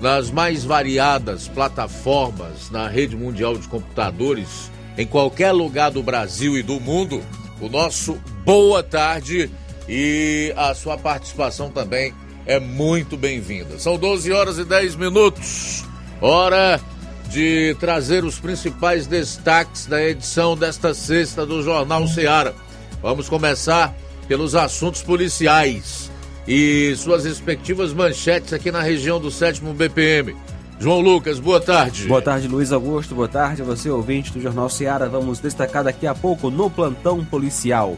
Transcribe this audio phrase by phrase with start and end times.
[0.00, 6.62] nas mais variadas plataformas na rede mundial de computadores, em qualquer lugar do Brasil e
[6.62, 7.22] do mundo,
[7.60, 9.50] o nosso boa tarde
[9.88, 12.12] e a sua participação também
[12.46, 13.78] é muito bem-vinda.
[13.78, 15.84] São 12 horas e 10 minutos.
[16.20, 16.80] Hora
[17.28, 22.52] de trazer os principais destaques da edição desta sexta do Jornal Ceará.
[23.00, 23.94] Vamos começar
[24.28, 26.10] pelos assuntos policiais
[26.46, 30.36] e suas respectivas manchetes aqui na região do 7 BPM.
[30.78, 32.06] João Lucas, boa tarde.
[32.06, 33.14] Boa tarde, Luiz Augusto.
[33.14, 35.06] Boa tarde a você, ouvinte do Jornal Ceará.
[35.06, 37.96] Vamos destacar daqui a pouco no plantão policial.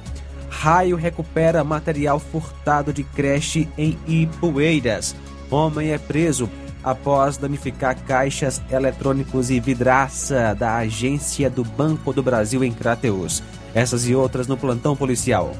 [0.60, 5.14] Raio recupera material furtado de creche em Ipueiras.
[5.50, 6.48] Homem é preso
[6.82, 13.42] após danificar caixas eletrônicos e vidraça da agência do Banco do Brasil em Crateus.
[13.74, 15.54] Essas e outras no plantão policial.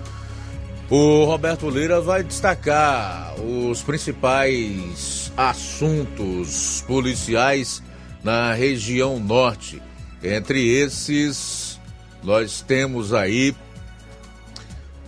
[0.89, 7.83] O Roberto Lira vai destacar os principais assuntos policiais
[8.23, 9.83] na região norte.
[10.23, 11.81] Entre esses,
[12.23, 13.55] nós temos aí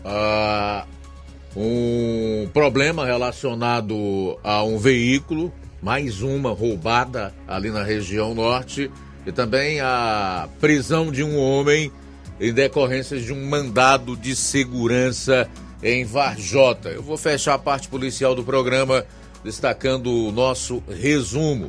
[0.06, 0.87] ah,
[1.56, 5.53] um problema relacionado a um veículo,
[5.83, 8.91] mais uma roubada ali na região norte,
[9.27, 11.91] e também a prisão de um homem
[12.41, 15.49] em decorrência de um mandado de segurança
[15.83, 16.91] em Varjota.
[16.91, 19.05] Eu vou fechar a parte policial do programa
[19.43, 21.69] destacando o nosso resumo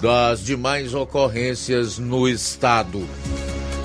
[0.00, 3.06] das demais ocorrências no estado.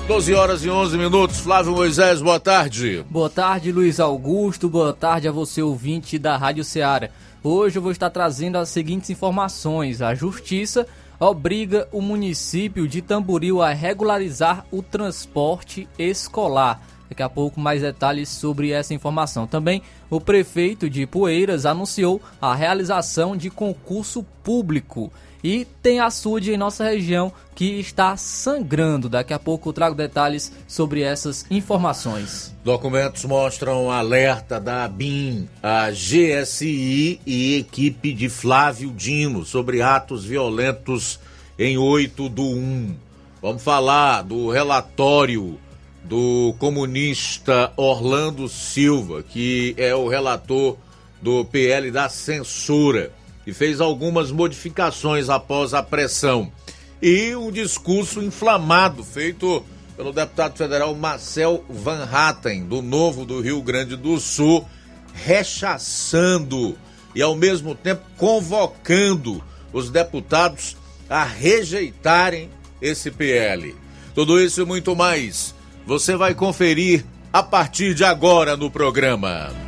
[0.08, 1.38] 12 horas e 11 minutos.
[1.40, 3.04] Flávio Moisés, boa tarde.
[3.10, 4.66] Boa tarde, Luiz Augusto.
[4.66, 7.10] Boa tarde a você, ouvinte da Rádio Ceará.
[7.44, 10.00] Hoje eu vou estar trazendo as seguintes informações.
[10.00, 10.86] A Justiça
[11.20, 16.80] obriga o município de Tamboril a regularizar o transporte escolar.
[17.10, 19.46] Daqui a pouco mais detalhes sobre essa informação.
[19.46, 25.12] Também o prefeito de Poeiras anunciou a realização de concurso público.
[25.42, 29.08] E tem açude em nossa região que está sangrando.
[29.08, 32.54] Daqui a pouco eu trago detalhes sobre essas informações.
[32.64, 41.20] Documentos mostram alerta da ABIN, a GSI e equipe de Flávio Dino sobre atos violentos
[41.58, 42.96] em 8 do 1.
[43.40, 45.58] Vamos falar do relatório
[46.02, 50.76] do comunista Orlando Silva, que é o relator
[51.20, 53.12] do PL da censura
[53.48, 56.52] e fez algumas modificações após a pressão.
[57.00, 59.64] E um discurso inflamado feito
[59.96, 64.68] pelo deputado federal Marcel Van Hatten, do Novo do Rio Grande do Sul,
[65.14, 66.76] rechaçando
[67.14, 69.42] e ao mesmo tempo convocando
[69.72, 70.76] os deputados
[71.08, 72.50] a rejeitarem
[72.82, 73.74] esse PL.
[74.14, 75.54] Tudo isso e muito mais
[75.86, 79.67] você vai conferir a partir de agora no programa.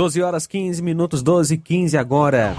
[0.00, 2.56] Doze horas 15 minutos, 12 e 15 agora.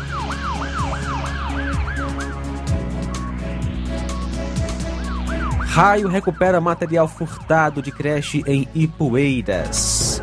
[5.62, 10.22] Raio recupera material furtado de creche em Ipueiras.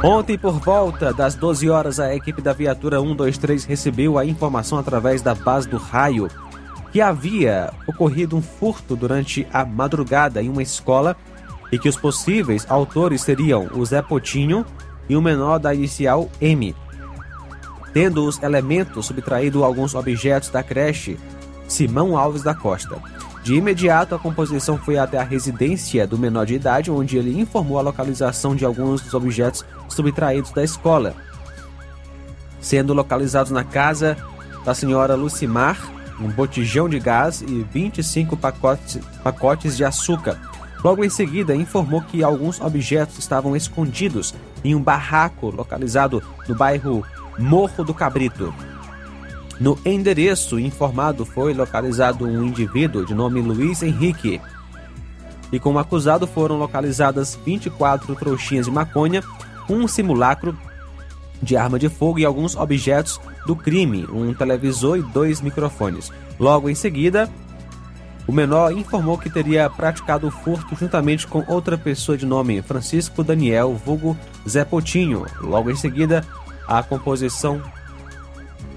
[0.00, 5.20] Ontem, por volta das 12 horas, a equipe da viatura 123 recebeu a informação através
[5.20, 6.28] da base do Raio
[6.92, 11.16] que havia ocorrido um furto durante a madrugada em uma escola
[11.72, 14.64] e que os possíveis autores seriam o Zé Potinho
[15.08, 16.74] e o menor da inicial M.
[17.92, 21.18] Tendo os elementos subtraído alguns objetos da creche
[21.66, 22.96] Simão Alves da Costa.
[23.42, 27.78] De imediato, a composição foi até a residência do menor de idade, onde ele informou
[27.78, 31.14] a localização de alguns dos objetos subtraídos da escola,
[32.60, 34.16] sendo localizados na casa
[34.64, 40.38] da senhora Lucimar um botijão de gás e 25 pacotes, pacotes de açúcar.
[40.82, 44.34] Logo em seguida, informou que alguns objetos estavam escondidos
[44.64, 47.04] em um barraco localizado no bairro
[47.38, 48.54] Morro do Cabrito.
[49.60, 54.40] No endereço informado foi localizado um indivíduo de nome Luiz Henrique.
[55.50, 59.22] E como acusado foram localizadas 24 trouxinhas de maconha,
[59.68, 60.56] um simulacro
[61.42, 66.10] de arma de fogo e alguns objetos do crime, um televisor e dois microfones.
[66.38, 67.28] Logo em seguida,
[68.28, 73.24] o menor informou que teria praticado o furto juntamente com outra pessoa de nome Francisco
[73.24, 74.14] Daniel, vulgo
[74.46, 75.24] Zé Potinho.
[75.40, 76.22] Logo em seguida,
[76.68, 77.62] a composição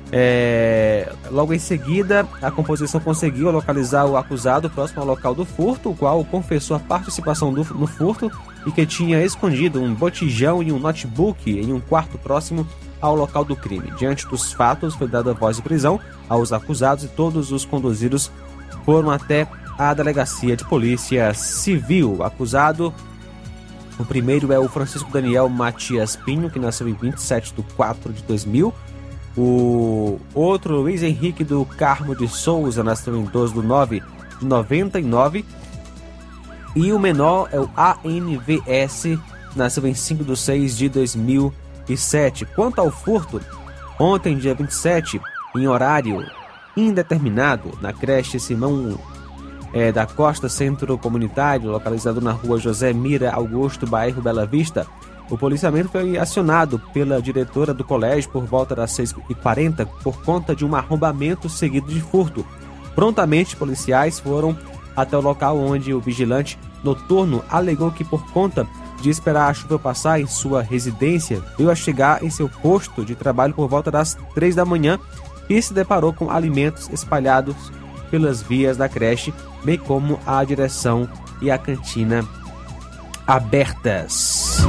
[0.09, 1.12] é...
[1.30, 5.95] Logo em seguida, a composição conseguiu localizar o acusado próximo ao local do furto, o
[5.95, 7.66] qual confessou a participação do...
[7.75, 8.31] no furto
[8.66, 12.66] e que tinha escondido um botijão e um notebook em um quarto próximo
[13.02, 13.92] ao local do crime.
[13.97, 15.99] Diante dos fatos, foi dada voz de prisão
[16.30, 18.31] aos acusados e todos os conduzidos
[18.85, 19.47] foram até
[19.78, 22.23] a delegacia de polícia civil.
[22.23, 22.94] Acusado,
[23.97, 28.23] o primeiro é o Francisco Daniel Matias Pinho, que nasceu em 27 de 4 de
[28.23, 28.73] 2000.
[29.37, 34.04] O outro, Luiz Henrique do Carmo de Souza, nasceu em 12 de 9
[34.40, 35.45] de 99.
[36.75, 39.19] E o menor é o ANVS,
[39.56, 42.45] nasceu em 5 de 6 de 2007.
[42.45, 43.42] Quanto ao furto,
[43.99, 45.21] ontem, dia 27,
[45.56, 46.25] em horário
[46.75, 48.97] indeterminado, na creche Simão
[49.73, 54.85] é, da Costa Centro Comunitário, localizado na rua José Mira Augusto, bairro Bela Vista,
[55.30, 60.66] o policiamento foi acionado pela diretora do colégio por volta das 6h40 por conta de
[60.66, 62.45] um arrombamento seguido de furto.
[62.94, 64.57] Prontamente, policiais foram
[64.94, 68.68] até o local onde o vigilante noturno alegou que, por conta
[69.01, 73.16] de esperar a chuva passar em sua residência, veio a chegar em seu posto de
[73.16, 74.99] trabalho por volta das 3 da manhã
[75.51, 77.73] e se deparou com alimentos espalhados
[78.09, 79.33] pelas vias da creche,
[79.65, 81.09] bem como a direção
[81.41, 82.25] e a cantina
[83.27, 84.59] abertas.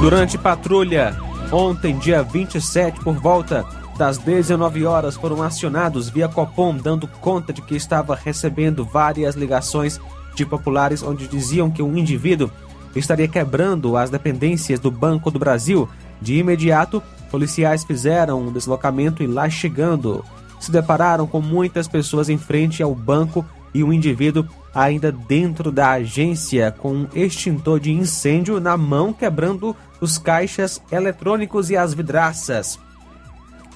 [0.00, 1.14] Durante patrulha,
[1.52, 3.66] ontem, dia 27, por volta
[3.96, 9.98] das 19 horas, foram acionados via Copom, dando conta de que estava recebendo várias ligações
[10.34, 12.50] de populares onde diziam que um indivíduo
[12.94, 15.88] estaria quebrando as dependências do Banco do Brasil.
[16.20, 20.24] De imediato, policiais fizeram um deslocamento e lá chegando,
[20.60, 25.92] se depararam com muitas pessoas em frente ao banco e um indivíduo ainda dentro da
[25.92, 32.78] agência com um extintor de incêndio na mão quebrando os caixas eletrônicos e as vidraças.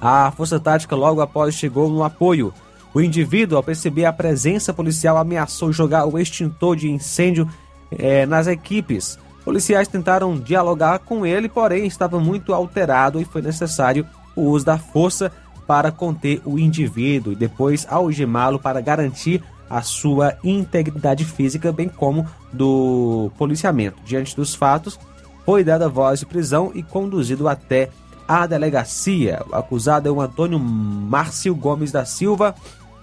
[0.00, 2.52] A força tática logo após chegou no apoio.
[2.94, 7.48] O indivíduo, ao perceber a presença policial, ameaçou jogar o extintor de incêndio
[7.90, 9.18] eh, nas equipes.
[9.44, 14.78] Policiais tentaram dialogar com ele, porém estava muito alterado e foi necessário o uso da
[14.78, 15.30] força
[15.66, 22.26] para conter o indivíduo e depois algemá-lo para garantir a sua integridade física, bem como
[22.52, 23.98] do policiamento.
[24.04, 24.98] Diante dos fatos,
[25.44, 27.88] foi dada voz de prisão e conduzido até
[28.30, 29.42] a delegacia.
[29.50, 32.54] O acusado é o Antônio Márcio Gomes da Silva,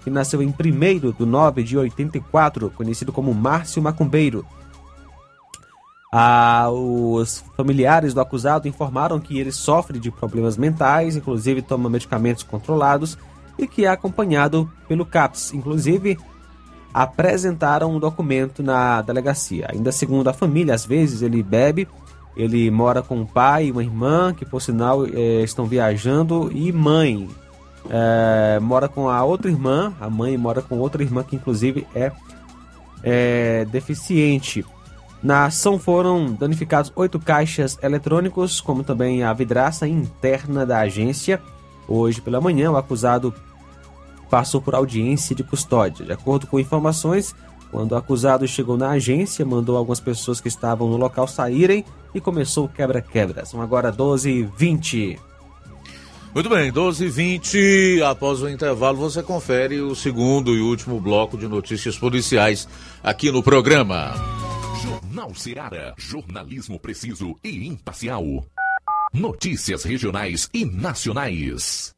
[0.02, 4.46] que nasceu em 1 de 9 de 84, conhecido como Márcio Macumbeiro.
[6.10, 12.42] Ah, os familiares do acusado informaram que ele sofre de problemas mentais, inclusive toma medicamentos
[12.42, 13.18] controlados
[13.58, 15.52] e que é acompanhado pelo CAPS.
[15.52, 16.18] Inclusive,
[16.94, 19.68] apresentaram um documento na delegacia.
[19.74, 21.86] Ainda segundo a família, às vezes ele bebe,
[22.38, 26.72] ele mora com o pai e uma irmã, que por sinal é, estão viajando, e
[26.72, 27.28] mãe.
[27.90, 32.12] É, mora com a outra irmã, a mãe mora com outra irmã que inclusive é,
[33.02, 34.64] é deficiente.
[35.20, 41.42] Na ação foram danificados oito caixas eletrônicos, como também a vidraça interna da agência.
[41.88, 43.34] Hoje pela manhã, o acusado
[44.30, 46.04] passou por audiência de custódia.
[46.04, 47.34] De acordo com informações,
[47.70, 51.84] quando o acusado chegou na agência, mandou algumas pessoas que estavam no local saírem
[52.14, 53.44] e começou o quebra-quebra.
[53.44, 55.18] São agora 12 e 20.
[56.34, 61.36] Muito bem, 12 e 20 após o intervalo você confere o segundo e último bloco
[61.36, 62.68] de notícias policiais
[63.02, 64.14] aqui no programa.
[64.82, 65.94] Jornal Seara.
[65.96, 68.44] Jornalismo preciso e imparcial.
[69.12, 71.97] Notícias regionais e nacionais.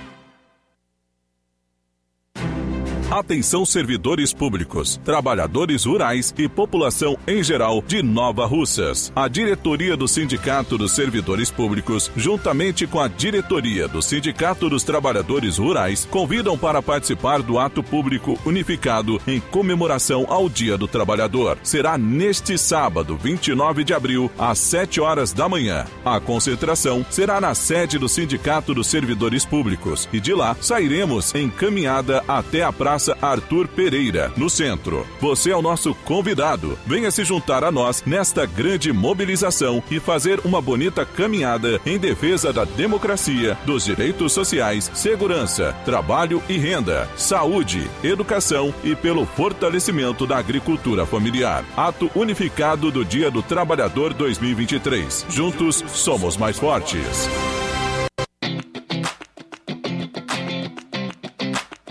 [3.11, 9.11] Atenção servidores públicos, trabalhadores rurais e população em geral de Nova Russas.
[9.13, 15.57] A diretoria do Sindicato dos Servidores Públicos, juntamente com a diretoria do Sindicato dos Trabalhadores
[15.57, 21.57] Rurais, convidam para participar do ato público unificado em comemoração ao Dia do Trabalhador.
[21.63, 25.83] Será neste sábado, 29 de abril, às 7 horas da manhã.
[26.05, 31.49] A concentração será na sede do Sindicato dos Servidores Públicos e de lá sairemos em
[31.49, 35.07] caminhada até a Praça Praça Arthur Pereira, no centro.
[35.19, 36.77] Você é o nosso convidado.
[36.85, 42.53] Venha se juntar a nós nesta grande mobilização e fazer uma bonita caminhada em defesa
[42.53, 50.37] da democracia, dos direitos sociais, segurança, trabalho e renda, saúde, educação e pelo fortalecimento da
[50.37, 51.65] agricultura familiar.
[51.75, 55.25] Ato unificado do Dia do Trabalhador 2023.
[55.27, 57.27] Juntos somos mais fortes.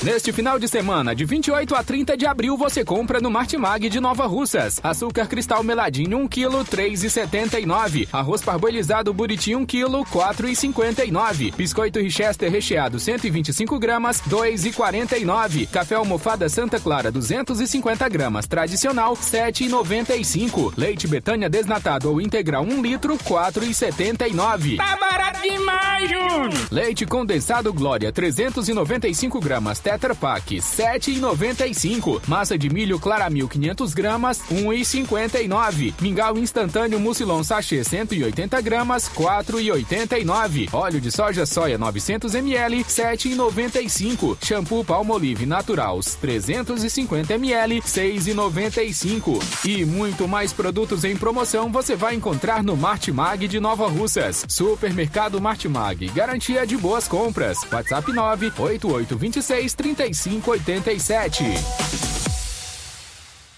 [0.00, 3.98] Neste final de semana, de 28 a 30 de abril, você compra no Martimag de
[3.98, 4.78] Nova Russas.
[4.80, 8.06] Açúcar cristal meladinho 1 kg, 3,79.
[8.12, 11.52] Arroz parboilizado buriti 1 kg, 4,59.
[11.56, 15.66] Biscoito Richester recheado 125 gramas, 2,49.
[15.68, 20.74] Café almofada Santa Clara 250 gramas, tradicional 7,95.
[20.76, 24.76] Leite Betânia desnatado ou integral 1 litro, 4,79.
[24.76, 26.68] Tá barato demais, Júnior!
[26.70, 32.20] Leite condensado Glória 395 gramas, Tetra Pak 7,95.
[32.28, 35.94] Massa de milho Claramil 500 gramas 1,59.
[35.98, 40.68] Mingau instantâneo Mucilon sachê 180 gramas 4,89.
[40.74, 44.36] Óleo de soja soia 900 ml 7,95.
[44.44, 49.42] Shampoo Palmolive Natural 350 ml 6,95.
[49.64, 54.44] E muito mais produtos em promoção você vai encontrar no Martimag de Nova Russas.
[54.50, 57.56] Supermercado Martimag, garantia de boas compras.
[57.72, 61.44] WhatsApp 98826 3587.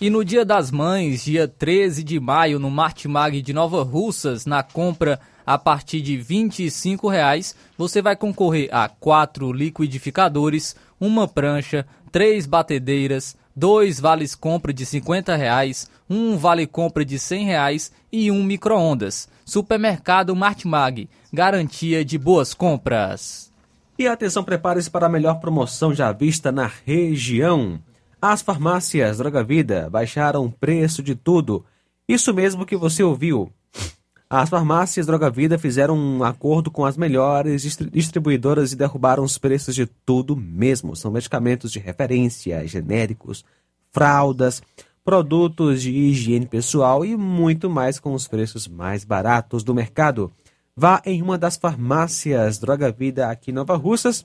[0.00, 4.62] E no Dia das Mães, dia 13 de maio, no Martimag de Nova Russas, na
[4.62, 12.46] compra a partir de 25 reais, você vai concorrer a quatro liquidificadores, uma prancha, três
[12.46, 18.42] batedeiras, dois vales compra de 50 reais, um vale compra de 100 reais e um
[18.44, 19.28] micro-ondas.
[19.44, 23.49] Supermercado Martimag, garantia de boas compras.
[24.00, 27.78] E atenção, prepare-se para a melhor promoção já vista na região.
[28.18, 31.66] As farmácias Droga Vida baixaram o preço de tudo.
[32.08, 33.52] Isso mesmo que você ouviu.
[34.30, 37.60] As farmácias Droga Vida fizeram um acordo com as melhores
[37.92, 40.96] distribuidoras e derrubaram os preços de tudo mesmo.
[40.96, 43.44] São medicamentos de referência, genéricos,
[43.92, 44.62] fraldas,
[45.04, 50.32] produtos de higiene pessoal e muito mais com os preços mais baratos do mercado.
[50.76, 54.24] Vá em uma das farmácias Droga Vida aqui em Nova Russas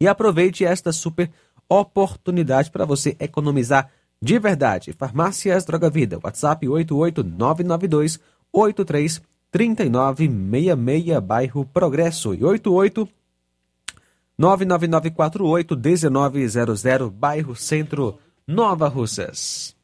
[0.00, 1.30] e aproveite esta super
[1.68, 3.90] oportunidade para você economizar
[4.20, 4.92] de verdade.
[4.92, 8.20] Farmácias Droga Vida, WhatsApp 88992
[8.52, 13.08] 83 3966, bairro Progresso e 88
[14.38, 19.74] 99948 1900, bairro Centro, Nova Russas.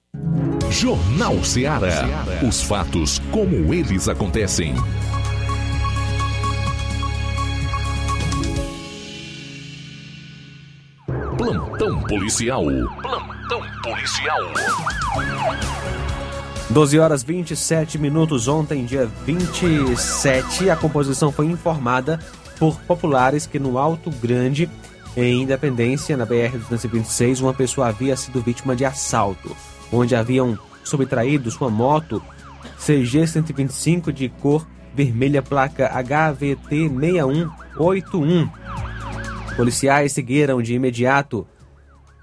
[0.71, 2.05] Jornal Ceará.
[2.47, 4.75] Os fatos como eles acontecem.
[11.43, 12.63] Plantão policial.
[13.03, 14.39] Plantão policial.
[16.71, 18.47] 12 horas 27 minutos.
[18.47, 22.21] Ontem, dia 27, a composição foi informada
[22.61, 24.71] por populares que no Alto Grande,
[25.17, 29.57] em Independência, na BR-226, uma pessoa havia sido vítima de assalto,
[29.93, 32.23] onde haviam subtraído sua moto
[32.79, 38.49] CG 125 de cor vermelha, placa HVT 6181
[39.57, 41.47] Policiais seguiram de imediato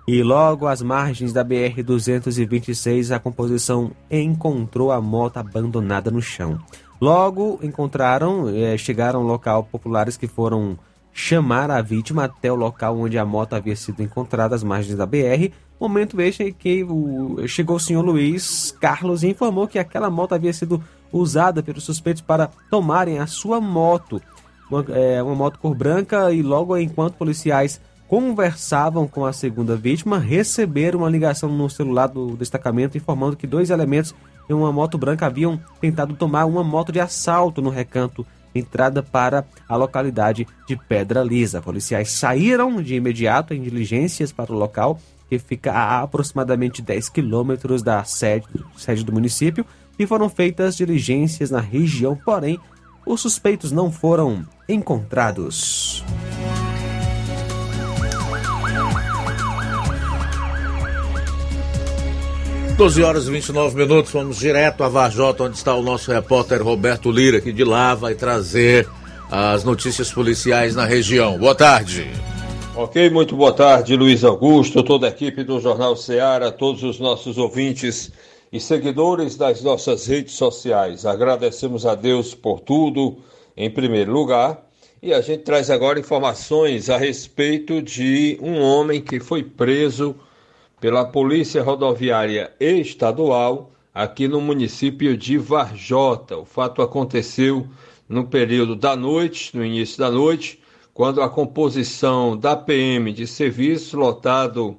[0.08, 6.60] e logo às margens da BR-226 a composição encontrou a moto abandonada no chão.
[7.00, 10.78] Logo encontraram, eh, chegaram ao local populares que foram
[11.14, 15.06] chamar a vítima até o local onde a moto havia sido encontrada, às margens da
[15.06, 15.52] BR.
[15.80, 20.34] Momento este em que o, chegou o senhor Luiz Carlos e informou que aquela moto
[20.34, 24.22] havia sido usada pelos suspeitos para tomarem a sua moto
[24.70, 30.18] uma, é, uma moto cor branca e logo enquanto policiais conversavam com a segunda vítima,
[30.18, 34.16] receberam uma ligação no celular do destacamento informando que dois elementos
[34.50, 39.46] em uma moto branca haviam tentado tomar uma moto de assalto no recanto entrada para
[39.68, 41.62] a localidade de Pedra Lisa.
[41.62, 47.84] Policiais saíram de imediato em diligências para o local que fica a aproximadamente 10 quilômetros
[47.84, 49.64] da sede, sede do município,
[50.00, 52.60] e foram feitas diligências na região, porém,
[53.10, 56.04] os suspeitos não foram encontrados.
[62.78, 67.12] 12 horas e 29 minutos, vamos direto a Varjota, onde está o nosso repórter Roberto
[67.12, 68.88] Lira, que de lá vai trazer
[69.30, 71.38] as notícias policiais na região.
[71.38, 72.08] Boa tarde.
[72.76, 77.40] Ok, muito boa tarde, Luiz Augusto, toda a equipe do Jornal Ceará, todos os nossos
[77.40, 78.12] ouvintes
[78.52, 81.06] e seguidores das nossas redes sociais.
[81.06, 83.18] Agradecemos a Deus por tudo,
[83.56, 84.68] em primeiro lugar,
[85.02, 90.16] e a gente traz agora informações a respeito de um homem que foi preso
[90.80, 96.38] pela Polícia Rodoviária Estadual aqui no município de Varjota.
[96.38, 97.68] O fato aconteceu
[98.08, 100.60] no período da noite, no início da noite,
[100.94, 104.78] quando a composição da PM de serviço lotado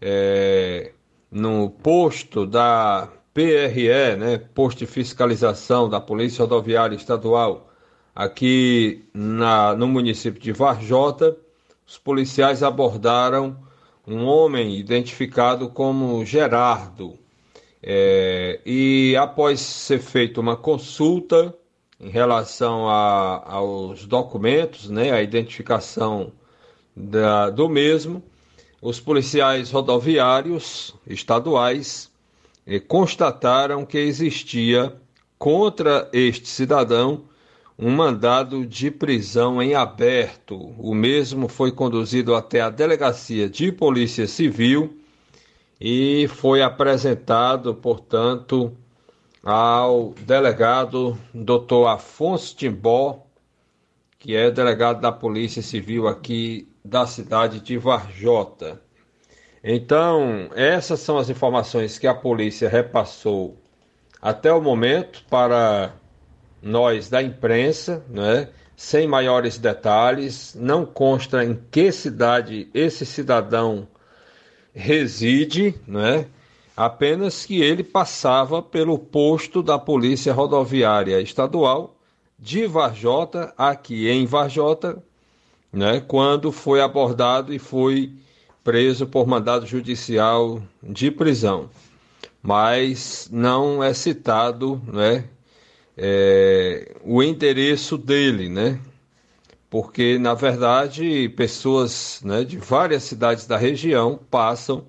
[0.00, 0.92] é,
[1.30, 7.70] no posto da PRE, né, posto de fiscalização da Polícia Rodoviária Estadual,
[8.14, 11.36] aqui na, no município de Varjota,
[11.86, 13.56] os policiais abordaram
[14.06, 17.18] um homem identificado como Gerardo.
[17.82, 21.54] É, e após ser feita uma consulta
[21.98, 26.32] em relação a, aos documentos, né, a identificação
[26.94, 28.22] da, do mesmo,
[28.80, 32.10] os policiais rodoviários estaduais
[32.66, 34.94] eh, constataram que existia
[35.38, 37.24] contra este cidadão
[37.78, 40.74] um mandado de prisão em aberto.
[40.78, 44.98] O mesmo foi conduzido até a delegacia de Polícia Civil
[45.80, 48.76] e foi apresentado, portanto,
[49.42, 51.86] ao delegado Dr.
[51.88, 53.24] Afonso Timbó,
[54.18, 58.80] que é delegado da Polícia Civil aqui da cidade de Varjota.
[59.62, 63.56] Então, essas são as informações que a polícia repassou
[64.20, 65.92] até o momento para
[66.62, 73.86] nós da imprensa, né, sem maiores detalhes, não consta em que cidade esse cidadão
[74.74, 76.26] reside, né,
[76.76, 81.96] apenas que ele passava pelo posto da Polícia Rodoviária Estadual
[82.38, 85.02] de Varjota, aqui em Varjota,
[85.72, 88.12] né, quando foi abordado e foi
[88.64, 91.70] preso por mandado judicial de prisão.
[92.42, 95.24] Mas não é citado né,
[95.96, 98.80] é, o endereço dele, né?
[99.68, 104.84] Porque, na verdade, pessoas né, de várias cidades da região passam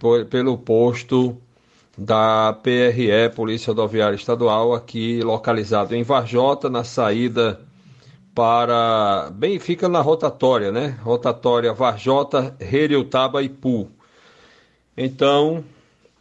[0.00, 1.36] por, pelo posto
[1.96, 7.63] da PRE, Polícia Rodoviária Estadual, aqui localizado em Varjota, na saída
[8.34, 9.30] para.
[9.32, 10.98] Bem, fica na rotatória, né?
[11.02, 13.88] Rotatória Varjota, Reriutaba e Pu.
[14.96, 15.64] Então,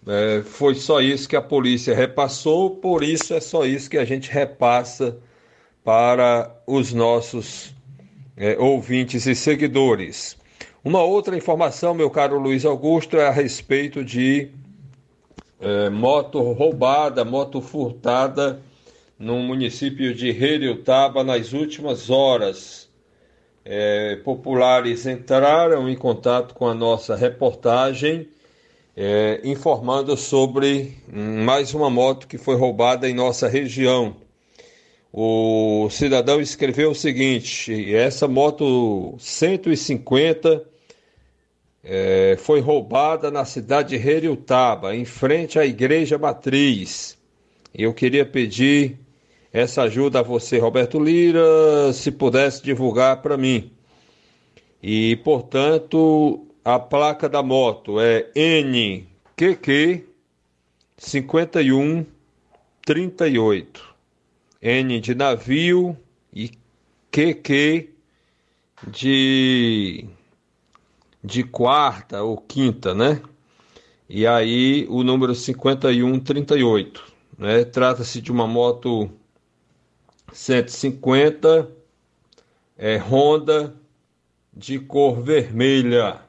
[0.08, 4.06] é, foi só isso que a polícia repassou, por isso é só isso que a
[4.06, 5.18] gente repassa
[5.84, 7.74] para os nossos
[8.38, 10.38] é, ouvintes e seguidores.
[10.84, 14.50] Uma outra informação, meu caro Luiz Augusto, é a respeito de
[15.60, 18.62] é, moto roubada, moto furtada
[19.24, 22.90] no município de Reriutaba nas últimas horas.
[23.66, 28.28] É, populares entraram em contato com a nossa reportagem
[28.98, 34.18] é, informando sobre mais uma moto que foi roubada em nossa região.
[35.14, 40.66] O cidadão escreveu o seguinte: essa moto 150
[41.82, 47.18] é, foi roubada na cidade de Reriutaba, em frente à igreja matriz.
[47.74, 49.03] Eu queria pedir
[49.54, 53.72] essa ajuda a você, Roberto Lira, se pudesse divulgar para mim.
[54.82, 60.08] E, portanto, a placa da moto é NQQ
[60.98, 63.94] 5138.
[64.60, 65.96] N de navio
[66.34, 66.50] e
[67.12, 67.90] QQ
[68.88, 70.08] de
[71.24, 73.22] de quarta ou quinta, né?
[74.10, 77.04] E aí o número 5138,
[77.38, 77.64] né?
[77.66, 79.12] Trata-se de uma moto
[80.34, 81.70] 150
[82.78, 83.76] é Honda
[84.52, 86.22] de cor vermelha.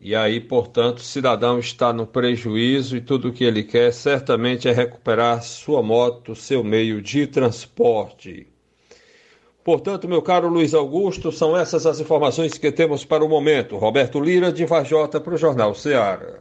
[0.00, 4.68] E aí, portanto, o cidadão está no prejuízo e tudo o que ele quer certamente
[4.68, 8.46] é recuperar sua moto, seu meio de transporte.
[9.64, 13.76] Portanto, meu caro Luiz Augusto, são essas as informações que temos para o momento.
[13.76, 16.38] Roberto Lira, de Vajota, para o Jornal Ceará.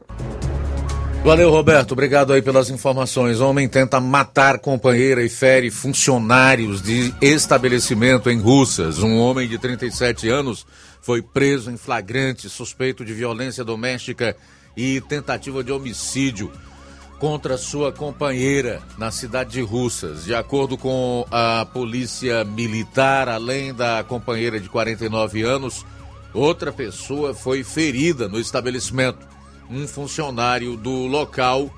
[1.27, 1.91] Valeu, Roberto.
[1.91, 3.41] Obrigado aí pelas informações.
[3.41, 8.99] Homem tenta matar companheira e fere funcionários de estabelecimento em Russas.
[8.99, 10.65] Um homem de 37 anos
[11.01, 14.37] foi preso em flagrante, suspeito de violência doméstica
[14.77, 16.49] e tentativa de homicídio
[17.19, 20.23] contra sua companheira na cidade de Russas.
[20.23, 25.85] De acordo com a polícia militar, além da companheira de 49 anos,
[26.33, 29.35] outra pessoa foi ferida no estabelecimento.
[29.69, 31.69] Um funcionário do local,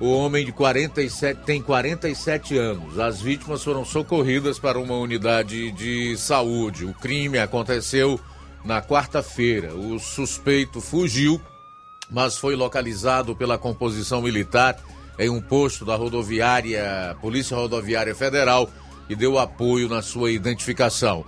[0.00, 2.98] o homem de 47 tem 47 anos.
[2.98, 6.84] As vítimas foram socorridas para uma unidade de saúde.
[6.84, 8.18] O crime aconteceu
[8.64, 9.74] na quarta-feira.
[9.74, 11.40] O suspeito fugiu
[12.10, 14.76] mas foi localizado pela composição militar
[15.18, 18.68] em um posto da rodoviária, Polícia Rodoviária Federal,
[19.08, 21.24] e deu apoio na sua identificação.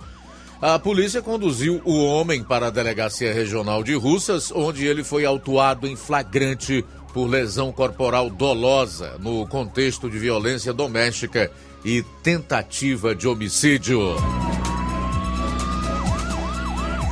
[0.61, 5.87] A polícia conduziu o homem para a Delegacia Regional de Russas, onde ele foi autuado
[5.87, 11.51] em flagrante por lesão corporal dolosa no contexto de violência doméstica
[11.85, 14.15] e tentativa de homicídio.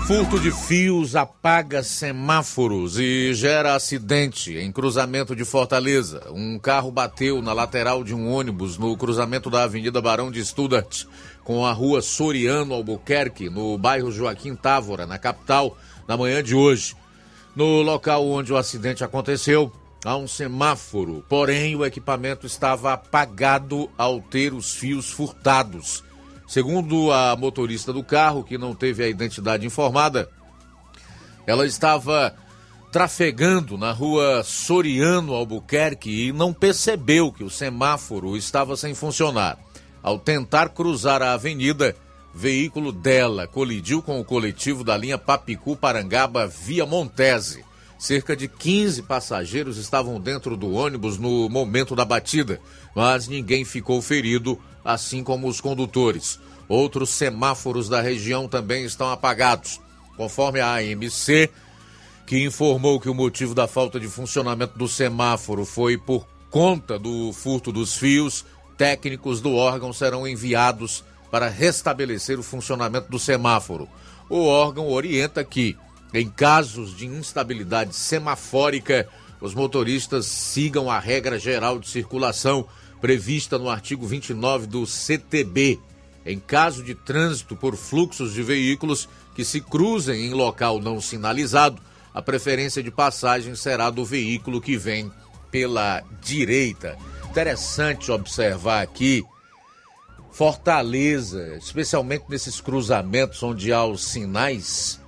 [0.08, 6.24] Furto de fios apaga semáforos e gera acidente em cruzamento de Fortaleza.
[6.32, 11.06] Um carro bateu na lateral de um ônibus no cruzamento da Avenida Barão de Studart
[11.44, 15.78] com a rua Soriano Albuquerque, no bairro Joaquim Távora, na capital,
[16.08, 16.96] na manhã de hoje.
[17.56, 19.72] No local onde o acidente aconteceu,
[20.06, 26.04] há um semáforo, porém o equipamento estava apagado ao ter os fios furtados.
[26.48, 30.30] Segundo a motorista do carro, que não teve a identidade informada,
[31.48, 32.36] ela estava
[32.92, 39.58] trafegando na rua Soriano Albuquerque e não percebeu que o semáforo estava sem funcionar.
[40.02, 41.96] Ao tentar cruzar a avenida,
[42.34, 47.64] veículo dela colidiu com o coletivo da linha Papicu Parangaba via Montese.
[48.00, 52.60] Cerca de 15 passageiros estavam dentro do ônibus no momento da batida,
[52.96, 56.40] mas ninguém ficou ferido assim como os condutores.
[56.68, 59.80] Outros semáforos da região também estão apagados.
[60.18, 61.50] Conforme a AMC,
[62.26, 67.32] que informou que o motivo da falta de funcionamento do semáforo foi por conta do
[67.34, 68.46] furto dos fios,
[68.82, 73.88] técnicos do órgão serão enviados para restabelecer o funcionamento do semáforo.
[74.28, 75.78] O órgão orienta que,
[76.12, 79.08] em casos de instabilidade semafórica,
[79.40, 82.66] os motoristas sigam a regra geral de circulação
[83.00, 85.80] prevista no artigo 29 do CTB.
[86.26, 91.80] Em caso de trânsito por fluxos de veículos que se cruzem em local não sinalizado,
[92.12, 95.12] a preferência de passagem será do veículo que vem
[95.52, 96.98] pela direita.
[97.32, 99.26] Interessante observar aqui
[100.34, 105.00] Fortaleza, especialmente nesses cruzamentos onde há os sinais,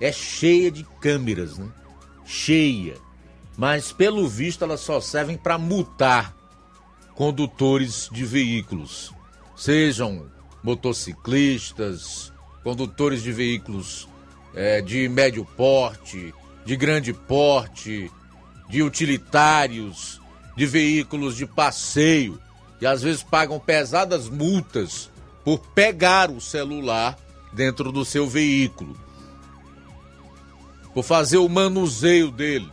[0.00, 1.68] é cheia de câmeras, né?
[2.24, 2.94] Cheia.
[3.58, 6.32] Mas pelo visto elas só servem para multar
[7.16, 9.12] condutores de veículos,
[9.56, 10.30] sejam
[10.62, 14.08] motociclistas, condutores de veículos
[14.54, 16.32] é, de médio porte,
[16.64, 18.08] de grande porte,
[18.68, 20.21] de utilitários,
[20.56, 22.40] de veículos de passeio,
[22.80, 25.10] e às vezes pagam pesadas multas
[25.44, 27.18] por pegar o celular
[27.52, 28.96] dentro do seu veículo,
[30.92, 32.68] por fazer o manuseio dele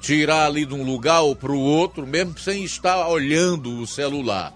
[0.00, 4.54] tirar ali de um lugar ou para o outro, mesmo sem estar olhando o celular.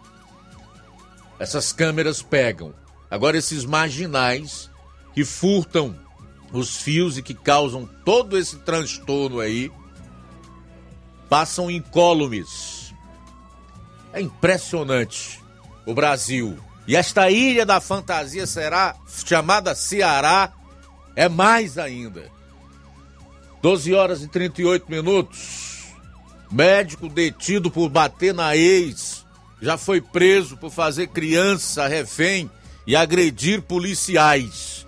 [1.38, 2.72] Essas câmeras pegam.
[3.10, 4.70] Agora, esses marginais
[5.12, 5.94] que furtam
[6.52, 9.70] os fios e que causam todo esse transtorno aí,
[11.28, 12.94] passam incólumes.
[14.12, 15.40] É impressionante
[15.86, 16.58] o Brasil.
[16.86, 18.94] E esta ilha da fantasia será
[19.26, 20.52] chamada Ceará,
[21.16, 22.30] é mais ainda.
[23.62, 25.84] 12 horas e 38 minutos.
[26.50, 29.24] Médico detido por bater na ex
[29.60, 32.50] já foi preso por fazer criança refém
[32.86, 34.86] e agredir policiais.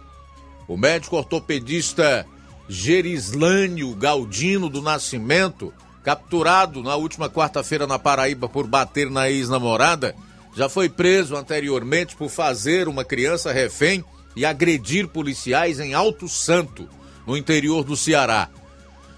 [0.68, 2.26] O médico ortopedista
[2.68, 5.72] Gerislânio Galdino do Nascimento,
[6.06, 10.14] capturado na última quarta-feira na Paraíba por bater na ex-namorada,
[10.54, 14.04] já foi preso anteriormente por fazer uma criança refém
[14.36, 16.88] e agredir policiais em Alto Santo,
[17.26, 18.48] no interior do Ceará.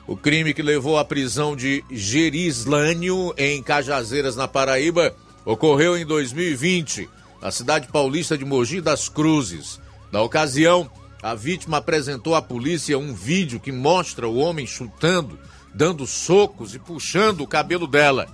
[0.07, 7.07] O crime que levou à prisão de Gerislânio em Cajazeiras, na Paraíba, ocorreu em 2020,
[7.43, 9.79] na cidade paulista de Mogi das Cruzes.
[10.11, 10.91] Na ocasião,
[11.23, 15.39] a vítima apresentou à polícia um vídeo que mostra o homem chutando,
[15.75, 18.27] dando socos e puxando o cabelo dela.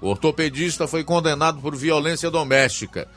[0.00, 3.08] O ortopedista foi condenado por violência doméstica.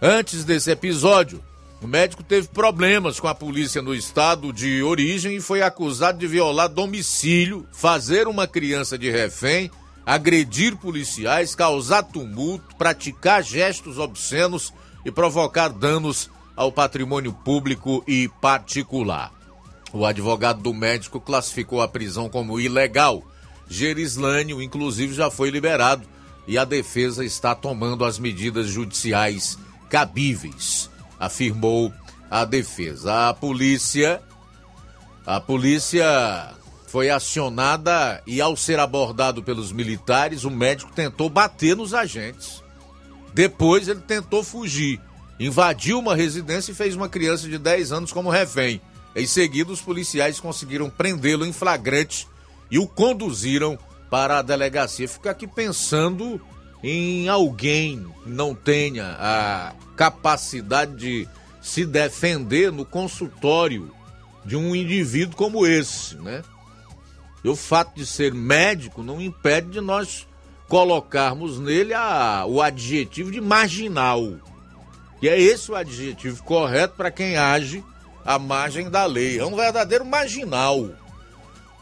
[0.00, 1.42] Antes desse episódio,
[1.80, 6.26] o médico teve problemas com a polícia no estado de origem e foi acusado de
[6.26, 9.70] violar domicílio, fazer uma criança de refém,
[10.04, 14.72] agredir policiais, causar tumulto, praticar gestos obscenos
[15.04, 19.37] e provocar danos ao patrimônio público e particular.
[19.92, 23.22] O advogado do médico classificou a prisão como ilegal.
[23.68, 26.06] Gerislânio, inclusive, já foi liberado
[26.46, 31.92] e a defesa está tomando as medidas judiciais cabíveis, afirmou
[32.30, 33.28] a defesa.
[33.28, 34.22] A polícia
[35.30, 36.54] a polícia
[36.86, 42.62] foi acionada e ao ser abordado pelos militares, o médico tentou bater nos agentes.
[43.34, 44.98] Depois ele tentou fugir,
[45.38, 48.80] invadiu uma residência e fez uma criança de 10 anos como refém.
[49.14, 52.28] Em seguida, os policiais conseguiram prendê-lo em flagrante
[52.70, 53.78] e o conduziram
[54.10, 55.08] para a delegacia.
[55.08, 56.40] Fica aqui pensando
[56.82, 61.28] em alguém que não tenha a capacidade de
[61.60, 63.92] se defender no consultório
[64.44, 66.42] de um indivíduo como esse, né?
[67.42, 70.26] E o fato de ser médico não impede de nós
[70.68, 74.36] colocarmos nele a, o adjetivo de marginal.
[75.20, 77.84] E é esse o adjetivo correto para quem age
[78.28, 79.38] à margem da lei.
[79.38, 80.90] É um verdadeiro marginal.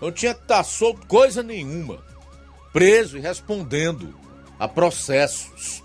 [0.01, 1.99] Não tinha que estar solto coisa nenhuma.
[2.73, 4.15] Preso e respondendo
[4.57, 5.83] a processos.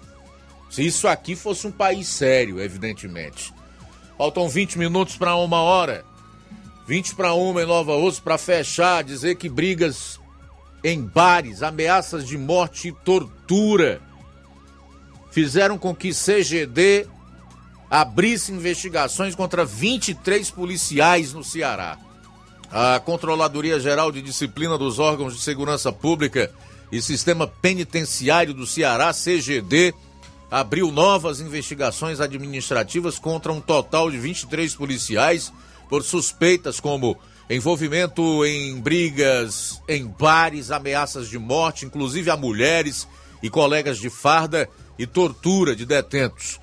[0.70, 3.52] Se isso aqui fosse um país sério, evidentemente.
[4.16, 6.06] Faltam 20 minutos para uma hora.
[6.86, 10.20] 20 para uma em Nova Osso para fechar, dizer que brigas
[10.84, 14.00] em bares, ameaças de morte e tortura
[15.32, 17.08] fizeram com que CGD
[17.92, 21.98] abrisse investigações contra 23 policiais no Ceará.
[22.72, 26.50] A Controladoria Geral de Disciplina dos Órgãos de Segurança Pública
[26.90, 29.94] e Sistema Penitenciário do Ceará, CGD,
[30.50, 35.52] abriu novas investigações administrativas contra um total de 23 policiais
[35.90, 37.18] por suspeitas como
[37.50, 43.06] envolvimento em brigas em bares, ameaças de morte, inclusive a mulheres
[43.44, 46.61] e colegas de farda e tortura de detentos.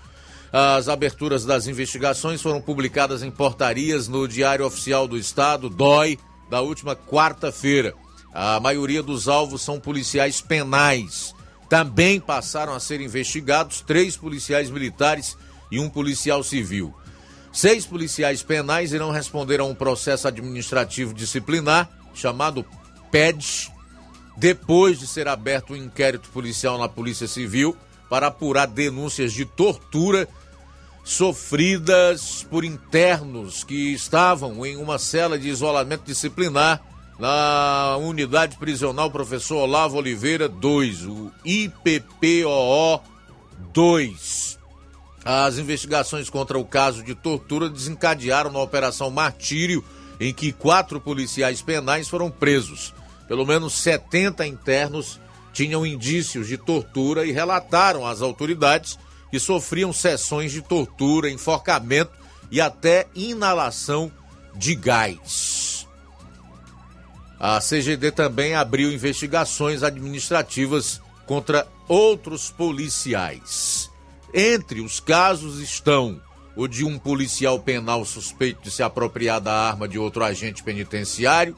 [0.53, 6.63] As aberturas das investigações foram publicadas em portarias no Diário Oficial do Estado, DOI, da
[6.63, 7.95] última quarta-feira.
[8.33, 11.35] A maioria dos alvos são policiais penais.
[11.69, 15.37] Também passaram a ser investigados três policiais militares
[15.71, 16.95] e um policial civil.
[17.53, 22.65] Seis policiais penais irão responder a um processo administrativo disciplinar, chamado
[23.11, 23.71] PED,
[24.37, 27.77] depois de ser aberto um inquérito policial na Polícia Civil
[28.09, 30.29] para apurar denúncias de tortura
[31.05, 36.83] sofridas por internos que estavam em uma cela de isolamento disciplinar
[37.19, 43.01] na unidade prisional Professor Olavo Oliveira 2, o IPPOO
[43.73, 44.59] 2.
[45.25, 49.85] As investigações contra o caso de tortura desencadearam na Operação Martírio,
[50.21, 52.95] em que quatro policiais penais foram presos.
[53.27, 55.21] Pelo menos 70 internos
[55.53, 58.99] tinham indícios de tortura e relataram às autoridades
[59.31, 62.13] que sofriam sessões de tortura, enforcamento
[62.51, 64.11] e até inalação
[64.55, 65.87] de gás.
[67.39, 73.91] A CGD também abriu investigações administrativas contra outros policiais.
[74.35, 76.21] Entre os casos estão
[76.57, 81.57] o de um policial penal suspeito de se apropriar da arma de outro agente penitenciário.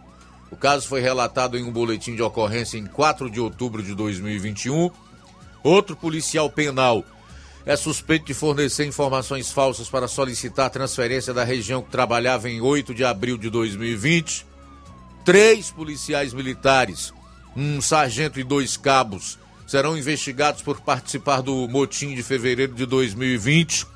[0.51, 4.91] O caso foi relatado em um boletim de ocorrência em 4 de outubro de 2021.
[5.63, 7.05] Outro policial penal
[7.65, 12.95] é suspeito de fornecer informações falsas para solicitar transferência da região que trabalhava em 8
[12.95, 14.47] de abril de 2020.
[15.25, 17.13] Três policiais militares,
[17.55, 23.87] um sargento e dois cabos, serão investigados por participar do motim de fevereiro de 2020,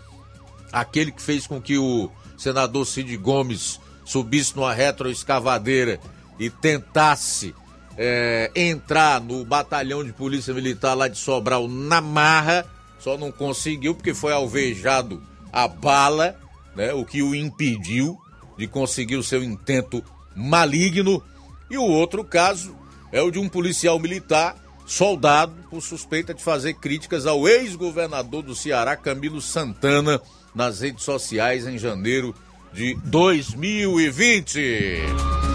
[0.71, 5.99] aquele que fez com que o senador Cid Gomes subisse numa retroescavadeira
[6.39, 7.55] e tentasse
[7.97, 12.67] é, entrar no batalhão de polícia militar lá de Sobral na marra,
[12.99, 16.37] só não conseguiu porque foi alvejado a bala,
[16.75, 18.19] né, o que o impediu
[18.57, 20.03] de conseguir o seu intento
[20.35, 21.23] maligno.
[21.71, 22.77] E o outro caso
[23.13, 28.55] é o de um policial militar soldado por suspeita de fazer críticas ao ex-governador do
[28.55, 30.21] Ceará, Camilo Santana,
[30.55, 32.35] nas redes sociais em janeiro
[32.73, 35.54] de 2020.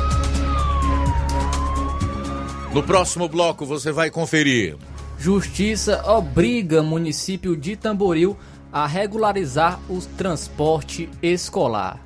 [2.73, 4.77] No próximo bloco você vai conferir.
[5.17, 8.37] Justiça obriga município de Tamboril
[8.71, 11.99] a regularizar o transporte escolar.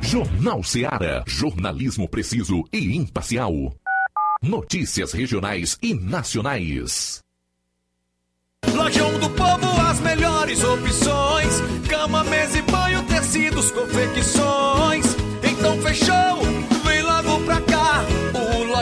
[0.00, 3.52] Jornal Ceará, jornalismo preciso e imparcial.
[4.42, 7.20] Notícias regionais e nacionais.
[8.74, 15.04] Lojão do Povo, as melhores opções: cama, mesa e banho, tecidos, confecções.
[15.44, 16.71] Então fechou,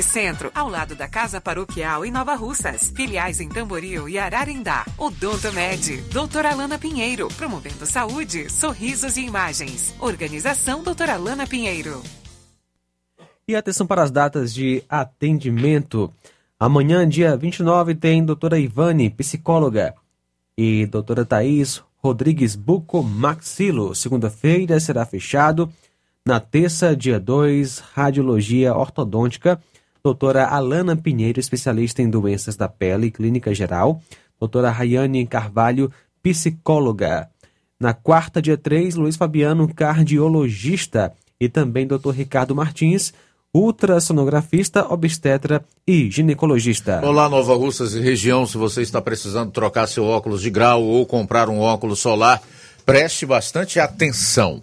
[0.00, 2.92] Centro, ao lado da Casa Paroquial em Nova Russas.
[2.94, 4.86] Filiais em Tamboril e Ararindá.
[4.96, 9.92] Odonto Med, doutora Alana Pinheiro, promovendo saúde, sorrisos e imagens.
[9.98, 12.00] Organização doutora Alana Pinheiro.
[13.48, 16.14] E atenção para as datas de atendimento.
[16.60, 19.94] Amanhã, dia 29, tem doutora Ivane, psicóloga,
[20.56, 23.94] e doutora Thaís Rodrigues Buco Maxilo.
[23.94, 25.72] Segunda-feira será fechado.
[26.26, 29.60] Na terça, dia 2, radiologia ortodôntica
[30.04, 34.02] doutora Alana Pinheiro, especialista em doenças da pele e clínica geral,
[34.38, 35.92] doutora Rayane Carvalho,
[36.22, 37.28] psicóloga.
[37.78, 43.12] Na quarta, dia 3, Luiz Fabiano, cardiologista, e também doutor Ricardo Martins,
[43.54, 47.00] ultrassonografista, obstetra e ginecologista.
[47.04, 48.46] Olá, Nova Russas e região.
[48.46, 52.40] Se você está precisando trocar seu óculos de grau ou comprar um óculos solar,
[52.86, 54.62] preste bastante atenção.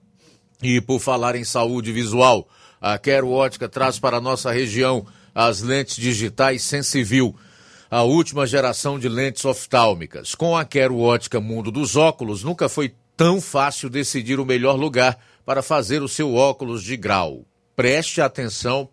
[0.61, 2.47] E por falar em saúde visual,
[2.79, 7.35] a Quero Ótica traz para a nossa região as lentes digitais Sensivil,
[7.89, 10.35] a última geração de lentes oftálmicas.
[10.35, 15.17] Com a Quero Ótica Mundo dos Óculos, nunca foi tão fácil decidir o melhor lugar
[15.45, 17.43] para fazer o seu óculos de grau.
[17.75, 18.87] Preste atenção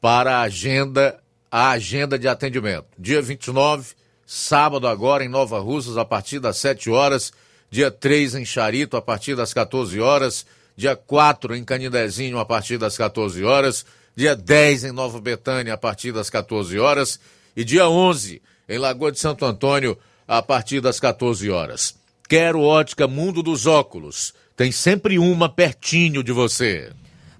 [0.00, 1.18] para a agenda,
[1.50, 2.86] a agenda de atendimento.
[2.98, 3.94] Dia 29,
[4.26, 7.32] sábado agora em Nova Russas, a partir das 7 horas.
[7.70, 10.46] Dia 3 em Charito, a partir das 14 horas
[10.76, 15.78] dia 4 em Canidezinho a partir das 14 horas, dia 10 em Nova Betânia a
[15.78, 17.18] partir das 14 horas
[17.56, 19.96] e dia 11 em Lagoa de Santo Antônio
[20.28, 21.94] a partir das 14 horas.
[22.28, 24.34] Quero ótica Mundo dos Óculos.
[24.56, 26.90] Tem sempre uma pertinho de você.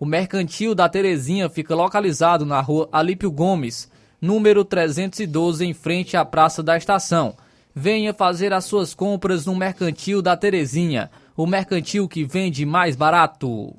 [0.00, 3.86] O Mercantil da Terezinha fica localizado na rua Alípio Gomes,
[4.18, 7.34] número 312, em frente à Praça da Estação.
[7.74, 13.74] Venha fazer as suas compras no Mercantil da Terezinha, o mercantil que vende mais barato.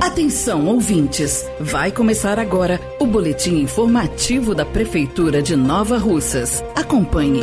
[0.00, 1.44] Atenção, ouvintes!
[1.58, 6.62] Vai começar agora o boletim informativo da Prefeitura de Nova Russas.
[6.76, 7.42] Acompanhe.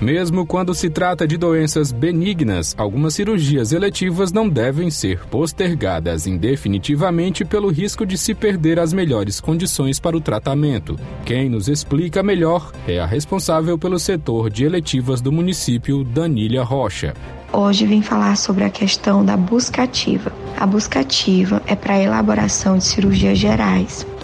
[0.00, 7.44] Mesmo quando se trata de doenças benignas, algumas cirurgias eletivas não devem ser postergadas indefinitivamente
[7.44, 10.98] pelo risco de se perder as melhores condições para o tratamento.
[11.24, 17.14] Quem nos explica melhor é a responsável pelo setor de eletivas do município, Danília Rocha.
[17.50, 20.30] Hoje vim falar sobre a questão da busca ativa.
[20.58, 24.06] A busca ativa é para a elaboração de cirurgias gerais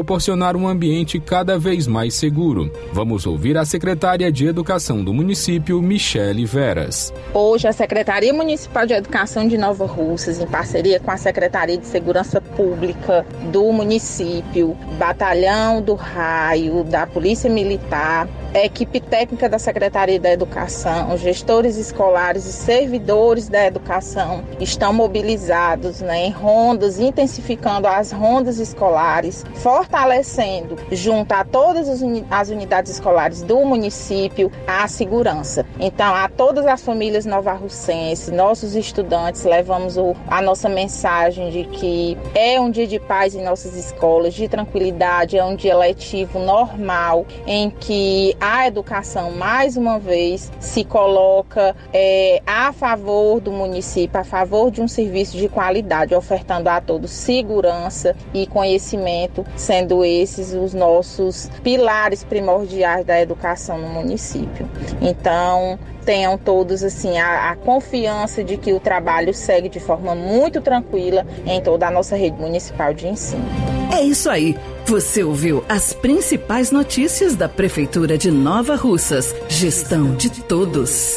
[0.00, 2.72] proporcionar um ambiente cada vez mais seguro.
[2.90, 7.12] Vamos ouvir a secretária de Educação do município, Michele Veras.
[7.34, 11.86] Hoje, a Secretaria Municipal de Educação de Nova Russas, em parceria com a Secretaria de
[11.86, 20.30] Segurança Pública do município, Batalhão do Raio, da Polícia Militar, equipe técnica da Secretaria da
[20.30, 28.58] Educação, gestores escolares e servidores da educação estão mobilizados né, em rondas, intensificando as rondas
[28.58, 31.88] escolares, fortalecendo, junto a todas
[32.30, 35.64] as unidades escolares do município, a segurança.
[35.78, 42.18] Então, a todas as famílias novarrucenses, nossos estudantes, levamos o, a nossa mensagem de que
[42.34, 47.26] é um dia de paz em nossas escolas, de tranquilidade, é um dia letivo normal,
[47.46, 54.24] em que a educação, mais uma vez, se coloca é, a favor do município, a
[54.24, 60.72] favor de um serviço de qualidade, ofertando a todos segurança e conhecimento, sendo esses os
[60.72, 64.68] nossos pilares primordiais da educação no município.
[65.02, 70.60] Então, tenham todos assim a, a, confiança de que o trabalho segue de forma muito
[70.60, 73.44] tranquila em toda a nossa rede municipal de ensino.
[73.92, 74.56] É isso aí.
[74.90, 79.32] Você ouviu as principais notícias da Prefeitura de Nova Russas.
[79.48, 81.16] Gestão de todos.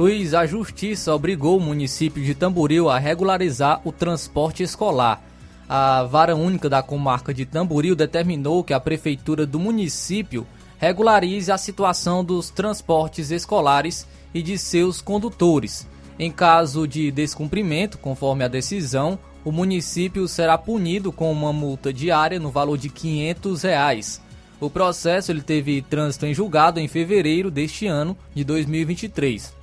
[0.00, 5.22] Luiz, a Justiça obrigou o município de Tamboril a regularizar o transporte escolar.
[5.68, 10.46] A vara única da comarca de Tamboril determinou que a prefeitura do município
[10.78, 15.86] regularize a situação dos transportes escolares e de seus condutores.
[16.18, 22.40] Em caso de descumprimento, conforme a decisão, o município será punido com uma multa diária
[22.40, 24.22] no valor de 500 reais.
[24.58, 29.59] O processo ele teve trânsito em julgado em fevereiro deste ano de 2023.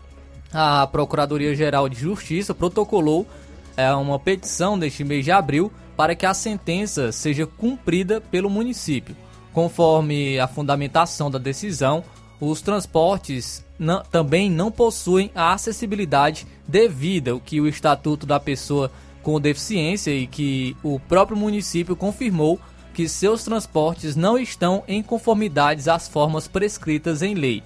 [0.53, 3.27] A Procuradoria-Geral de Justiça protocolou
[3.75, 9.15] é, uma petição neste mês de abril para que a sentença seja cumprida pelo município.
[9.51, 12.03] Conforme a fundamentação da decisão,
[12.39, 18.91] os transportes não, também não possuem a acessibilidade devida, o que o Estatuto da Pessoa
[19.23, 22.59] com deficiência e que o próprio município confirmou
[22.93, 27.61] que seus transportes não estão em conformidade às formas prescritas em lei.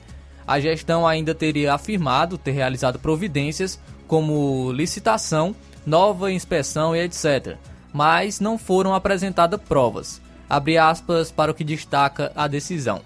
[0.52, 7.56] A gestão ainda teria afirmado ter realizado providências como licitação, nova inspeção e etc.,
[7.94, 10.22] mas não foram apresentadas provas.
[10.50, 13.00] Abre aspas para o que destaca a decisão.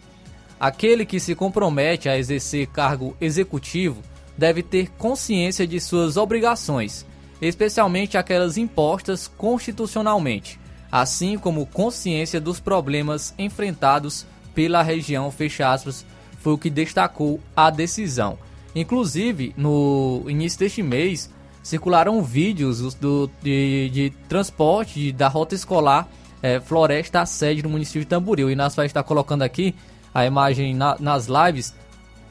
[0.60, 4.02] Aquele que se compromete a exercer cargo executivo
[4.36, 7.06] deve ter consciência de suas obrigações
[7.42, 10.60] especialmente aquelas impostas constitucionalmente,
[10.92, 16.06] assim como consciência dos problemas enfrentados pela região, fecha aspas,
[16.46, 18.38] foi o que destacou a decisão.
[18.76, 21.28] Inclusive, no início deste mês,
[21.64, 26.08] circularam vídeos do, de, de transporte da rota escolar
[26.44, 28.52] é, Floresta à sede do município de Tamboril.
[28.52, 29.74] E nós vai estar colocando aqui
[30.14, 31.74] a imagem na, nas lives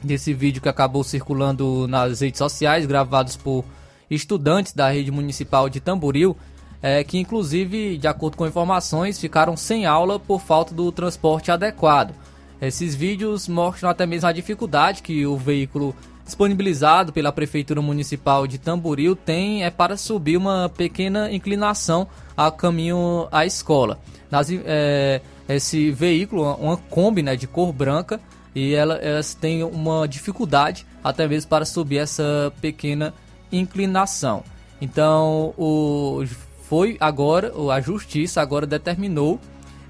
[0.01, 3.65] desse vídeo que acabou circulando nas redes sociais, gravados por
[4.09, 6.37] estudantes da rede municipal de Tamboril,
[6.81, 12.15] é, que inclusive, de acordo com informações, ficaram sem aula por falta do transporte adequado.
[12.61, 18.57] Esses vídeos mostram até mesmo a dificuldade que o veículo disponibilizado pela Prefeitura Municipal de
[18.57, 23.99] Tamboril tem é para subir uma pequena inclinação a caminho à escola.
[24.31, 28.19] Nas, é, esse veículo, uma Kombi né, de cor branca,
[28.55, 33.13] e ela, elas têm uma dificuldade até mesmo para subir essa pequena
[33.51, 34.43] inclinação.
[34.81, 36.23] Então, o,
[36.63, 39.39] foi agora, a justiça agora determinou,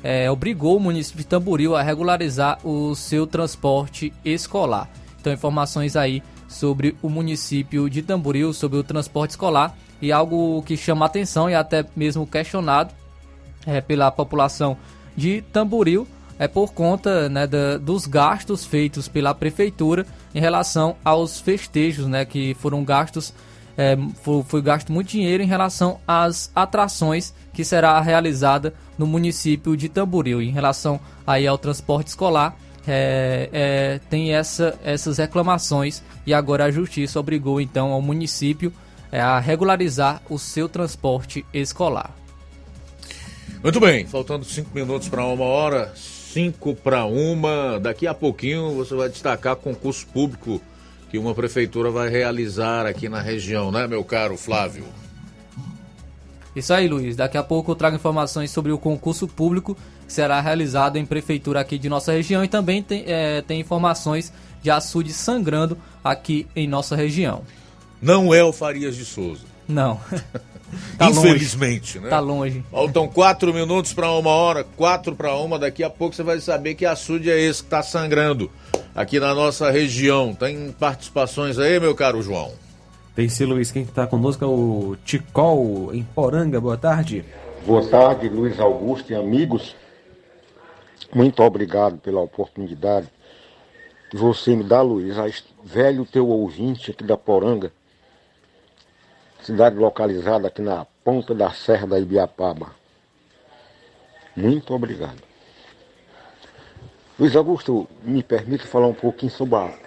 [0.08, 4.88] é, obrigou o município de Tamboril a regularizar o seu transporte escolar.
[5.20, 10.78] Então, informações aí sobre o município de Tamboril, sobre o transporte escolar e algo que
[10.78, 12.94] chama atenção e até mesmo questionado
[13.66, 14.78] é, pela população
[15.18, 21.40] de Tamboril é por conta né, da, dos gastos feitos pela prefeitura em relação aos
[21.40, 23.34] festejos, né, que foram gastos
[23.78, 29.76] é, foi, foi, gasto muito dinheiro em relação às atrações que será realizada no município
[29.78, 30.42] de Tamboril.
[30.42, 36.72] Em relação aí ao transporte escolar, é, é, tem essa, essas reclamações e agora a
[36.72, 38.72] justiça obrigou então ao município
[39.12, 42.14] é, a regularizar o seu transporte escolar.
[43.64, 47.80] Muito bem, faltando cinco minutos para uma hora, cinco para uma.
[47.80, 50.62] Daqui a pouquinho você vai destacar concurso público
[51.10, 54.86] que uma prefeitura vai realizar aqui na região, né, meu caro Flávio?
[56.56, 57.16] Isso aí, Luiz.
[57.16, 59.76] Daqui a pouco eu trago informações sobre o concurso público
[60.08, 64.32] que será realizado em prefeitura aqui de nossa região e também tem, é, tem informações
[64.62, 67.42] de açude sangrando aqui em nossa região.
[68.02, 69.44] Não é o Farias de Souza.
[69.68, 70.00] Não.
[70.98, 72.00] tá Infelizmente, longe.
[72.00, 72.10] né?
[72.10, 72.64] Tá longe.
[72.72, 75.60] Faltam quatro minutos para uma hora, quatro para uma.
[75.60, 78.52] Daqui a pouco você vai saber que açude é esse que está sangrando
[78.94, 80.34] aqui na nossa região.
[80.34, 82.52] Tem participações aí, meu caro João?
[83.16, 83.72] Tem sim, Luiz.
[83.72, 86.60] Quem está conosco é o Ticol, em Poranga.
[86.60, 87.24] Boa tarde.
[87.66, 89.74] Boa tarde, Luiz Augusto e amigos.
[91.14, 93.08] Muito obrigado pela oportunidade
[94.10, 95.16] que você me dá, Luiz.
[95.64, 97.72] Velho teu ouvinte aqui da Poranga,
[99.42, 102.72] cidade localizada aqui na ponta da Serra da Ibiapaba.
[104.36, 105.24] Muito obrigado.
[107.18, 109.85] Luiz Augusto, me permite falar um pouquinho sobre a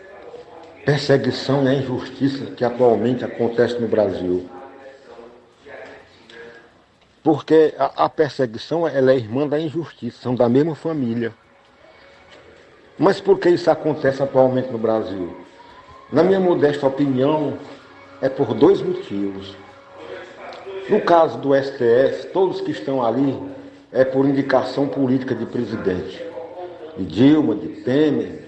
[0.85, 4.49] perseguição e a injustiça que atualmente acontece no Brasil.
[7.23, 11.33] Porque a, a perseguição ela é irmã da injustiça, são da mesma família.
[12.99, 15.37] Mas por que isso acontece atualmente no Brasil?
[16.11, 17.59] Na minha modesta opinião,
[18.21, 19.55] é por dois motivos.
[20.89, 23.39] No caso do STF, todos que estão ali
[23.93, 26.25] é por indicação política de presidente.
[26.97, 28.48] De Dilma, de Temer,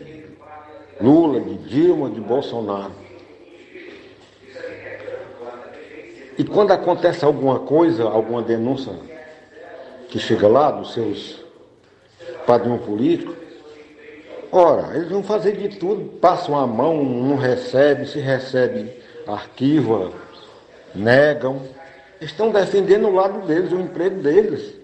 [1.00, 2.92] Lula, de Dilma, de Bolsonaro.
[6.38, 8.92] E quando acontece alguma coisa, alguma denúncia
[10.08, 11.44] que chega lá dos seus
[12.46, 13.36] padrões políticos,
[14.50, 18.90] ora, eles vão fazer de tudo, passam a mão, não recebe, se recebe,
[19.26, 20.12] arquiva,
[20.94, 21.62] negam.
[22.20, 24.74] Estão defendendo o lado deles, o emprego deles.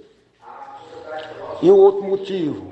[1.62, 2.65] E o outro motivo,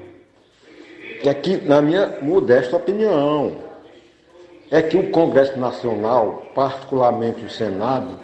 [1.29, 3.57] é que, na minha modesta opinião,
[4.71, 8.19] é que o Congresso Nacional, particularmente o Senado,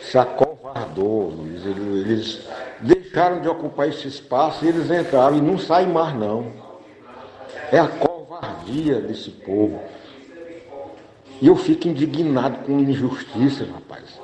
[0.00, 1.64] se acovardou, Luiz.
[1.64, 2.48] Eles
[2.80, 6.52] deixaram de ocupar esse espaço e eles entraram e não saem mais não.
[7.72, 9.80] É a covardia desse povo.
[11.40, 14.20] E eu fico indignado com injustiça, rapaz.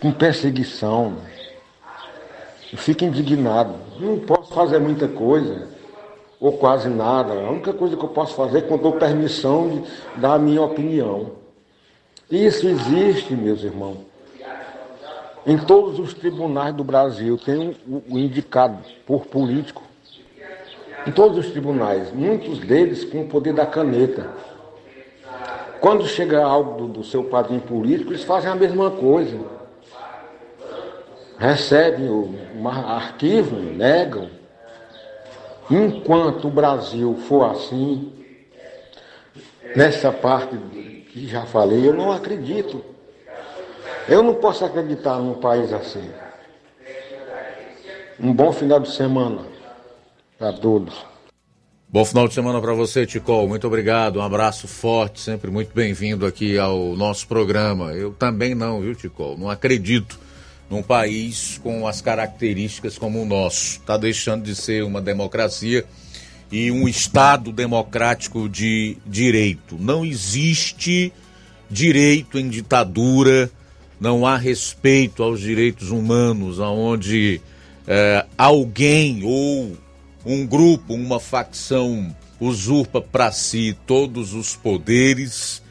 [0.00, 1.16] Com perseguição.
[2.72, 3.74] Eu fico indignado.
[3.98, 5.79] Não posso fazer muita coisa
[6.40, 7.34] ou quase nada.
[7.34, 10.62] A única coisa que eu posso fazer é quando dou permissão de dar a minha
[10.62, 11.32] opinião.
[12.30, 13.98] Isso existe, meus irmãos.
[15.46, 19.82] Em todos os tribunais do Brasil tem o um, um indicado por político.
[21.06, 24.30] Em todos os tribunais, muitos deles com o poder da caneta.
[25.80, 29.38] Quando chega algo do, do seu padrinho político, eles fazem a mesma coisa.
[31.38, 32.34] Recebem o
[32.68, 34.28] arquivo, negam,
[35.70, 38.12] Enquanto o Brasil for assim,
[39.76, 40.56] nessa parte
[41.12, 42.84] que já falei, eu não acredito.
[44.08, 46.10] Eu não posso acreditar num país assim.
[48.18, 49.42] Um bom final de semana
[50.36, 51.06] para todos.
[51.88, 53.48] Bom final de semana para você, Ticol.
[53.48, 54.18] Muito obrigado.
[54.18, 57.92] Um abraço forte, sempre muito bem-vindo aqui ao nosso programa.
[57.92, 59.38] Eu também não, viu, Ticol?
[59.38, 60.18] Não acredito
[60.70, 63.80] num país com as características como o nosso.
[63.80, 65.84] Está deixando de ser uma democracia
[66.50, 69.76] e um Estado democrático de direito.
[69.78, 71.12] Não existe
[71.68, 73.50] direito em ditadura,
[74.00, 77.40] não há respeito aos direitos humanos, aonde
[77.86, 79.76] é, alguém ou
[80.24, 85.62] um grupo, uma facção usurpa para si todos os poderes.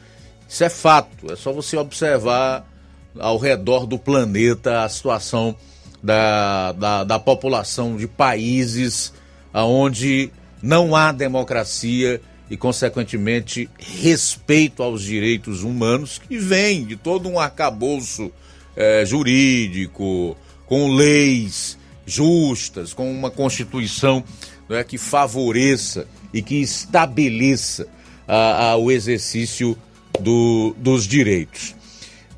[0.48, 2.69] Isso é fato, é só você observar
[3.18, 5.54] ao redor do planeta a situação
[6.02, 9.12] da, da, da população de países
[9.52, 10.30] onde
[10.62, 18.32] não há democracia e, consequentemente, respeito aos direitos humanos, que vem de todo um arcabouço
[18.76, 20.36] é, jurídico,
[20.66, 24.24] com leis justas, com uma Constituição
[24.68, 27.86] não é, que favoreça e que estabeleça
[28.26, 29.76] a, a, o exercício
[30.20, 31.74] do, dos direitos.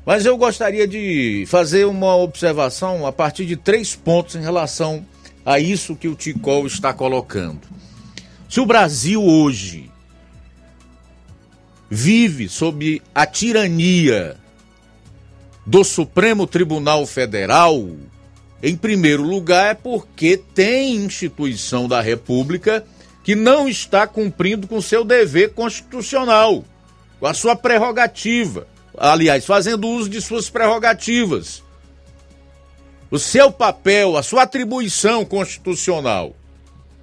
[0.05, 5.05] Mas eu gostaria de fazer uma observação a partir de três pontos em relação
[5.45, 7.61] a isso que o Ticol está colocando.
[8.49, 9.89] Se o Brasil hoje
[11.89, 14.35] vive sob a tirania
[15.65, 17.89] do Supremo Tribunal Federal,
[18.61, 22.85] em primeiro lugar é porque tem instituição da República
[23.23, 26.65] que não está cumprindo com seu dever constitucional,
[27.21, 28.67] com a sua prerrogativa
[28.97, 31.63] aliás, fazendo uso de suas prerrogativas,
[33.09, 36.35] o seu papel, a sua atribuição constitucional.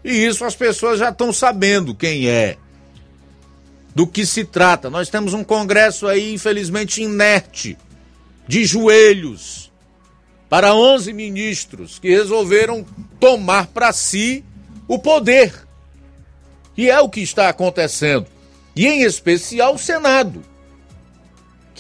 [0.04, 2.56] E isso as pessoas já estão sabendo quem é,
[3.94, 4.90] do que se trata.
[4.90, 7.76] Nós temos um Congresso aí, infelizmente, inerte,
[8.48, 9.70] de joelhos,
[10.48, 12.84] para 11 ministros que resolveram
[13.20, 14.44] tomar para si
[14.88, 15.54] o poder.
[16.76, 18.26] E é o que está acontecendo.
[18.74, 20.42] E em especial o Senado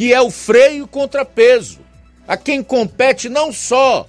[0.00, 1.80] que é o freio contrapeso,
[2.26, 4.08] a quem compete não só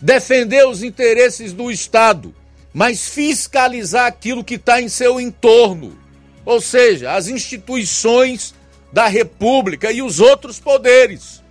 [0.00, 2.34] defender os interesses do Estado,
[2.74, 5.96] mas fiscalizar aquilo que está em seu entorno,
[6.44, 8.52] ou seja, as instituições
[8.92, 11.44] da República e os outros poderes.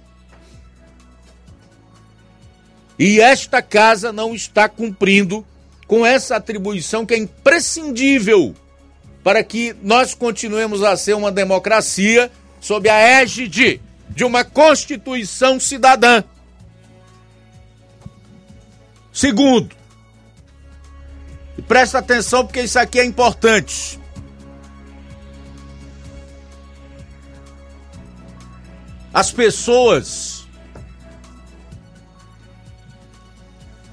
[2.99, 5.47] E esta casa não está cumprindo
[5.87, 8.53] com essa atribuição que é imprescindível
[9.23, 12.29] para que nós continuemos a ser uma democracia
[12.67, 16.21] sob a égide de uma Constituição cidadã.
[19.09, 19.73] Segundo,
[21.57, 23.97] e presta atenção porque isso aqui é importante.
[29.13, 30.45] As pessoas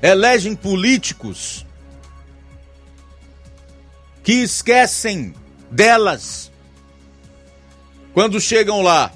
[0.02, 1.64] elegem políticos
[4.24, 5.32] que esquecem
[5.70, 6.50] delas
[8.14, 9.12] quando chegam lá.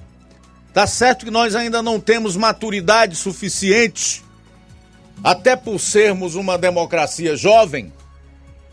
[0.75, 4.23] Tá certo que nós ainda não temos maturidade suficiente,
[5.25, 7.93] até por sermos uma democracia jovem,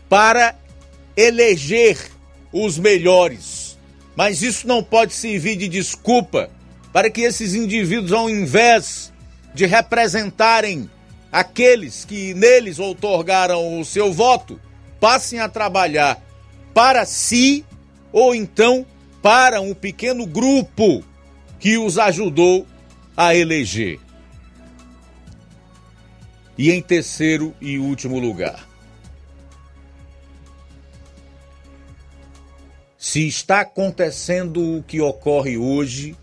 [0.08, 0.54] para
[1.16, 1.98] eleger
[2.52, 3.78] os melhores.
[4.14, 6.50] Mas isso não pode servir de desculpa
[6.92, 9.12] para que esses indivíduos, ao invés
[9.54, 10.90] de representarem
[11.30, 14.60] aqueles que neles outorgaram o seu voto,
[15.00, 16.22] passem a trabalhar
[16.72, 17.64] para si
[18.12, 18.86] ou então
[19.26, 21.02] para um pequeno grupo
[21.58, 22.64] que os ajudou
[23.16, 23.98] a eleger.
[26.56, 28.64] E em terceiro e último lugar,
[32.96, 36.16] se está acontecendo o que ocorre hoje,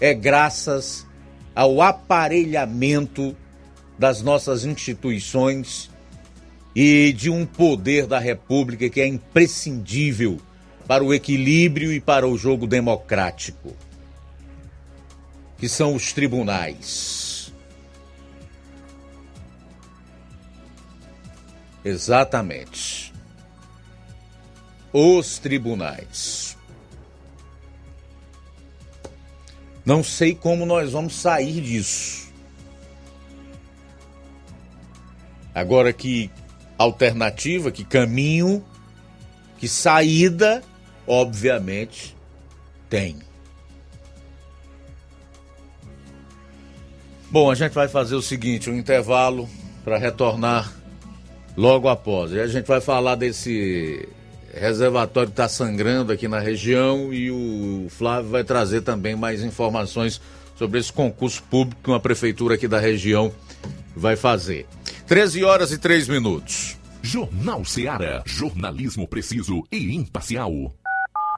[0.00, 1.04] é graças
[1.52, 3.36] ao aparelhamento
[3.98, 5.90] das nossas instituições
[6.76, 10.40] e de um poder da República que é imprescindível
[10.86, 13.76] para o equilíbrio e para o jogo democrático,
[15.58, 17.52] que são os tribunais.
[21.84, 23.12] Exatamente.
[24.92, 26.56] Os tribunais.
[29.84, 32.30] Não sei como nós vamos sair disso.
[35.54, 36.30] Agora que
[36.78, 38.64] alternativa, que caminho,
[39.58, 40.62] que saída
[41.06, 42.16] Obviamente,
[42.88, 43.16] tem.
[47.30, 49.48] Bom, a gente vai fazer o seguinte, um intervalo
[49.84, 50.72] para retornar
[51.56, 52.32] logo após.
[52.32, 54.06] E a gente vai falar desse
[54.52, 60.20] reservatório que está sangrando aqui na região e o Flávio vai trazer também mais informações
[60.56, 63.32] sobre esse concurso público que uma prefeitura aqui da região
[63.96, 64.66] vai fazer.
[65.06, 66.76] 13 horas e 3 minutos.
[67.02, 68.22] Jornal Seara.
[68.24, 70.72] Jornalismo preciso e imparcial.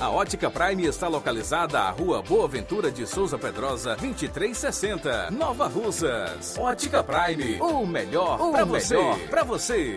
[0.00, 6.56] A Ótica Prime está localizada à Rua Boa Ventura de Souza Pedrosa, 2360, Nova Russas.
[6.56, 8.96] Ótica Prime, o melhor para você.
[9.28, 9.96] Para você.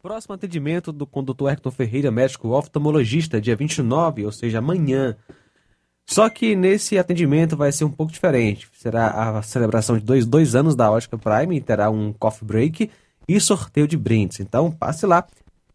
[0.00, 5.14] Próximo atendimento do condutor Hector Ferreira, médico oftalmologista, dia 29, ou seja, amanhã.
[6.06, 8.68] Só que nesse atendimento vai ser um pouco diferente.
[8.74, 12.90] Será a celebração de dois, dois anos da Ótica Prime, terá um coffee break
[13.28, 14.40] e sorteio de brindes.
[14.40, 15.26] Então passe lá.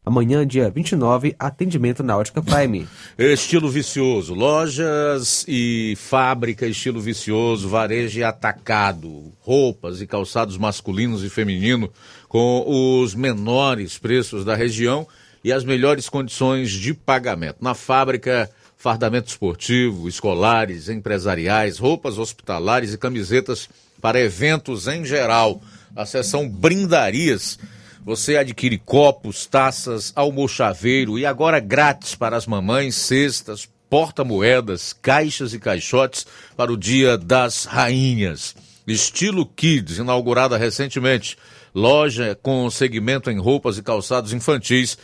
[0.06, 2.88] Amanhã, dia 29, atendimento na Ótica Prime.
[3.20, 11.30] Estilo vicioso, lojas e fábrica estilo vicioso, varejo e atacado, roupas e calçados masculinos e
[11.30, 11.92] feminino
[12.30, 12.64] com
[13.02, 15.06] os menores preços da região
[15.44, 17.58] e as melhores condições de pagamento.
[17.60, 18.50] Na fábrica,
[18.88, 23.68] fardamento esportivo, escolares, empresariais, roupas hospitalares e camisetas
[24.02, 25.62] para eventos em geral.
[25.94, 27.60] A seção brindarias
[28.02, 35.60] você adquire copos, taças, almochaveiro e agora grátis para as mamães, cestas, porta-moedas, caixas e
[35.60, 36.26] caixotes
[36.56, 38.56] para o Dia das Rainhas.
[38.88, 41.38] Estilo Kids, inaugurada recentemente.
[41.76, 44.98] Loja com segmento em roupas e calçados infantis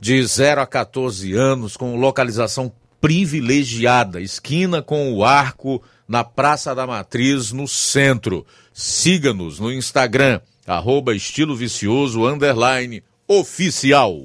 [0.00, 2.72] de 0 a 14 anos, com localização
[3.02, 8.46] privilegiada, esquina com o arco na Praça da Matriz, no centro.
[8.72, 14.16] Siga-nos no Instagram, arroba estilo vicioso, underline, oficial.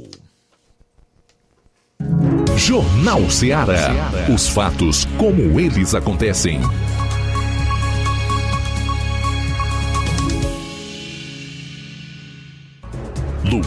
[2.55, 3.91] Jornal Seara.
[4.33, 6.61] Os fatos como eles acontecem.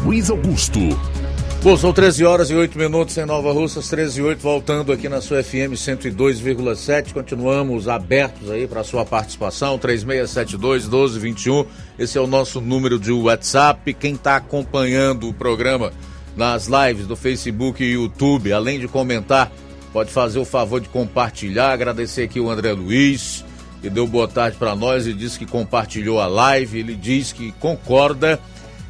[0.04, 0.80] Luiz Augusto.
[1.62, 5.10] Bom, são 13 horas e 8 minutos em Nova Russas, 13 e 8, voltando aqui
[5.10, 7.12] na sua FM 102,7.
[7.12, 11.66] Continuamos abertos aí para sua participação, 3672-1221.
[11.98, 13.92] Esse é o nosso número de WhatsApp.
[13.92, 15.92] Quem está acompanhando o programa
[16.34, 19.52] nas lives do Facebook e YouTube, além de comentar,
[19.92, 21.72] pode fazer o favor de compartilhar.
[21.72, 23.44] Agradecer aqui o André Luiz,
[23.82, 26.78] que deu boa tarde para nós e disse que compartilhou a live.
[26.78, 28.40] Ele diz que concorda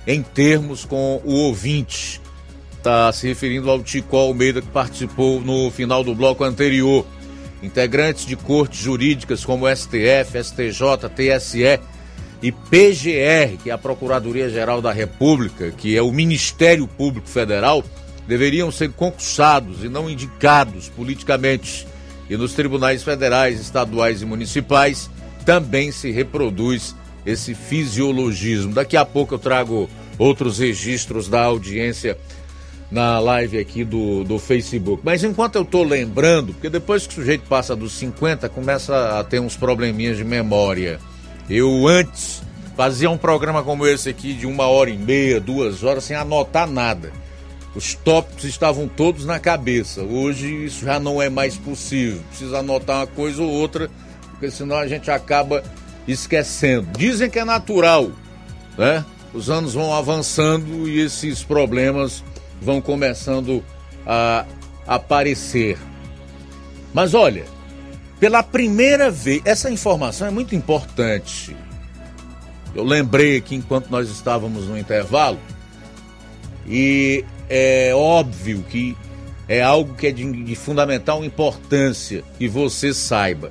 [0.07, 2.21] em termos com o ouvinte
[2.81, 7.07] está se referindo ao Tico Almeida, que participou no final do bloco anterior.
[7.63, 11.79] Integrantes de cortes jurídicas como STF, STJ, TSE
[12.43, 17.85] e PGR, que é a Procuradoria-Geral da República, que é o Ministério Público Federal,
[18.27, 21.87] deveriam ser concursados e não indicados politicamente.
[22.31, 25.11] E nos tribunais federais, estaduais e municipais
[25.45, 26.95] também se reproduz
[27.27, 28.73] esse fisiologismo.
[28.73, 32.17] Daqui a pouco eu trago outros registros da audiência
[32.91, 35.03] na live aqui do, do Facebook.
[35.05, 39.25] Mas enquanto eu estou lembrando, porque depois que o sujeito passa dos 50, começa a
[39.25, 40.99] ter uns probleminhas de memória.
[41.49, 42.43] Eu antes
[42.77, 46.69] fazia um programa como esse aqui de uma hora e meia, duas horas, sem anotar
[46.69, 47.13] nada.
[47.75, 50.03] Os tópicos estavam todos na cabeça.
[50.03, 52.21] Hoje isso já não é mais possível.
[52.29, 53.89] Precisa anotar uma coisa ou outra,
[54.31, 55.63] porque senão a gente acaba
[56.09, 56.89] esquecendo.
[56.99, 58.11] Dizem que é natural,
[58.77, 59.05] né?
[59.33, 62.25] Os anos vão avançando e esses problemas
[62.61, 63.65] vão começando
[64.07, 64.45] a
[64.87, 65.79] aparecer.
[66.93, 67.45] Mas olha,
[68.19, 71.57] pela primeira vez, essa informação é muito importante.
[72.75, 75.39] Eu lembrei aqui enquanto nós estávamos no intervalo,
[76.67, 78.97] e é óbvio que
[79.49, 83.51] é algo que é de, de fundamental importância que você saiba.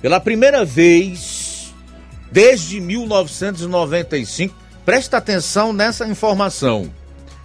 [0.00, 1.74] Pela primeira vez,
[2.30, 6.92] desde 1995, presta atenção nessa informação.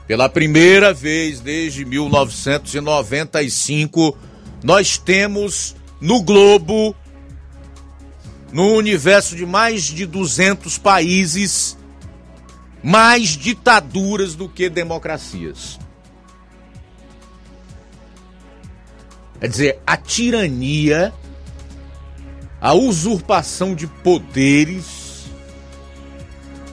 [0.08, 4.18] Pela primeira vez desde 1995,
[4.62, 6.94] nós temos no globo,
[8.52, 11.78] no universo de mais de 200 países,
[12.84, 15.80] mais ditaduras do que democracias.
[19.40, 21.14] Quer dizer, a tirania,
[22.60, 25.28] a usurpação de poderes,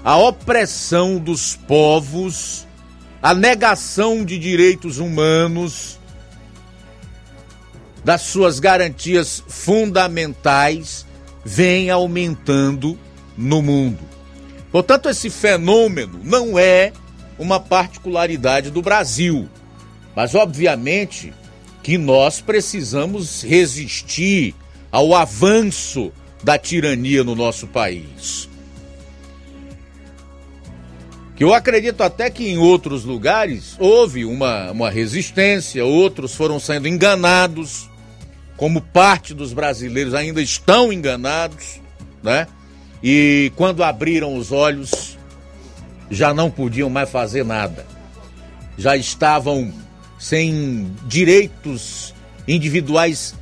[0.05, 2.67] a opressão dos povos,
[3.23, 5.99] a negação de direitos humanos,
[8.03, 11.07] das suas garantias fundamentais,
[11.45, 12.99] vem aumentando
[13.37, 14.01] no mundo.
[14.73, 16.93] Portanto, esse fenômeno não é
[17.39, 19.49] uma particularidade do Brasil,
[20.17, 21.33] mas obviamente
[21.83, 24.55] que nós precisamos resistir
[24.91, 26.13] ao avanço
[26.43, 28.50] da tirania no nosso país
[31.41, 36.87] que eu acredito até que em outros lugares houve uma, uma resistência, outros foram sendo
[36.87, 37.89] enganados,
[38.59, 41.81] como parte dos brasileiros ainda estão enganados,
[42.23, 42.47] né?
[43.03, 45.17] E quando abriram os olhos,
[46.11, 47.87] já não podiam mais fazer nada.
[48.77, 49.73] Já estavam
[50.19, 52.15] sem direitos
[52.47, 53.35] individuais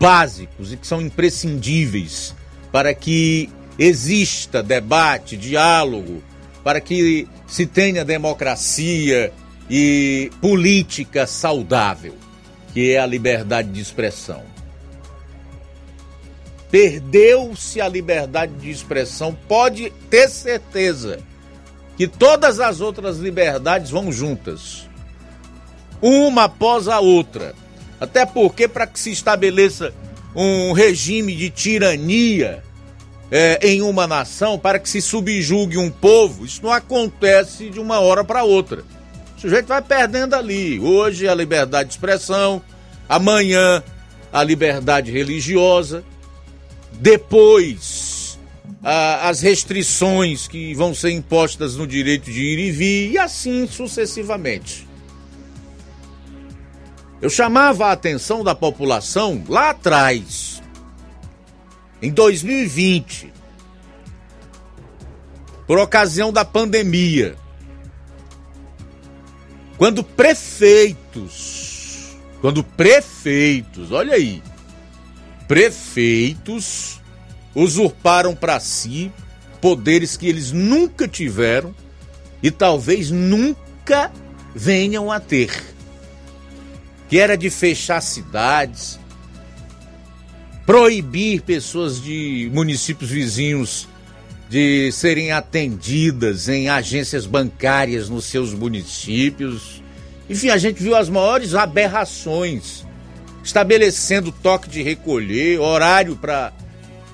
[0.00, 2.34] básicos e que são imprescindíveis
[2.72, 6.22] para que exista debate, diálogo,
[6.62, 9.32] para que se tenha democracia
[9.68, 12.14] e política saudável,
[12.72, 14.42] que é a liberdade de expressão.
[16.70, 21.20] Perdeu-se a liberdade de expressão, pode ter certeza
[21.96, 24.88] que todas as outras liberdades vão juntas,
[26.00, 27.54] uma após a outra.
[28.00, 29.92] Até porque, para que se estabeleça
[30.34, 32.62] um regime de tirania,
[33.34, 37.98] é, em uma nação para que se subjugue um povo, isso não acontece de uma
[37.98, 38.84] hora para outra.
[39.38, 40.78] O sujeito vai perdendo ali.
[40.78, 42.60] Hoje a liberdade de expressão,
[43.08, 43.82] amanhã
[44.30, 46.04] a liberdade religiosa,
[46.92, 48.38] depois
[48.84, 53.66] a, as restrições que vão ser impostas no direito de ir e vir, e assim
[53.66, 54.86] sucessivamente.
[57.22, 60.51] Eu chamava a atenção da população lá atrás
[62.02, 63.32] em 2020,
[65.66, 67.36] por ocasião da pandemia,
[69.78, 71.62] quando prefeitos,
[72.40, 74.42] quando prefeitos, olha aí,
[75.46, 77.00] prefeitos
[77.54, 79.12] usurparam para si
[79.60, 81.72] poderes que eles nunca tiveram
[82.42, 84.10] e talvez nunca
[84.54, 85.62] venham a ter.
[87.08, 88.98] Que era de fechar cidades,
[90.72, 93.86] proibir pessoas de municípios vizinhos
[94.48, 99.82] de serem atendidas em agências bancárias nos seus municípios.
[100.30, 102.86] Enfim, a gente viu as maiores aberrações,
[103.44, 106.54] estabelecendo toque de recolher, horário para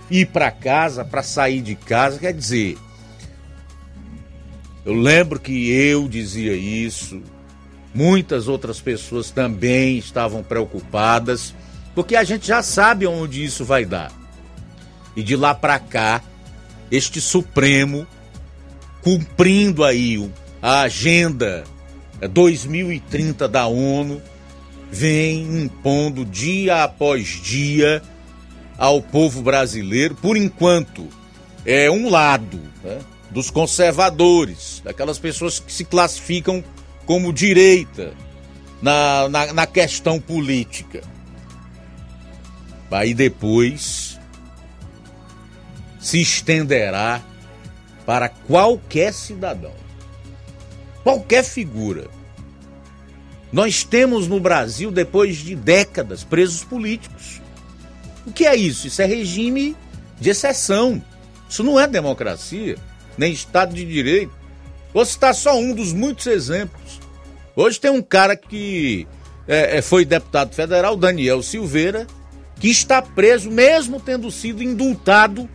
[0.08, 2.20] ir para casa, para sair de casa.
[2.20, 2.78] Quer dizer,
[4.86, 7.20] eu lembro que eu dizia isso,
[7.92, 11.52] muitas outras pessoas também estavam preocupadas,
[11.98, 14.12] porque a gente já sabe onde isso vai dar.
[15.16, 16.22] E de lá para cá,
[16.92, 18.06] este Supremo,
[19.02, 20.30] cumprindo aí
[20.62, 21.64] a agenda
[22.20, 24.22] 2030 da ONU,
[24.92, 28.00] vem impondo dia após dia
[28.78, 31.08] ao povo brasileiro, por enquanto,
[31.66, 36.62] é um lado né, dos conservadores, daquelas pessoas que se classificam
[37.04, 38.12] como direita
[38.80, 41.02] na, na, na questão política.
[42.90, 44.18] Aí depois
[46.00, 47.20] se estenderá
[48.06, 49.74] para qualquer cidadão,
[51.02, 52.08] qualquer figura.
[53.52, 57.40] Nós temos no Brasil, depois de décadas, presos políticos.
[58.26, 58.86] O que é isso?
[58.86, 59.76] Isso é regime
[60.20, 61.02] de exceção.
[61.48, 62.76] Isso não é democracia,
[63.16, 64.32] nem Estado de Direito.
[64.92, 67.00] Vou citar só um dos muitos exemplos.
[67.56, 69.06] Hoje tem um cara que
[69.46, 72.06] é, é, foi deputado federal, Daniel Silveira,
[72.58, 75.48] que está preso, mesmo tendo sido indultado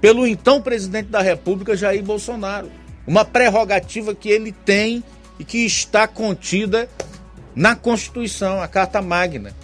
[0.00, 2.70] pelo então presidente da República, Jair Bolsonaro.
[3.06, 5.02] Uma prerrogativa que ele tem
[5.38, 6.88] e que está contida
[7.54, 9.54] na Constituição, a Carta Magna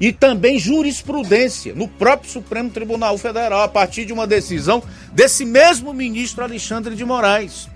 [0.00, 4.82] e também jurisprudência no próprio Supremo Tribunal Federal, a partir de uma decisão
[5.12, 7.68] desse mesmo ministro Alexandre de Moraes.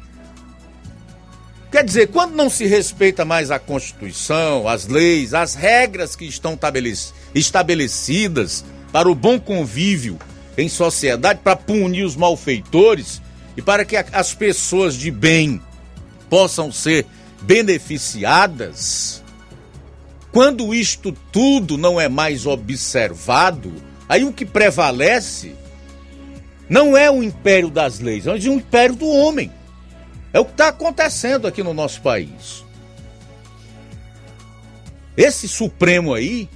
[1.70, 6.58] Quer dizer, quando não se respeita mais a Constituição, as leis, as regras que estão
[7.34, 10.18] estabelecidas para o bom convívio
[10.56, 13.20] em sociedade, para punir os malfeitores
[13.56, 15.60] e para que as pessoas de bem
[16.30, 17.06] possam ser
[17.42, 19.22] beneficiadas,
[20.32, 23.72] quando isto tudo não é mais observado,
[24.08, 25.54] aí o que prevalece
[26.68, 29.50] não é o império das leis, mas o império do homem.
[30.32, 32.64] É o que está acontecendo aqui no nosso país.
[35.16, 36.48] Esse Supremo aí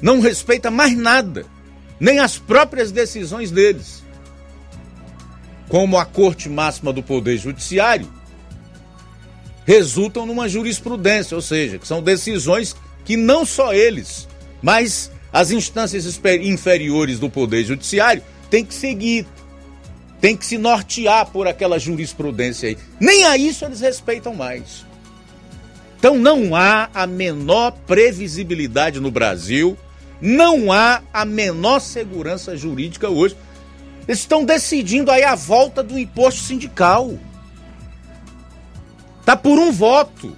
[0.00, 1.46] não respeita mais nada,
[1.98, 4.02] nem as próprias decisões deles.
[5.68, 8.08] Como a Corte Máxima do Poder Judiciário,
[9.64, 14.26] resultam numa jurisprudência, ou seja, que são decisões que não só eles,
[14.62, 19.26] mas as instâncias inferiores do Poder Judiciário têm que seguir,
[20.20, 22.78] têm que se nortear por aquela jurisprudência aí.
[23.00, 24.86] Nem a isso eles respeitam mais.
[25.98, 29.76] Então não há a menor previsibilidade no Brasil,
[30.20, 33.36] não há a menor segurança jurídica hoje.
[34.06, 37.18] Eles estão decidindo aí a volta do imposto sindical.
[39.20, 40.36] Está por um voto.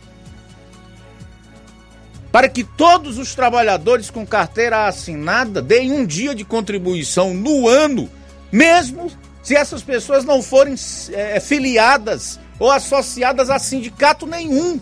[2.33, 8.09] Para que todos os trabalhadores com carteira assinada deem um dia de contribuição no ano,
[8.51, 9.11] mesmo
[9.51, 10.77] se essas pessoas não forem
[11.11, 14.81] é, filiadas ou associadas a sindicato nenhum.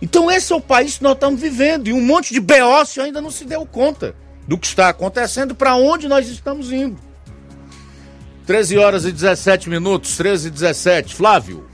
[0.00, 3.20] Então esse é o país que nós estamos vivendo e um monte de beócio ainda
[3.20, 4.16] não se deu conta
[4.48, 6.98] do que está acontecendo, para onde nós estamos indo.
[8.46, 11.14] 13 horas e 17 minutos, 13 e 17.
[11.14, 11.68] Flávio.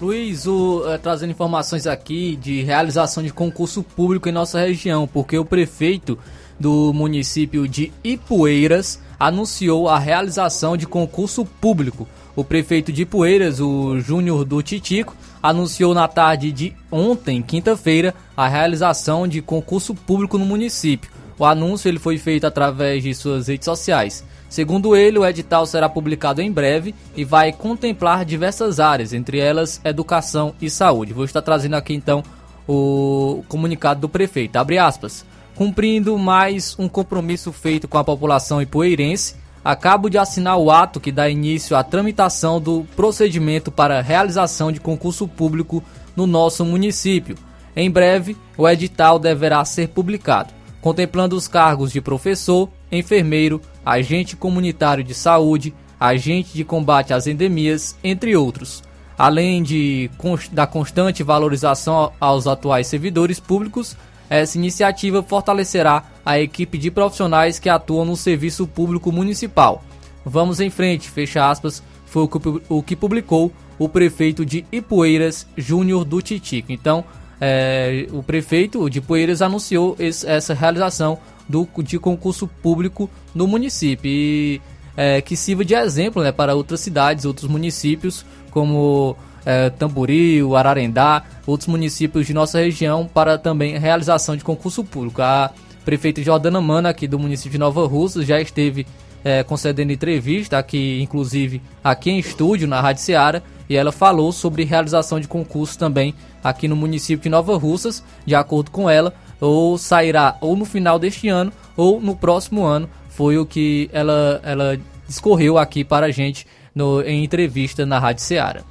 [0.00, 5.36] Luiz, o, é, trazendo informações aqui de realização de concurso público em nossa região, porque
[5.36, 6.16] o prefeito
[6.60, 12.06] do município de Ipueiras anunciou a realização de concurso público.
[12.36, 18.46] O prefeito de Ipueiras, o Júnior do Titico, anunciou na tarde de ontem, quinta-feira, a
[18.46, 21.10] realização de concurso público no município.
[21.38, 24.22] O anúncio ele foi feito através de suas redes sociais.
[24.50, 29.80] Segundo ele, o edital será publicado em breve e vai contemplar diversas áreas, entre elas
[29.84, 31.14] educação e saúde.
[31.14, 32.22] Vou estar trazendo aqui então
[32.68, 34.56] o comunicado do prefeito.
[34.56, 35.24] Abre aspas.
[35.60, 41.12] Cumprindo mais um compromisso feito com a população ipueirense, acabo de assinar o ato que
[41.12, 45.84] dá início à tramitação do procedimento para realização de concurso público
[46.16, 47.36] no nosso município.
[47.76, 50.48] Em breve, o edital deverá ser publicado,
[50.80, 57.98] contemplando os cargos de professor, enfermeiro, agente comunitário de saúde, agente de combate às endemias,
[58.02, 58.82] entre outros.
[59.18, 60.10] Além de,
[60.52, 63.94] da constante valorização aos atuais servidores públicos,
[64.30, 69.82] essa iniciativa fortalecerá a equipe de profissionais que atuam no serviço público municipal.
[70.24, 72.28] Vamos em frente, fecha aspas, foi
[72.68, 76.70] o que publicou o prefeito de Ipueiras, Júnior do Titico.
[76.70, 77.04] Então,
[77.40, 84.08] é, o prefeito de Ipueiras anunciou esse, essa realização do, de concurso público no município
[84.08, 84.60] e
[84.96, 91.22] é, que sirva de exemplo né, para outras cidades, outros municípios, como é, Tamboril, Ararendá,
[91.46, 95.22] outros municípios de nossa região para também realização de concurso público.
[95.22, 95.50] A
[95.84, 98.86] prefeita Jordana Mana, aqui do município de Nova Russa, já esteve
[99.24, 104.64] é, concedendo entrevista, aqui, inclusive aqui em estúdio, na Rádio Seara, e ela falou sobre
[104.64, 108.02] realização de concurso também aqui no município de Nova Russas.
[108.26, 112.88] De acordo com ela, ou sairá ou no final deste ano ou no próximo ano.
[113.08, 118.22] Foi o que ela, ela discorreu aqui para a gente no, em entrevista na Rádio
[118.22, 118.64] Seara.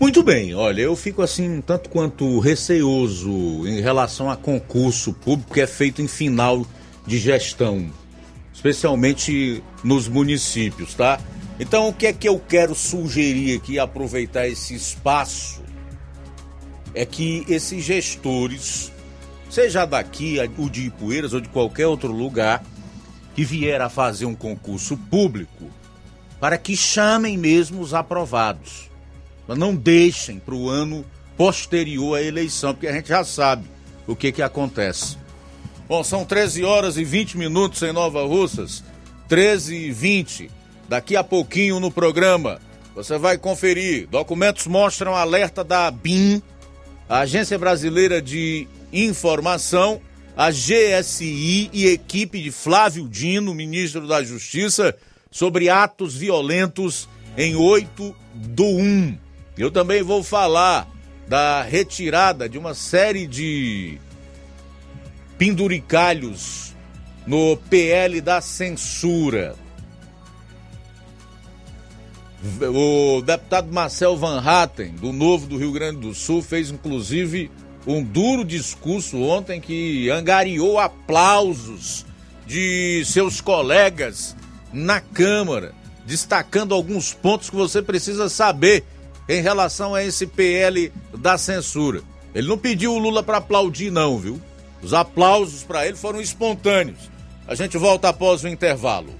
[0.00, 5.60] Muito bem, olha, eu fico assim, tanto quanto receoso em relação a concurso público que
[5.60, 6.64] é feito em final
[7.04, 7.90] de gestão,
[8.54, 11.18] especialmente nos municípios, tá?
[11.58, 15.62] Então, o que é que eu quero sugerir aqui, aproveitar esse espaço,
[16.94, 18.92] é que esses gestores,
[19.50, 22.64] seja daqui, o de Ipueiras ou de qualquer outro lugar,
[23.34, 25.68] que vier a fazer um concurso público,
[26.38, 28.87] para que chamem mesmo os aprovados
[29.56, 31.04] não deixem para o ano
[31.36, 33.64] posterior à eleição, porque a gente já sabe
[34.06, 35.16] o que, que acontece.
[35.88, 38.84] Bom, são 13 horas e 20 minutos em Nova Russas,
[39.28, 40.50] 13 e 20.
[40.88, 42.60] Daqui a pouquinho no programa,
[42.94, 44.06] você vai conferir.
[44.08, 46.42] Documentos mostram alerta da BIM,
[47.08, 50.00] a Agência Brasileira de Informação,
[50.36, 54.94] a GSI e equipe de Flávio Dino, ministro da Justiça,
[55.30, 59.27] sobre atos violentos em 8 do 1.
[59.58, 60.88] Eu também vou falar
[61.26, 63.98] da retirada de uma série de
[65.36, 66.74] penduricalhos
[67.26, 69.56] no PL da censura.
[72.72, 77.50] O deputado Marcel Van Hatten, do Novo do Rio Grande do Sul, fez inclusive
[77.84, 82.06] um duro discurso ontem que angariou aplausos
[82.46, 84.36] de seus colegas
[84.72, 85.74] na Câmara,
[86.06, 88.84] destacando alguns pontos que você precisa saber
[89.28, 92.02] em relação a esse PL da censura.
[92.34, 94.40] Ele não pediu o Lula para aplaudir, não, viu?
[94.82, 97.10] Os aplausos para ele foram espontâneos.
[97.46, 99.12] A gente volta após o intervalo.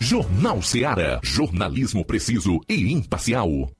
[0.00, 1.20] Jornal Seara.
[1.22, 3.70] Jornalismo preciso e imparcial.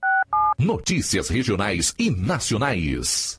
[0.58, 3.38] Notícias regionais e nacionais.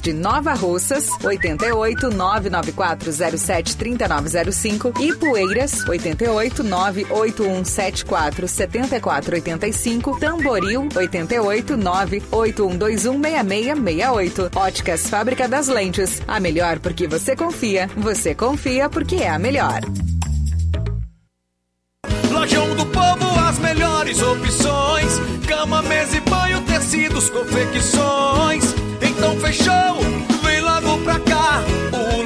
[0.00, 14.56] de Nova Russas, 88 99407 3905 e Poeiras, 88 98174 7485, Tamboril, 88 9 81216668.
[14.56, 16.22] Óticas Fábrica das Lentes.
[16.28, 17.90] A melhor porque você confia.
[17.96, 19.80] Você confia porque é a melhor.
[22.30, 28.85] Lojão do Povo, as melhores opções: cama, mesa e banho, tecidos, confecções.
[29.00, 30.00] Então fechou,
[30.42, 31.62] vem logo pra cá.
[31.92, 32.25] O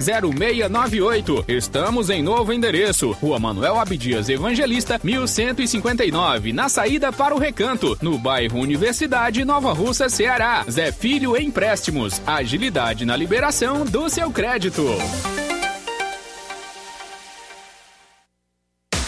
[0.01, 1.45] 0698.
[1.47, 3.11] Estamos em novo endereço.
[3.11, 10.09] Rua Manuel Abdias Evangelista, 1159, na saída para o Recanto, no bairro Universidade, Nova Russa,
[10.09, 10.65] Ceará.
[10.69, 12.21] Zé Filho Empréstimos.
[12.25, 14.85] Agilidade na liberação do seu crédito.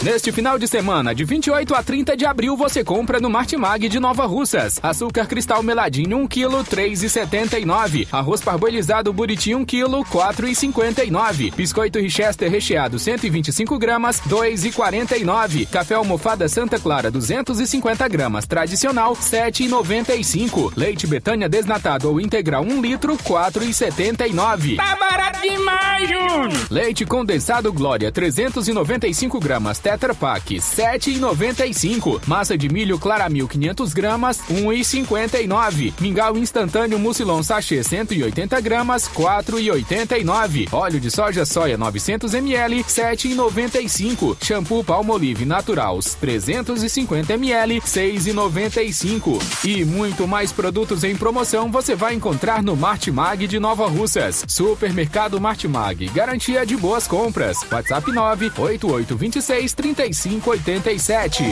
[0.04, 3.98] Neste final de semana, de 28 a 30 de abril, você compra no Martimag de
[3.98, 4.78] Nova Russas.
[4.82, 8.06] Açúcar cristal meladinho 1 kg 3,79.
[8.12, 11.54] Arroz parboilizado buriti 1 kg 4,59.
[11.54, 15.68] Biscoito Richester recheado 125 gramas 2,49.
[15.70, 20.74] Café almofada Santa Clara 250 gramas tradicional 7,95.
[20.76, 24.76] Leite Betânia desnatado ou integral 1 litro 4,79.
[24.76, 26.66] Tá barato demais, Júnior!
[26.70, 32.26] Leite condensado Glória 395 gramas Tetra Pak 7,95.
[32.26, 35.92] Massa de milho Claramil 500 gramas 1,59.
[36.00, 40.68] Mingau instantâneo Mucilon sachê 180 gramas 4,89.
[40.72, 44.36] Óleo de soja soia 900 ml 7,95.
[44.42, 49.40] Shampoo Palmolive Natural 350 ml 6,95.
[49.64, 54.44] E muito mais produtos em promoção você vai encontrar no Martimag de Nova Russas.
[54.48, 57.58] Supermercado Martimag, garantia de boas compras.
[57.70, 61.44] WhatsApp 98826 3587.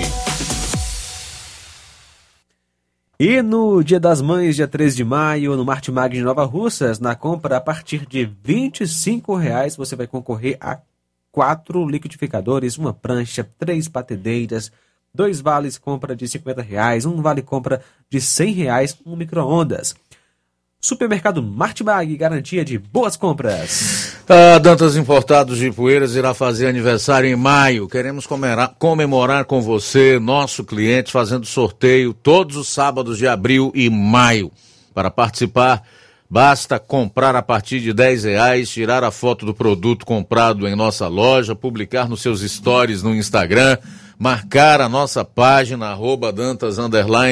[3.20, 7.14] E no Dia das Mães, dia 3 de maio, no Martimag de Nova Russas, na
[7.14, 10.78] compra a partir de 25 reais, você vai concorrer a
[11.30, 14.72] quatro liquidificadores, uma prancha, três batedeiras,
[15.14, 19.94] dois vales compra de 50 reais, um vale compra de 100 reais, um micro-ondas.
[20.84, 24.16] Supermercado Martimag, garantia de boas compras.
[24.28, 27.86] A Dantas Importados de Poeiras irá fazer aniversário em maio.
[27.86, 34.50] Queremos comemorar, com você, nosso cliente, fazendo sorteio todos os sábados de abril e maio.
[34.92, 35.84] Para participar,
[36.28, 41.06] basta comprar a partir de 10 reais, tirar a foto do produto comprado em nossa
[41.06, 43.78] loja, publicar nos seus stories no Instagram,
[44.18, 46.76] marcar a nossa página, arroba Dantas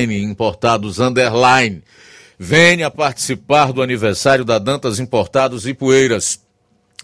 [0.09, 1.01] Importados.
[2.43, 6.41] Venha participar do aniversário da Dantas Importados e Poeiras.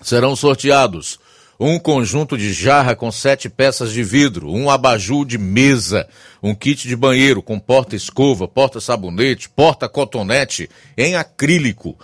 [0.00, 1.18] Serão sorteados
[1.60, 6.08] um conjunto de jarra com sete peças de vidro, um abajur de mesa,
[6.42, 11.98] um kit de banheiro com porta-escova, porta-sabonete, porta-cotonete em acrílico,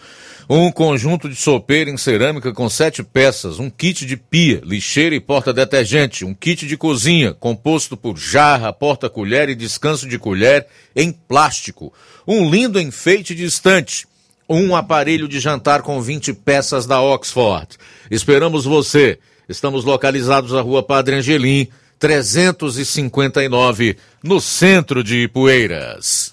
[0.49, 5.21] um conjunto de sopeira em cerâmica com sete peças, um kit de pia, lixeira e
[5.21, 11.93] porta-detergente, um kit de cozinha composto por jarra, porta-colher e descanso de colher em plástico,
[12.27, 14.07] um lindo enfeite de estante,
[14.49, 17.77] um aparelho de jantar com 20 peças da Oxford.
[18.11, 19.19] Esperamos você.
[19.49, 26.32] Estamos localizados na rua Padre Angelim, 359, no centro de Ipueiras.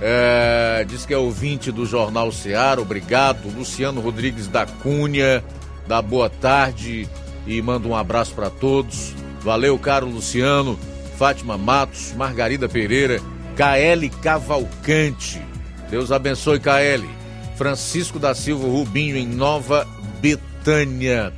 [0.00, 3.46] É, diz que é ouvinte do Jornal Seara, obrigado.
[3.54, 5.44] Luciano Rodrigues da Cunha,
[5.86, 7.08] da boa tarde
[7.46, 9.14] e manda um abraço para todos.
[9.42, 10.78] Valeu, caro Luciano.
[11.18, 13.20] Fátima Matos, Margarida Pereira,
[13.54, 15.51] KL Cavalcante.
[15.92, 17.06] Deus abençoe, KL.
[17.54, 19.86] Francisco da Silva Rubinho, em Nova
[20.22, 21.30] Betânia.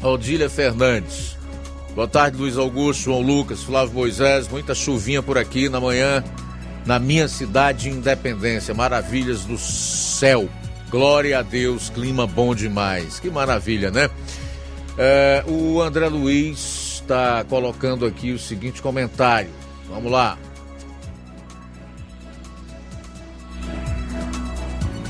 [0.00, 1.36] Odília Fernandes.
[1.94, 4.48] Boa tarde, Luiz Augusto, João Lucas, Flávio Moisés.
[4.48, 6.24] Muita chuvinha por aqui na manhã
[6.86, 8.72] na minha cidade Independência.
[8.72, 10.48] Maravilhas do céu.
[10.88, 13.20] Glória a Deus, clima bom demais.
[13.20, 14.08] Que maravilha, né?
[14.96, 19.50] É, o André Luiz está colocando aqui o seguinte comentário.
[19.90, 20.38] Vamos lá.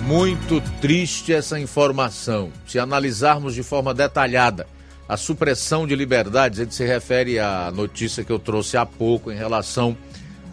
[0.03, 2.51] Muito triste essa informação.
[2.67, 4.67] Se analisarmos de forma detalhada
[5.09, 9.37] a supressão de liberdades, ele se refere à notícia que eu trouxe há pouco em
[9.37, 9.97] relação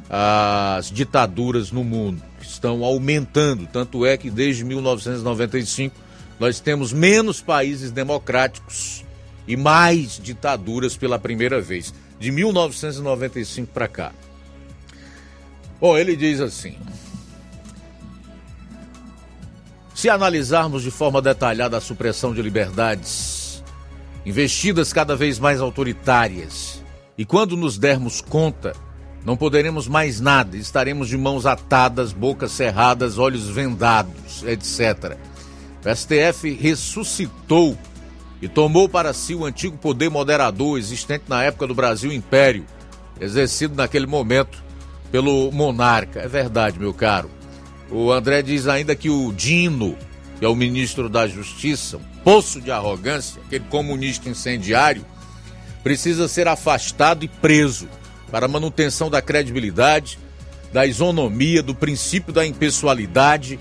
[0.09, 3.67] às ditaduras no mundo, que estão aumentando.
[3.67, 5.95] Tanto é que desde 1995
[6.39, 9.03] nós temos menos países democráticos
[9.47, 14.11] e mais ditaduras pela primeira vez, de 1995 para cá.
[15.79, 16.75] Bom, ele diz assim:
[19.97, 23.63] se analisarmos de forma detalhada a supressão de liberdades,
[24.23, 26.83] investidas cada vez mais autoritárias,
[27.17, 28.75] e quando nos dermos conta,
[29.25, 35.17] não poderemos mais nada, estaremos de mãos atadas, bocas cerradas, olhos vendados, etc.
[35.83, 37.75] O STF ressuscitou
[38.39, 42.67] e tomou para si o antigo poder moderador existente na época do Brasil Império,
[43.19, 44.63] exercido naquele momento
[45.11, 46.19] pelo monarca.
[46.19, 47.36] É verdade, meu caro.
[47.89, 49.97] O André diz ainda que o Dino,
[50.39, 55.05] que é o ministro da Justiça, um poço de arrogância, aquele comunista incendiário,
[55.83, 57.87] precisa ser afastado e preso
[58.29, 60.19] para manutenção da credibilidade,
[60.73, 63.57] da isonomia, do princípio da impessoalidade,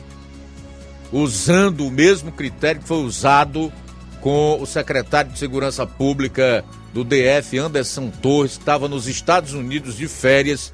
[1.13, 3.73] usando o mesmo critério que foi usado
[4.21, 10.09] com o secretário de Segurança Pública do DF, Anderson Torres, estava nos Estados Unidos de
[10.09, 10.73] férias,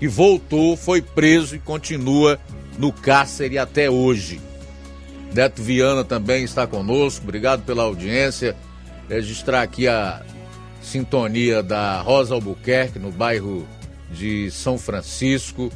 [0.00, 2.38] e voltou, foi preso e continua
[2.78, 4.40] no cárcere até hoje.
[5.34, 8.56] Neto Viana também está conosco, obrigado pela audiência.
[9.08, 10.22] Registrar aqui a
[10.80, 13.66] sintonia da Rosa Albuquerque, no bairro
[14.10, 15.72] de São Francisco.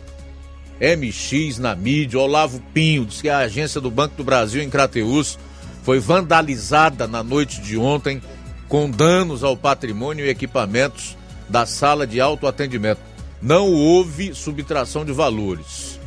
[0.80, 5.36] MX na mídia, Olavo Pinho, diz que a agência do Banco do Brasil em Crateús
[5.82, 8.22] foi vandalizada na noite de ontem
[8.68, 11.16] com danos ao patrimônio e equipamentos
[11.48, 13.00] da sala de autoatendimento.
[13.42, 15.97] Não houve subtração de valores.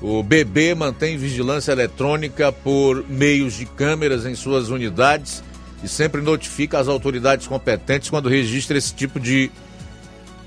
[0.00, 5.42] O BB mantém vigilância eletrônica por meios de câmeras em suas unidades
[5.82, 9.50] e sempre notifica as autoridades competentes quando registra esse tipo de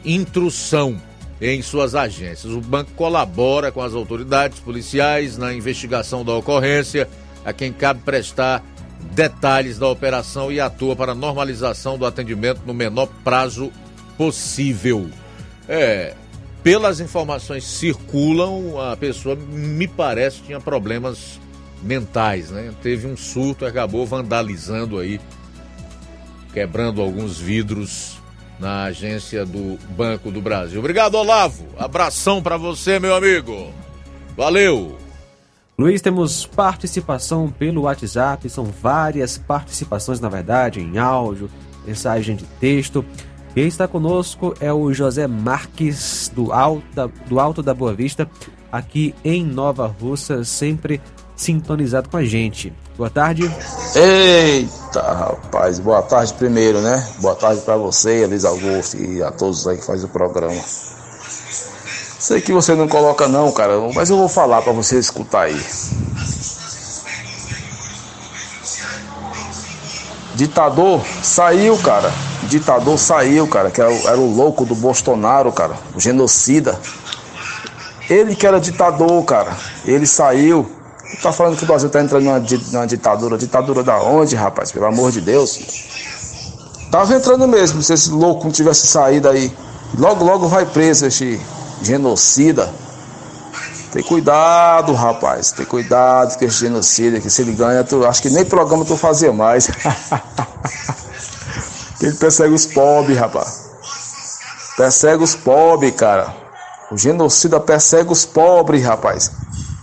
[0.06, 1.02] intrusão
[1.42, 2.52] em suas agências.
[2.52, 7.08] O banco colabora com as autoridades policiais na investigação da ocorrência
[7.44, 8.64] a quem cabe prestar
[9.14, 13.72] detalhes da operação e atua para a normalização do atendimento no menor prazo
[14.18, 15.10] possível.
[15.68, 16.14] É,
[16.64, 21.40] pelas informações circulam, a pessoa, me parece, tinha problemas
[21.82, 22.74] mentais, né?
[22.82, 25.20] Teve um surto acabou vandalizando aí,
[26.54, 28.18] quebrando alguns vidros
[28.60, 30.80] na agência do Banco do Brasil.
[30.80, 31.66] Obrigado, Olavo.
[31.78, 33.72] Abração para você, meu amigo.
[34.36, 34.98] Valeu.
[35.78, 41.50] Luiz, temos participação pelo WhatsApp, são várias participações, na verdade, em áudio,
[41.86, 43.06] mensagem de texto.
[43.60, 48.26] Quem está conosco é o José Marques, do Alto, do Alto da Boa Vista,
[48.72, 51.02] aqui em Nova Russa, sempre
[51.36, 52.74] sintonizado com a gente.
[52.98, 53.52] Boa tarde.
[53.94, 57.06] Eita, rapaz, boa tarde primeiro, né?
[57.20, 60.62] Boa tarde para você, Elis Augusto, e a todos aí que fazem o programa.
[62.18, 65.62] Sei que você não coloca não, cara, mas eu vou falar para você escutar aí.
[70.36, 72.10] Ditador saiu, cara.
[72.44, 76.80] Ditador saiu, cara, que era, era o louco do Bolsonaro, cara, o genocida.
[78.10, 79.56] Ele que era ditador, cara.
[79.86, 80.70] Ele saiu.
[81.22, 83.38] Tá falando que o Brasil tá entrando numa, numa ditadura.
[83.38, 84.72] Ditadura da onde, rapaz?
[84.72, 85.60] Pelo amor de Deus.
[86.90, 89.54] Tava entrando mesmo, se esse louco não tivesse saído aí.
[89.96, 91.40] Logo, logo vai preso esse
[91.84, 92.68] genocida.
[93.92, 95.52] Tem cuidado, rapaz.
[95.52, 98.98] Tem cuidado com esse genocida, que se ele ganha, tu, acho que nem programa tu
[98.98, 99.70] fazia mais.
[102.06, 103.70] ele persegue os pobres, rapaz.
[104.78, 106.34] Persegue os pobres, cara.
[106.92, 109.32] O genocida persegue os pobres, rapaz.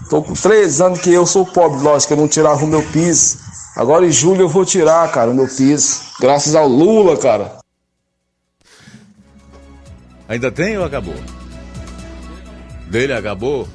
[0.09, 3.39] Tô com três anos que eu sou pobre, lógico, eu não tirava o meu piso.
[3.77, 6.01] Agora em julho eu vou tirar, cara, o meu piso.
[6.21, 7.59] Graças ao Lula, cara.
[10.29, 11.15] Ainda tem ou acabou?
[12.89, 13.69] Dele acabou?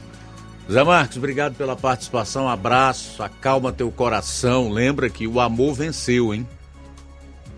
[0.71, 4.69] Zé Marcos, obrigado pela participação, abraço, acalma teu coração.
[4.69, 6.47] Lembra que o amor venceu, hein?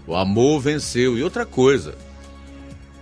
[0.08, 1.18] O amor venceu.
[1.18, 1.96] E outra coisa,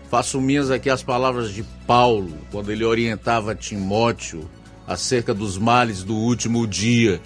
[0.10, 4.50] faço minhas aqui as palavras de Paulo, quando ele orientava Timóteo
[4.88, 7.22] acerca dos males do último dia.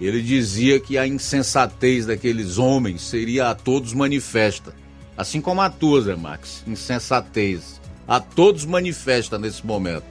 [0.00, 4.74] Ele dizia que a insensatez daqueles homens seria a todos manifesta.
[5.16, 7.80] Assim como a tua, Zé Max, insensatez.
[8.08, 10.06] A todos manifesta nesse momento.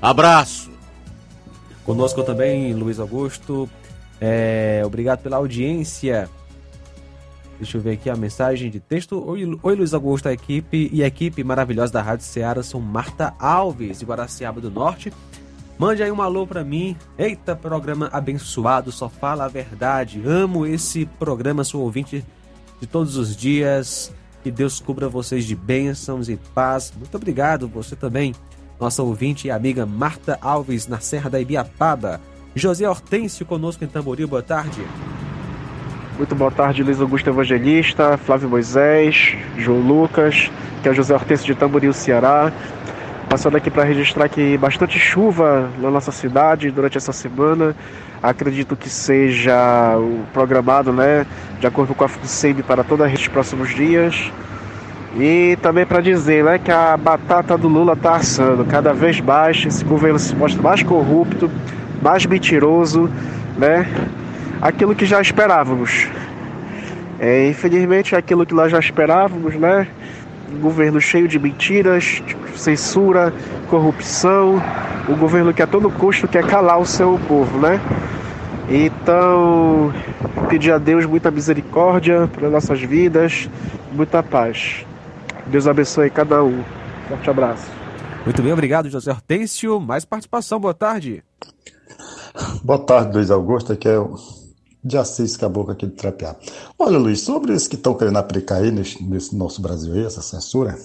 [0.00, 0.70] Abraço.
[1.84, 3.68] Conosco também, Luiz Augusto.
[4.20, 6.30] É, obrigado pela audiência.
[7.58, 9.22] Deixa eu ver aqui a mensagem de texto.
[9.26, 14.00] Oi, Luiz Augusto, a equipe e a equipe maravilhosa da Rádio Ceará são Marta Alves,
[14.00, 15.12] de Guaraciaba do Norte.
[15.78, 16.96] Mande aí um alô pra mim.
[17.16, 20.22] Eita, programa abençoado, só fala a verdade.
[20.26, 22.24] Amo esse programa, sou ouvinte
[22.80, 24.12] de todos os dias.
[24.42, 26.92] Que Deus cubra vocês de bênçãos e paz.
[26.96, 28.34] Muito obrigado, você também,
[28.78, 32.20] nossa ouvinte e amiga Marta Alves, na Serra da Ibiapaba.
[32.54, 34.80] José Hortêncio conosco em Tamboril, boa tarde.
[36.16, 40.48] Muito boa tarde, Luiz Augusto Evangelista, Flávio Moisés, João Lucas,
[40.80, 42.52] que é José Hortêncio de Tamboril, Ceará.
[43.28, 47.74] Passando aqui para registrar que bastante chuva na nossa cidade durante essa semana.
[48.22, 51.26] Acredito que seja o programado, né,
[51.58, 54.30] de acordo com a FUNSEMI para toda a rede próximos dias.
[55.16, 59.64] E também para dizer né, que a batata do Lula está assando cada vez mais,
[59.66, 61.50] esse governo se mostra mais corrupto,
[62.00, 63.10] mais mentiroso,
[63.58, 63.84] né?
[64.64, 66.08] Aquilo que já esperávamos.
[67.20, 69.86] É, infelizmente, aquilo que nós já esperávamos, né?
[70.50, 72.22] Um governo cheio de mentiras,
[72.56, 73.30] censura,
[73.68, 74.62] corrupção,
[75.06, 77.78] o governo que a todo custo quer calar o seu povo, né?
[78.70, 79.92] Então,
[80.48, 83.50] pedir a Deus muita misericórdia para nossas vidas,
[83.92, 84.86] muita paz.
[85.46, 86.64] Deus abençoe cada um.
[87.06, 87.66] Forte abraço.
[88.24, 89.78] Muito bem, obrigado, José Hortêncio.
[89.78, 91.22] Mais participação, boa tarde.
[92.62, 94.16] Boa tarde, Luiz Augusto, aqui é o
[94.84, 96.36] de Assis Caboclo aqui de Trapear.
[96.78, 100.20] Olha, Luiz, sobre isso que estão querendo aplicar aí nesse, nesse nosso Brasil aí, essa
[100.20, 100.78] censura,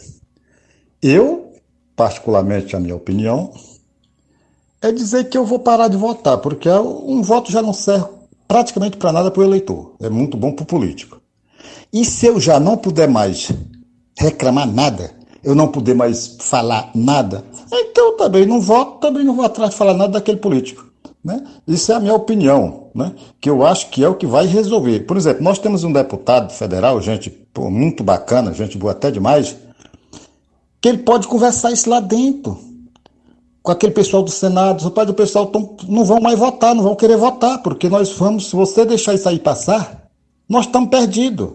[1.01, 1.53] eu,
[1.95, 3.51] particularmente, a minha opinião,
[4.81, 8.07] é dizer que eu vou parar de votar, porque um voto já não serve
[8.47, 11.21] praticamente para nada para o eleitor, é muito bom para o político.
[11.91, 13.51] E se eu já não puder mais
[14.17, 15.11] reclamar nada,
[15.43, 19.77] eu não puder mais falar nada, então também não voto, também não vou atrás de
[19.77, 20.88] falar nada daquele político.
[21.23, 21.43] Né?
[21.67, 23.13] Isso é a minha opinião, né?
[23.41, 25.01] que eu acho que é o que vai resolver.
[25.01, 29.55] Por exemplo, nós temos um deputado federal, gente pô, muito bacana, gente boa até demais,
[30.81, 32.57] que ele pode conversar isso lá dentro,
[33.61, 34.83] com aquele pessoal do Senado.
[34.83, 38.49] Rapaz, o pessoal tão, não vão mais votar, não vão querer votar, porque nós vamos,
[38.49, 40.09] se você deixar isso aí passar,
[40.47, 41.49] nós estamos perdidos.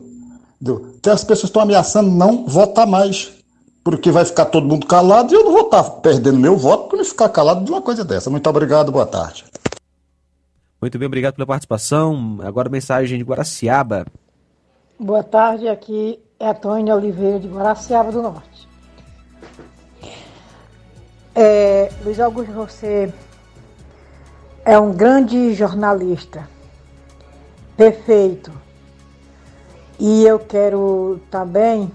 [0.99, 3.33] Até as pessoas estão ameaçando não votar mais
[3.85, 7.05] porque vai ficar todo mundo calado e eu não vou estar perdendo meu voto por
[7.05, 8.31] ficar calado de uma coisa dessa.
[8.31, 9.45] Muito obrigado, boa tarde.
[10.85, 12.41] Muito bem, obrigado pela participação.
[12.43, 14.05] Agora mensagem de Guaraciaba.
[15.01, 18.69] Boa tarde, aqui é a Tônia Oliveira de Guaraciaba do Norte.
[21.35, 23.11] É, Luiz Augusto, você
[24.63, 26.47] é um grande jornalista,
[27.79, 28.53] perfeito.
[29.99, 31.91] E eu quero também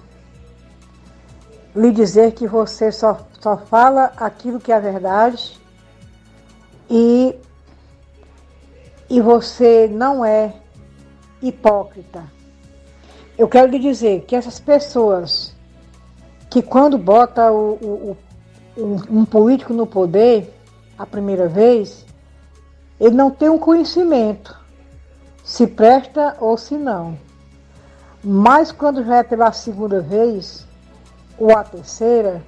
[1.75, 5.59] lhe dizer que você só, só fala aquilo que é verdade
[6.89, 7.35] e,
[9.09, 10.53] e você não é
[11.41, 12.23] hipócrita.
[13.37, 15.55] Eu quero lhe dizer que essas pessoas
[16.49, 18.17] que quando bota o, o,
[18.77, 20.53] o, um, um político no poder
[20.97, 22.05] a primeira vez,
[22.99, 24.59] ele não tem um conhecimento
[25.43, 27.17] se presta ou se não.
[28.23, 30.67] Mas quando já é pela segunda vez,
[31.39, 32.43] ou a terceira,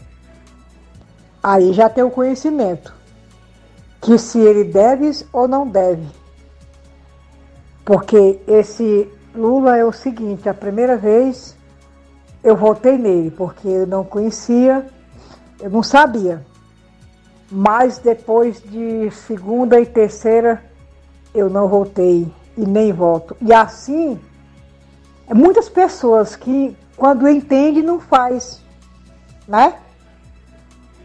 [1.42, 2.94] aí já tem o conhecimento
[4.02, 6.06] que se ele deve ou não deve.
[7.84, 11.58] Porque esse Lula é o seguinte, a primeira vez
[12.44, 14.86] eu votei nele, porque eu não conhecia,
[15.60, 16.46] eu não sabia.
[17.52, 20.64] Mas depois de segunda e terceira
[21.34, 23.36] eu não votei e nem voto.
[23.42, 24.20] E assim,
[25.34, 28.62] muitas pessoas que quando entende não faz
[29.52, 29.76] né?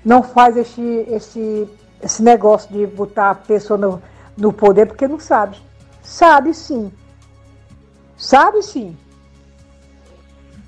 [0.05, 1.69] Não faz esse, esse,
[2.01, 4.03] esse negócio de botar a pessoa no,
[4.37, 5.59] no poder porque não sabe.
[6.07, 6.91] Sabe sim.
[8.17, 8.97] Sabe sim.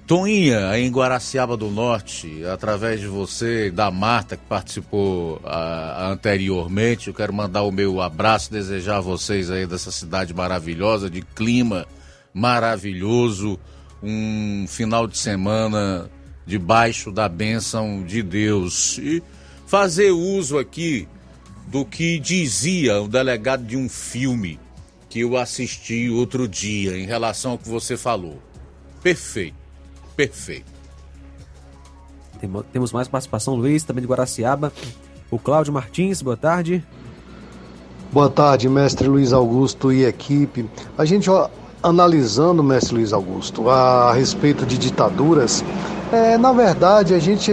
[0.05, 7.15] Toinha, em Guaraciaba do Norte, através de você, da Marta, que participou uh, anteriormente, eu
[7.15, 11.86] quero mandar o meu abraço, desejar a vocês aí dessa cidade maravilhosa, de clima
[12.35, 13.60] maravilhoso,
[14.02, 16.10] um final de semana
[16.47, 18.98] debaixo da bênção de Deus.
[18.98, 19.23] E
[19.66, 21.06] fazer uso aqui
[21.69, 24.59] do que dizia o delegado de um filme
[25.09, 28.39] que eu assisti outro dia em relação ao que você falou.
[29.02, 29.56] Perfeito,
[30.16, 30.78] perfeito.
[32.72, 34.72] Temos mais participação, Luiz, também de Guaraciaba.
[35.30, 36.85] O Cláudio Martins, boa tarde.
[38.12, 40.68] Boa tarde, mestre Luiz Augusto e equipe.
[40.97, 41.51] A gente ó,
[41.82, 45.64] analisando, mestre Luiz Augusto, a respeito de ditaduras,
[46.12, 47.52] é, na verdade, a gente,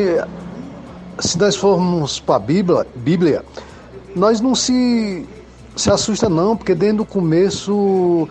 [1.19, 3.43] se nós formos para a Bíblia, Bíblia,
[4.15, 5.27] nós não se,
[5.75, 8.27] se assusta não, porque desde o começo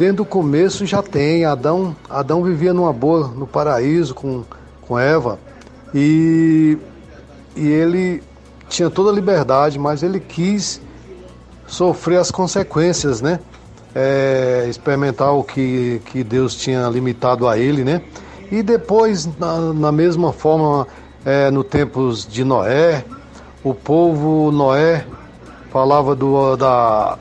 [0.00, 1.44] desde o começo já tem.
[1.44, 4.44] Adão, Adão vivia numa boa, no paraíso com,
[4.80, 5.38] com Eva.
[5.94, 6.78] E,
[7.54, 8.22] e ele
[8.66, 10.80] tinha toda a liberdade, mas ele quis
[11.66, 13.40] sofrer as consequências, né?
[13.94, 18.00] É, experimentar o que, que Deus tinha limitado a ele, né?
[18.50, 20.86] E depois, na, na mesma forma,
[21.26, 23.04] é, no tempos de Noé,
[23.62, 25.04] o povo Noé
[25.70, 27.16] falava do, da,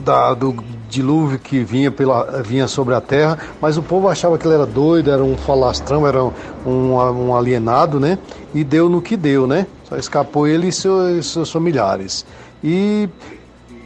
[0.00, 0.56] da, do
[0.88, 4.66] dilúvio que vinha, pela, vinha sobre a terra, mas o povo achava que ele era
[4.66, 8.18] doido, era um falastrão, era um, um alienado, né?
[8.54, 9.66] E deu no que deu, né?
[9.84, 12.26] Só escapou ele e seus, seus familiares.
[12.62, 13.08] E,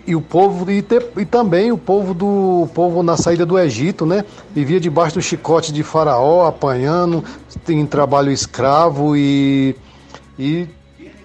[0.06, 3.58] e o povo, e, te, e também o povo do o povo na saída do
[3.58, 4.24] Egito, né?
[4.54, 7.24] Vivia debaixo do chicote de faraó, apanhando,
[7.68, 9.74] em trabalho escravo e,
[10.38, 10.66] e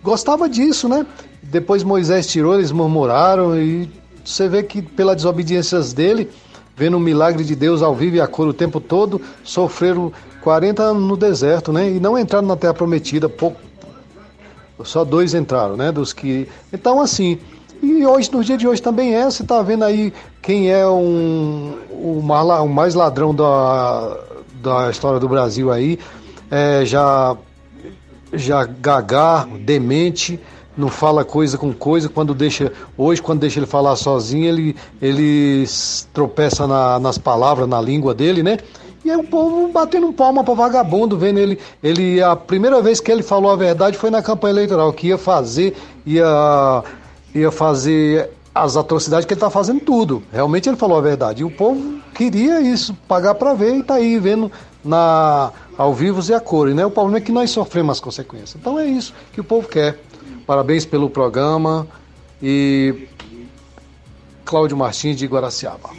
[0.03, 1.06] gostava disso, né?
[1.52, 3.90] Depois Moisés tirou, eles murmuraram e
[4.24, 6.30] você vê que pela desobediência dele,
[6.76, 10.12] vendo o milagre de Deus ao vivo e a cor o tempo todo, sofreram
[10.42, 11.90] 40 anos no deserto, né?
[11.90, 13.60] E não entraram na terra prometida, pouco,
[14.84, 15.92] só dois entraram, né?
[15.92, 16.48] Dos que.
[16.74, 17.40] Então, assim.
[17.82, 20.12] E hoje, no dia de hoje também é, você tá vendo aí
[20.42, 24.18] quem é um, o, mais ladrão da,
[24.62, 26.00] da história do Brasil aí,
[26.50, 27.36] é, já,
[28.34, 30.40] já gagá, demente,
[30.77, 35.65] não fala coisa com coisa, quando deixa, hoje quando deixa ele falar sozinho, ele, ele
[36.14, 38.57] tropeça na, nas palavras, na língua dele, né?
[39.03, 42.23] E aí o povo batendo palma para vagabundo, vendo ele, ele.
[42.23, 45.76] A primeira vez que ele falou a verdade foi na campanha eleitoral, que ia fazer,
[46.03, 46.84] ia,
[47.34, 50.23] ia fazer as atrocidades que ele está fazendo tudo.
[50.34, 51.43] Realmente ele falou a verdade.
[51.43, 54.52] E o povo queria isso, pagar para ver e tá aí vendo
[54.84, 56.85] na ao vivo e a cores, né?
[56.85, 58.56] O problema é que nós sofremos as consequências.
[58.56, 59.99] Então é isso que o povo quer.
[60.46, 61.88] Parabéns pelo programa
[62.42, 63.08] e
[64.44, 65.90] Cláudio Martins de Guaraciaba.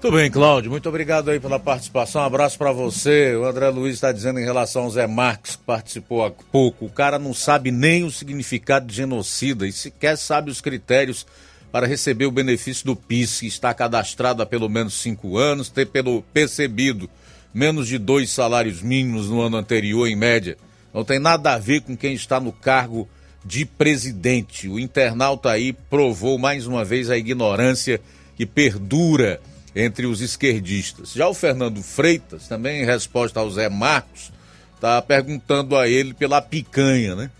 [0.00, 0.70] Tudo bem, Cláudio.
[0.70, 2.22] Muito obrigado aí pela participação.
[2.22, 3.34] Um abraço para você.
[3.34, 6.86] O André Luiz está dizendo em relação ao Zé Marques, que participou há pouco.
[6.86, 11.26] O cara não sabe nem o significado de genocida e sequer sabe os critérios
[11.72, 15.86] para receber o benefício do PIS, que está cadastrado há pelo menos cinco anos, ter
[15.86, 17.10] pelo percebido
[17.52, 20.56] menos de dois salários mínimos no ano anterior, em média.
[20.92, 23.08] Não tem nada a ver com quem está no cargo
[23.44, 24.68] de presidente.
[24.68, 28.00] O internauta aí provou mais uma vez a ignorância
[28.36, 29.40] que perdura
[29.74, 31.12] entre os esquerdistas.
[31.12, 34.32] Já o Fernando Freitas, também em resposta ao Zé Marcos,
[34.74, 37.30] está perguntando a ele pela picanha, né?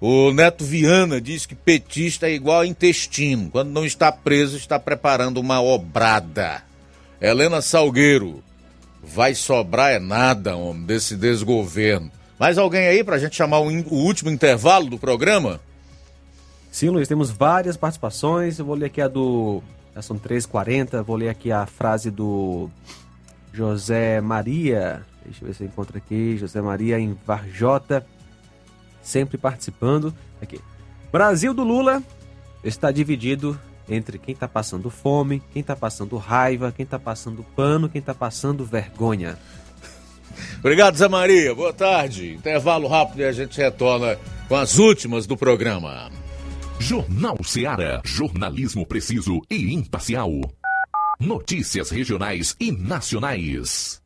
[0.00, 3.50] O Neto Viana diz que petista é igual a intestino.
[3.50, 6.62] Quando não está preso, está preparando uma obrada.
[7.20, 8.44] Helena Salgueiro,
[9.02, 12.10] vai sobrar é nada, homem, desse desgoverno.
[12.38, 15.60] Mais alguém aí para a gente chamar o, o último intervalo do programa?
[16.70, 18.58] Sim, Luiz, temos várias participações.
[18.58, 19.62] Eu vou ler aqui a do
[20.02, 21.02] são 3h40.
[21.02, 22.68] Vou ler aqui a frase do
[23.52, 25.02] José Maria.
[25.24, 26.36] Deixa eu ver se eu encontro aqui.
[26.36, 28.06] José Maria em Varjota,
[29.02, 30.14] sempre participando.
[30.40, 30.60] Aqui.
[31.10, 32.02] Brasil do Lula
[32.62, 33.58] está dividido
[33.88, 38.12] entre quem está passando fome, quem está passando raiva, quem está passando pano, quem está
[38.12, 39.38] passando vergonha.
[40.58, 41.54] Obrigado, Zé Maria.
[41.54, 42.34] Boa tarde.
[42.34, 44.18] Intervalo rápido e a gente retorna
[44.48, 46.10] com as últimas do programa.
[46.78, 48.00] Jornal Seara.
[48.04, 50.30] Jornalismo preciso e imparcial.
[51.18, 54.05] Notícias regionais e nacionais.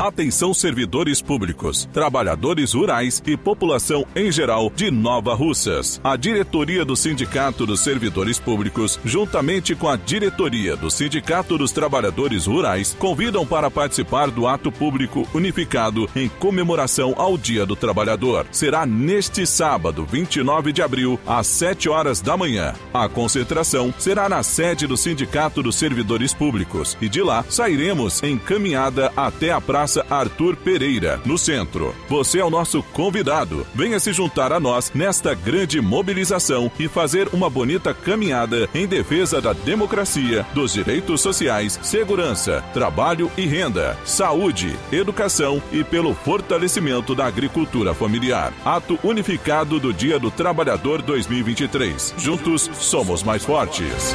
[0.00, 6.00] Atenção servidores públicos, trabalhadores rurais e população em geral de Nova Russas.
[6.02, 12.46] A diretoria do Sindicato dos Servidores Públicos, juntamente com a diretoria do Sindicato dos Trabalhadores
[12.46, 18.46] Rurais, convidam para participar do ato público unificado em comemoração ao Dia do Trabalhador.
[18.50, 22.72] Será neste sábado, 29 de abril, às 7 horas da manhã.
[22.94, 28.38] A concentração será na sede do Sindicato dos Servidores Públicos e de lá sairemos em
[28.38, 31.92] caminhada até a Praça Praça Arthur Pereira, no centro.
[32.08, 33.66] Você é o nosso convidado.
[33.74, 39.40] Venha se juntar a nós nesta grande mobilização e fazer uma bonita caminhada em defesa
[39.40, 47.26] da democracia, dos direitos sociais, segurança, trabalho e renda, saúde, educação e pelo fortalecimento da
[47.26, 48.52] agricultura familiar.
[48.64, 52.14] Ato unificado do Dia do Trabalhador 2023.
[52.16, 54.14] Juntos somos mais fortes.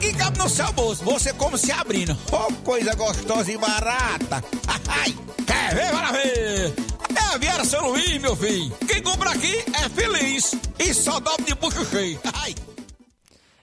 [0.00, 1.04] que cabe no seu bolso.
[1.04, 2.16] Você come se abrindo.
[2.32, 4.42] Oh, coisa gostosa e barata.
[4.88, 5.14] Ai,
[5.46, 6.74] quer ver para ver?
[7.16, 8.72] É a Viera São Luís, meu filho.
[8.86, 10.54] Quem compra aqui é feliz.
[10.78, 12.18] E só dobra de bucho cheio.
[12.34, 12.54] Ai.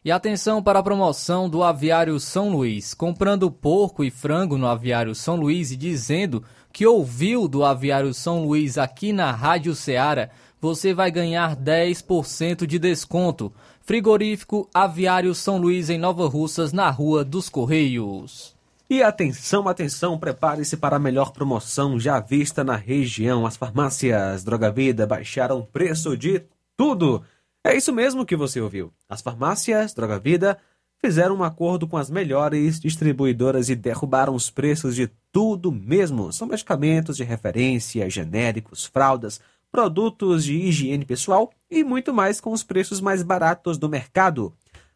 [0.03, 2.93] E atenção para a promoção do Aviário São Luís.
[2.93, 8.43] Comprando porco e frango no Aviário São Luís e dizendo que ouviu do Aviário São
[8.43, 10.29] Luís aqui na Rádio Ceará,
[10.61, 13.51] você vai ganhar 10% de desconto.
[13.85, 18.55] Frigorífico Aviário São Luís em Nova Russas, na Rua dos Correios.
[18.89, 23.45] E atenção, atenção, prepare-se para a melhor promoção já vista na região.
[23.45, 26.41] As farmácias Droga Vida baixaram o preço de
[26.75, 27.23] tudo.
[27.63, 28.91] É isso mesmo que você ouviu.
[29.07, 30.57] As farmácias Droga Vida
[30.99, 36.33] fizeram um acordo com as melhores distribuidoras e derrubaram os preços de tudo mesmo.
[36.33, 39.39] São medicamentos de referência, genéricos, fraldas,
[39.75, 44.53] produtos de higiene pessoal e muito mais com os preços mais baratos do mercado.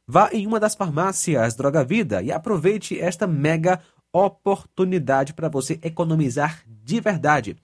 [0.08, 3.82] Vá em uma das farmácias Droga Vida e aproveite esta mega
[4.14, 7.58] oportunidade para você economizar de verdade.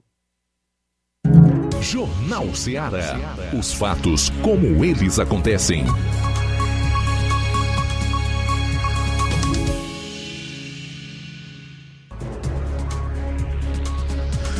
[1.81, 3.35] Jornal Ceará.
[3.57, 5.85] Os fatos como eles acontecem.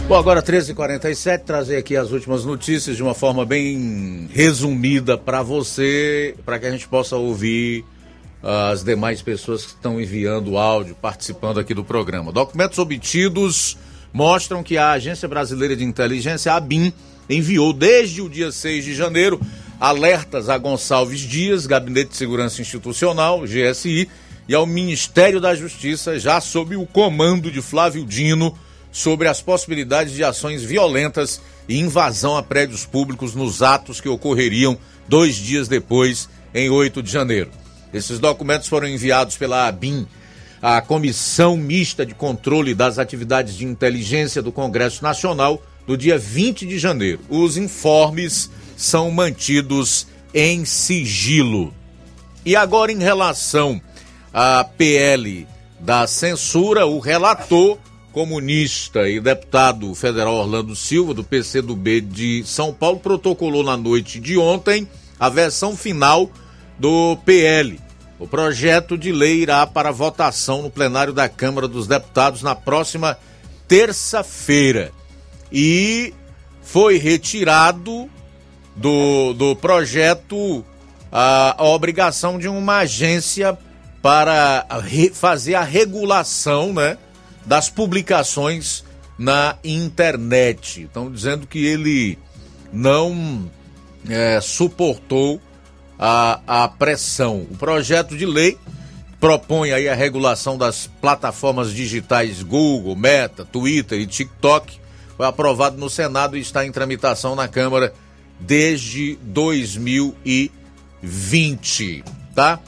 [0.07, 6.33] Bom, agora 13h47, trazer aqui as últimas notícias de uma forma bem resumida para você,
[6.45, 7.83] para que a gente possa ouvir
[8.41, 12.31] as demais pessoas que estão enviando áudio, participando aqui do programa.
[12.31, 13.77] Documentos obtidos
[14.17, 16.91] mostram que a Agência Brasileira de Inteligência, a ABIN,
[17.29, 19.39] enviou desde o dia 6 de janeiro
[19.79, 24.09] alertas a Gonçalves Dias, Gabinete de Segurança Institucional, GSI,
[24.49, 28.57] e ao Ministério da Justiça, já sob o comando de Flávio Dino,
[28.91, 31.39] sobre as possibilidades de ações violentas
[31.69, 37.11] e invasão a prédios públicos nos atos que ocorreriam dois dias depois, em 8 de
[37.11, 37.51] janeiro.
[37.93, 40.07] Esses documentos foram enviados pela ABIN
[40.61, 46.65] a Comissão Mista de Controle das Atividades de Inteligência do Congresso Nacional do dia 20
[46.65, 47.21] de janeiro.
[47.29, 51.73] Os informes são mantidos em sigilo.
[52.45, 53.81] E agora, em relação
[54.33, 55.47] à PL
[55.79, 57.77] da censura, o relator
[58.11, 64.37] comunista e deputado federal Orlando Silva, do PCdoB de São Paulo, protocolou na noite de
[64.37, 64.87] ontem
[65.19, 66.29] a versão final
[66.79, 67.79] do PL.
[68.19, 73.17] O projeto de lei irá para votação no plenário da Câmara dos Deputados na próxima
[73.67, 74.91] terça-feira.
[75.51, 76.13] E
[76.61, 78.09] foi retirado
[78.75, 80.65] do, do projeto
[81.11, 83.57] a, a obrigação de uma agência
[84.01, 86.97] para re, fazer a regulação né,
[87.45, 88.83] das publicações
[89.17, 90.83] na internet.
[90.83, 92.17] Estão dizendo que ele
[92.71, 93.49] não
[94.09, 95.41] é, suportou
[95.97, 97.47] a, a pressão.
[97.49, 98.57] O projeto de lei
[99.19, 104.79] propõe aí a regulação das plataformas digitais Google, Meta, Twitter e TikTok.
[105.15, 107.93] Foi aprovado no Senado e está em tramitação na Câmara
[108.39, 112.03] desde 2020,
[112.35, 112.59] tá?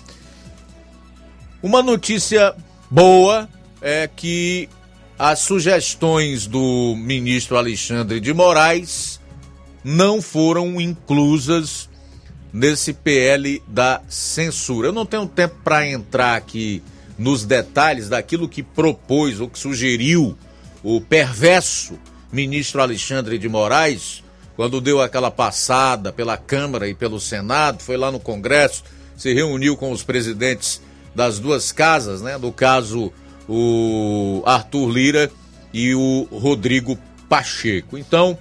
[1.62, 2.56] Uma notícia
[2.90, 3.50] boa
[3.82, 4.70] é que
[5.18, 9.20] as sugestões do ministro Alexandre de Moraes
[9.84, 11.89] não foram inclusas
[12.52, 14.88] nesse PL da censura.
[14.88, 16.82] Eu não tenho tempo para entrar aqui
[17.18, 20.38] nos detalhes daquilo que propôs ou que sugeriu
[20.84, 22.00] o perverso
[22.32, 24.24] ministro Alexandre de Moraes
[24.60, 28.84] quando deu aquela passada pela Câmara e pelo Senado, foi lá no Congresso,
[29.16, 30.82] se reuniu com os presidentes
[31.16, 32.38] das duas casas, né?
[32.38, 33.10] No caso,
[33.48, 35.32] o Arthur Lira
[35.74, 37.00] e o Rodrigo
[37.30, 37.98] Pacheco.
[37.98, 38.38] Então,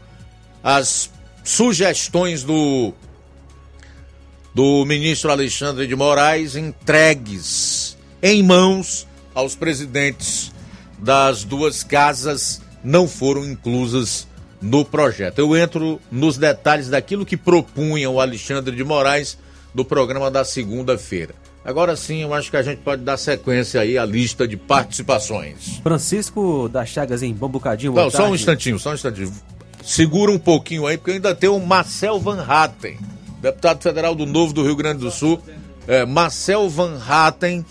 [0.60, 1.08] as
[1.44, 2.92] sugestões do
[4.58, 10.50] do ministro Alexandre de Moraes entregues em mãos aos presidentes
[10.98, 14.26] das duas casas não foram inclusas
[14.60, 15.38] no projeto.
[15.38, 19.38] Eu entro nos detalhes daquilo que propunha o Alexandre de Moraes
[19.72, 21.36] no programa da segunda-feira.
[21.64, 25.78] Agora sim, eu acho que a gente pode dar sequência aí à lista de participações.
[25.84, 27.92] Francisco das Chagas em Bambucadinho.
[27.92, 29.32] Não, só um instantinho, só um instantinho.
[29.84, 32.98] Segura um pouquinho aí, porque ainda tem o Marcel Van Hatten,
[33.40, 35.40] deputado federal do Novo do Rio Grande do Sul.
[35.86, 37.64] É, Marcel Van Hatten,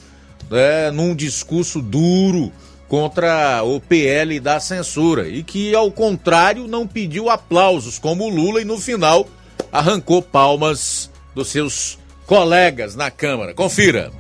[0.52, 2.52] é, num discurso duro
[2.88, 8.62] contra o PL da censura e que, ao contrário, não pediu aplausos como o Lula
[8.62, 9.28] e no final
[9.72, 13.54] arrancou palmas dos seus colegas na Câmara.
[13.54, 14.12] Confira.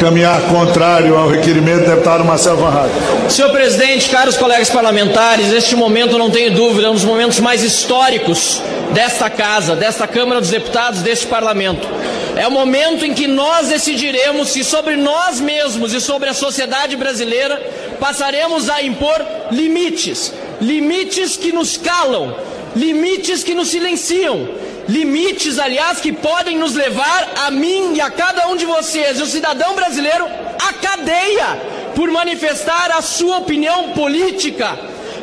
[0.00, 3.30] Caminhar contrário ao requerimento do deputado Marcelo Van Hatten.
[3.30, 7.62] Senhor presidente, caros colegas parlamentares, este momento, não tenho dúvida, é um dos momentos mais
[7.62, 8.60] históricos
[8.92, 11.88] desta casa, desta Câmara dos Deputados, deste parlamento.
[12.36, 16.94] É o momento em que nós decidiremos se sobre nós mesmos e sobre a sociedade
[16.94, 17.58] brasileira
[17.98, 22.36] passaremos a impor limites, limites que nos calam,
[22.76, 24.46] limites que nos silenciam,
[24.88, 29.26] limites, aliás, que podem nos levar a mim e a cada um de vocês, o
[29.26, 30.26] cidadão brasileiro,
[30.60, 31.60] à cadeia
[31.94, 34.78] por manifestar a sua opinião política,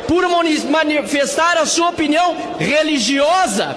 [0.08, 3.76] por manifestar a sua opinião religiosa,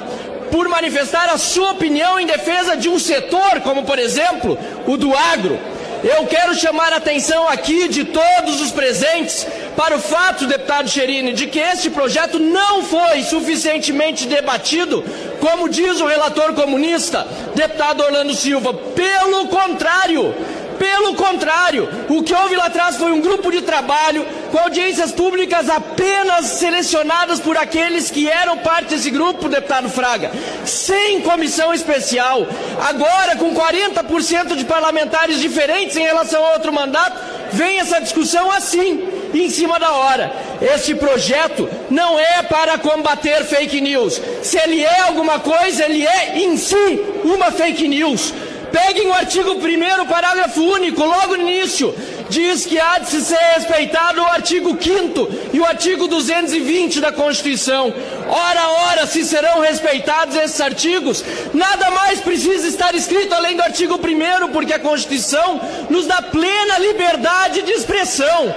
[0.51, 5.15] por manifestar a sua opinião em defesa de um setor, como por exemplo o do
[5.15, 5.59] agro.
[6.07, 11.34] Eu quero chamar a atenção aqui de todos os presentes para o fato, deputado Cherini,
[11.34, 15.03] de que este projeto não foi suficientemente debatido,
[15.41, 18.73] como diz o relator comunista, deputado Orlando Silva.
[18.73, 20.34] Pelo contrário,
[20.77, 25.69] pelo contrário, o que houve lá atrás foi um grupo de trabalho com audiências públicas
[25.69, 30.31] apenas selecionadas por aqueles que eram parte desse grupo, deputado Fraga,
[30.65, 32.47] sem comissão especial.
[32.87, 37.19] Agora, com 40% de parlamentares diferentes em relação a outro mandato,
[37.51, 40.31] vem essa discussão assim, em cima da hora.
[40.61, 44.21] Este projeto não é para combater fake news.
[44.41, 48.33] Se ele é alguma coisa, ele é em si uma fake news.
[48.72, 51.94] Peguem o artigo 1 parágrafo único, logo no início.
[52.30, 57.11] Diz que há de se ser respeitado o artigo 5 e o artigo 220 da
[57.11, 57.94] Constituição.
[58.27, 61.23] Ora, ora, se serão respeitados esses artigos,
[61.53, 66.77] nada mais precisa estar escrito além do artigo 1, porque a Constituição nos dá plena
[66.80, 68.53] liberdade de expressão.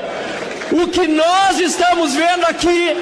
[0.72, 2.96] O que nós estamos vendo aqui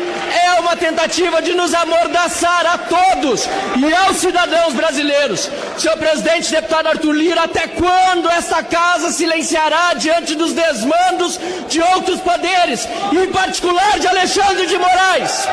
[0.46, 3.46] é uma tentativa de nos amordaçar a todos
[3.76, 5.50] e aos cidadãos brasileiros.
[5.76, 11.38] Senhor presidente, deputado Arthur Lira, até quando essa casa silenciará diante dos desmandos
[11.68, 15.46] de outros poderes, em particular de Alexandre de Moraes?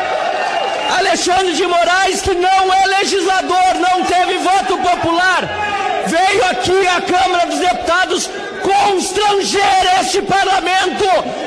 [0.97, 5.43] Alexandre de Moraes, que não é legislador, não teve voto popular,
[6.07, 8.29] veio aqui à Câmara dos Deputados
[8.65, 11.05] constranger este parlamento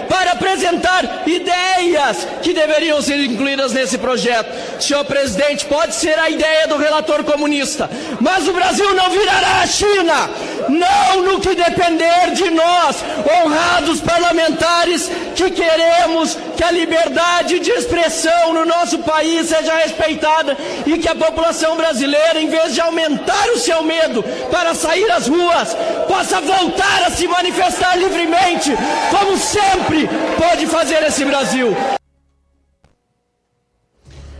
[0.09, 4.49] para apresentar ideias que deveriam ser incluídas nesse projeto.
[4.81, 7.91] Senhor presidente, pode ser a ideia do relator comunista,
[8.21, 10.31] mas o Brasil não virará a China,
[10.69, 12.97] não no que depender de nós,
[13.43, 20.99] honrados parlamentares que queremos que a liberdade de expressão no nosso país seja respeitada e
[20.99, 25.77] que a população brasileira, em vez de aumentar o seu medo para sair às ruas,
[26.07, 28.73] possa voltar a se manifestar livremente,
[29.11, 31.77] como sempre pode fazer esse Brasil.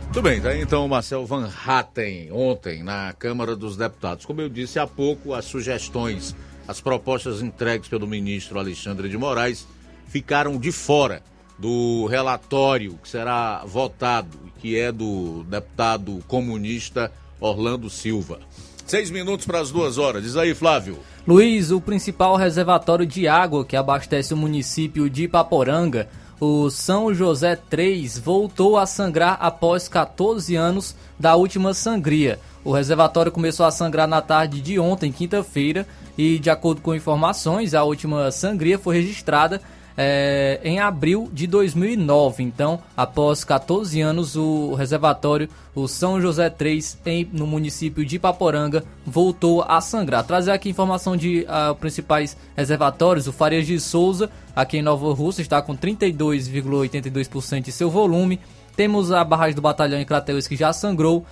[0.09, 4.25] Muito bem, tá aí então o Marcel Van Hatten, ontem, na Câmara dos Deputados.
[4.25, 6.35] Como eu disse há pouco, as sugestões,
[6.67, 9.67] as propostas entregues pelo ministro Alexandre de Moraes
[10.07, 11.21] ficaram de fora
[11.59, 18.39] do relatório que será votado, que é do deputado comunista Orlando Silva.
[18.87, 20.23] Seis minutos para as duas horas.
[20.23, 20.97] Diz aí, Flávio.
[21.27, 26.09] Luiz, o principal reservatório de água que abastece o município de Ipaporanga
[26.39, 32.39] o São José 3 voltou a sangrar após 14 anos da última sangria.
[32.63, 35.85] O reservatório começou a sangrar na tarde de ontem, quinta-feira,
[36.17, 39.61] e de acordo com informações, a última sangria foi registrada
[40.01, 42.41] é, em abril de 2009.
[42.41, 48.81] Então, após 14 anos, o reservatório, o São José 3, em, no município de Paporanga,
[49.05, 50.23] voltou a sangrar.
[50.23, 55.41] Trazer aqui informação de uh, principais reservatórios: o Farias de Souza, aqui em Nova Rússia,
[55.41, 58.39] está com 32,82% de seu volume.
[58.77, 61.25] Temos a barragem do Batalhão em Crateus que já sangrou.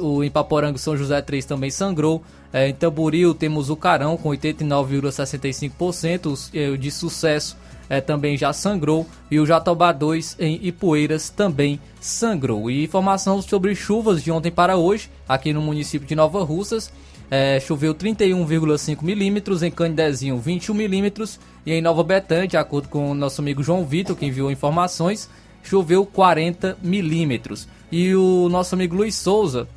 [0.00, 2.24] O em Paporanga, São José 3 também sangrou.
[2.52, 7.56] É, em Tamboril temos o Carão com 89,65% de sucesso
[7.90, 12.70] é, também já sangrou e o Jatobá 2 em Ipueiras também sangrou.
[12.70, 16.90] E informação sobre chuvas de ontem para hoje, aqui no município de Nova Russas.
[17.28, 23.10] É, choveu 31,5 milímetros, em Candezinho 21 milímetros e em Nova Betânia, de acordo com
[23.10, 25.28] o nosso amigo João Vitor, que enviou informações,
[25.62, 27.68] choveu 40 milímetros.
[27.90, 29.68] E o nosso amigo Luiz Souza,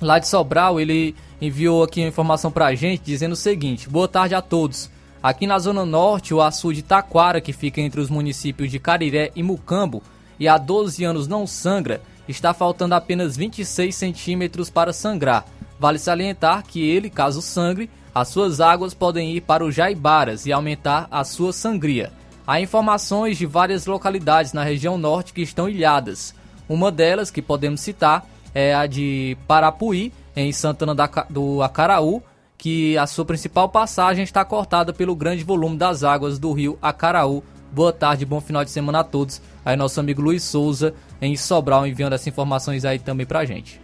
[0.00, 4.06] lá de Sobral, ele enviou aqui a informação para a gente dizendo o seguinte: Boa
[4.06, 4.90] tarde a todos.
[5.22, 9.42] Aqui na Zona Norte, o açude Taquara, que fica entre os municípios de Cariré e
[9.42, 10.02] Mucambo,
[10.36, 15.44] e há 12 anos não sangra, está faltando apenas 26 centímetros para sangrar.
[15.78, 20.52] Vale salientar que ele, caso sangre, as suas águas podem ir para o Jaibaras e
[20.52, 22.12] aumentar a sua sangria.
[22.44, 26.34] Há informações de várias localidades na região norte que estão ilhadas.
[26.68, 30.96] Uma delas, que podemos citar, é a de Parapuí, em Santana
[31.30, 32.22] do Acaraú,
[32.62, 37.42] que a sua principal passagem está cortada pelo grande volume das águas do rio Acaraú.
[37.72, 39.42] Boa tarde, bom final de semana a todos.
[39.64, 43.80] Aí nosso amigo Luiz Souza em Sobral enviando essas informações aí também pra gente.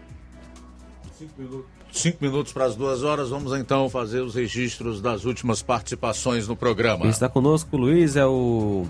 [1.19, 5.61] Cinco minutos, Cinco minutos para as duas horas, vamos então fazer os registros das últimas
[5.61, 7.01] participações no programa.
[7.01, 8.87] Quem está conosco, Luiz, é o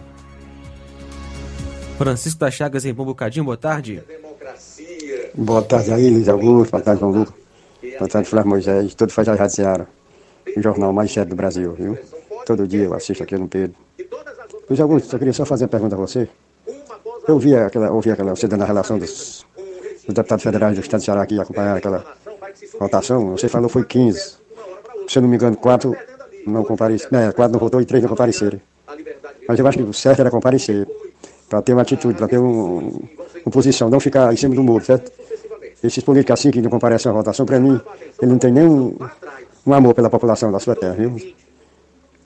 [1.97, 4.03] Francisco das Chagas em Bombocadinho, boa tarde.
[5.35, 7.38] Boa tarde aí, Luiz Augusto, boa tarde, João Lucas.
[8.01, 9.89] Antônio Flávio Moisés, todo faz a Rádio Seara,
[10.57, 11.99] o jornal mais sério do Brasil, viu?
[12.47, 13.77] Todo dia eu assisto aqui no Pedro.
[14.69, 16.29] Luiz Augusto, eu queria só fazer uma pergunta a você.
[17.27, 19.45] Eu ouvi aquela, ouvi aquela, você dando a relação dos,
[20.07, 22.05] dos deputados federais do Estado de Ceará aqui acompanhar aquela
[22.79, 23.31] votação.
[23.33, 24.37] Você falou foi 15.
[25.09, 25.97] Se eu não me engano, quatro
[26.47, 27.19] não compareceram.
[27.19, 28.61] É, quatro não votou e três não compareceram.
[29.47, 30.87] Mas eu acho que o certo era comparecer.
[31.49, 33.01] Para ter uma atitude, para ter um,
[33.45, 35.11] uma posição, não ficar em cima do muro, certo?
[35.83, 37.81] Esses políticos assim que não comparecem à votação, para mim,
[38.21, 38.97] ele não tem nenhum
[39.67, 41.15] um amor pela população da sua terra, viu?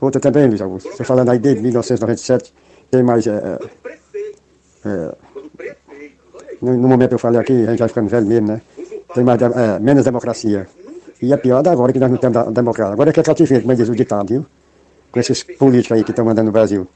[0.01, 2.53] Outra também, Luiz Augusto, você falando aí desde 1997,
[2.91, 3.27] tem mais.
[3.27, 3.59] É,
[4.85, 5.15] é,
[6.61, 8.63] no, no, momento eu falei aqui, a gente vai ficando velho mesmo, né?
[9.15, 10.67] Tem mais, é, menos democracia.
[11.21, 12.93] E é pior agora que nós não temos democracia.
[12.93, 14.47] Agora é que é cativeiro, como diz o ditado, viu?
[15.13, 16.87] Com esses políticos aí que estão mandando no Brasil.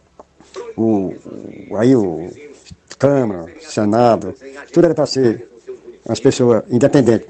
[0.77, 1.15] O,
[1.71, 2.31] o, aí o
[2.99, 4.35] Câmara, Senado,
[4.73, 5.49] tudo era para ser
[6.09, 7.29] as pessoas independentes.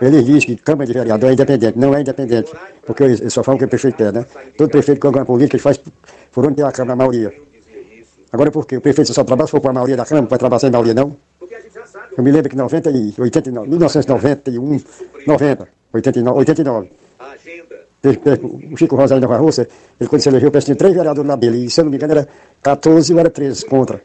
[0.00, 1.78] Ele diz que Câmara de Vereador é independente.
[1.78, 2.52] Não é independente,
[2.84, 4.26] porque eles só falam que o prefeito quer, né?
[4.56, 5.80] Todo prefeito com alguma política ele faz
[6.32, 7.32] por onde tem a Câmara, a maioria.
[8.32, 8.76] Agora por quê?
[8.76, 10.94] O prefeito só trabalha se for com a maioria da Câmara, vai trabalhar sem maioria,
[10.94, 11.16] não?
[12.16, 14.80] Eu me lembro que em 90 e 89, 1991,
[15.26, 16.88] 90, 89, 89.
[18.72, 19.68] O Chico Rosário da Rússia,
[20.00, 22.12] ele quando se elegeu, tinha três vereadores na dele, e se eu não me engano
[22.12, 22.28] era
[22.62, 24.00] 14 ou era 13 contra.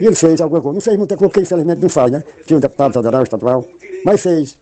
[0.00, 0.74] Ele fez alguma coisa.
[0.74, 2.24] Não fez muita coisa, porque infelizmente não faz, né?
[2.46, 3.64] Tinha um deputado federal, estadual,
[4.04, 4.58] mas fez.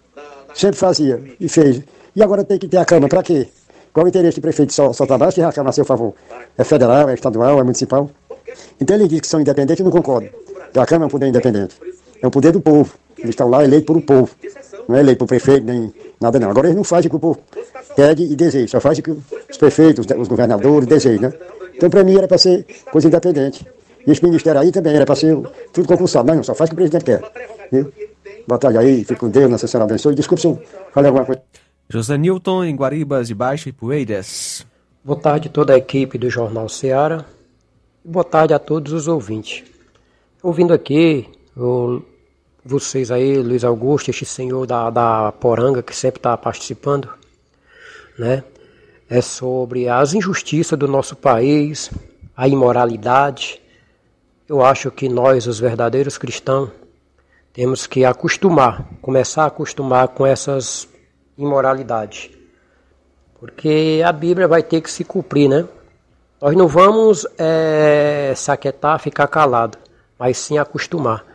[0.55, 1.82] Sempre fazia e fez.
[2.16, 3.48] E agora tem que ter a Câmara, para quê?
[3.93, 6.15] Qual o interesse do prefeito só, só trabalha se a Câmara a seu favor?
[6.56, 8.10] É federal, é estadual, é municipal?
[8.81, 10.28] Então ele diz que são independentes e não concordo.
[10.73, 11.77] Que a Câmara é um poder independente.
[12.20, 12.93] É o poder do povo.
[13.16, 14.31] Eles estão lá eleitos por um povo.
[14.89, 16.51] Não é eleito por prefeito, nem Nada não.
[16.51, 17.39] Agora eles não fazem o que o povo
[17.94, 19.10] pede e deseja, só fazem o que
[19.51, 21.32] os prefeitos, os governadores desejam, né?
[21.74, 23.65] Então, para mim, era para ser coisa independente.
[24.09, 25.36] E esse ministério aí também era para ser
[25.70, 26.26] tudo concursado.
[26.26, 27.22] Mas não, só faz o que o presidente quer.
[27.70, 27.93] Viu?
[28.47, 30.14] Batalha aí, fica com Deus, Nossa Senhora abençoe.
[30.14, 30.62] Desculpe se eu
[30.94, 31.43] falei alguma coisa.
[31.90, 34.66] José Newton, em Guaribas de Baixo e Poeiras.
[35.05, 37.22] Boa tarde a toda a equipe do Jornal Ceará.
[38.02, 39.62] Boa tarde a todos os ouvintes.
[40.43, 42.01] Ouvindo aqui, o,
[42.64, 47.10] vocês aí, Luiz Augusto, este senhor da, da Poranga, que sempre está participando,
[48.18, 48.43] né?
[49.10, 51.90] É sobre as injustiças do nosso país,
[52.35, 53.60] a imoralidade.
[54.49, 56.70] Eu acho que nós, os verdadeiros cristãos,
[57.53, 60.89] temos que acostumar, começar a acostumar com essas
[61.37, 62.31] imoralidades.
[63.39, 65.69] Porque a Bíblia vai ter que se cumprir, né?
[66.41, 69.77] Nós não vamos é, se aquietar, ficar calado,
[70.19, 71.27] mas sim acostumar.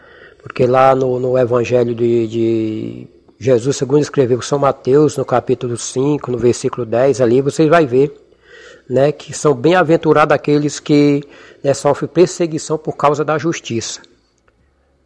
[0.42, 3.08] Porque lá no, no Evangelho de, de
[3.38, 8.23] Jesus, segundo escreveu São Mateus, no capítulo 5, no versículo 10, ali vocês vai ver
[8.90, 11.24] né, que são bem-aventurados aqueles que
[11.64, 14.02] né, sofrem perseguição por causa da justiça.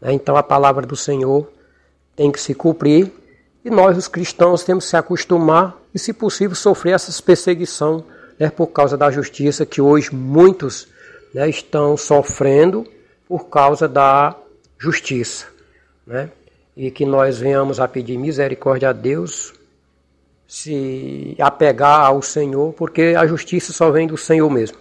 [0.01, 1.49] Né, então a palavra do Senhor
[2.15, 3.11] tem que se cumprir
[3.63, 8.03] e nós, os cristãos, temos que se acostumar e, se possível, sofrer essas perseguição
[8.39, 10.87] né, por causa da justiça que hoje muitos
[11.33, 12.85] né, estão sofrendo
[13.27, 14.35] por causa da
[14.79, 15.47] justiça.
[16.05, 16.29] Né?
[16.77, 19.51] e que nós venhamos a pedir misericórdia a Deus,
[20.47, 24.77] se apegar ao Senhor, porque a justiça só vem do Senhor mesmo,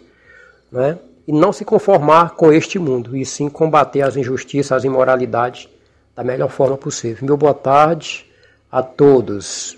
[0.70, 0.98] né?
[1.26, 5.68] E não se conformar com este mundo, e sim combater as injustiças, as imoralidades
[6.14, 7.26] da melhor forma possível.
[7.26, 8.24] Meu boa tarde
[8.70, 9.76] a todos.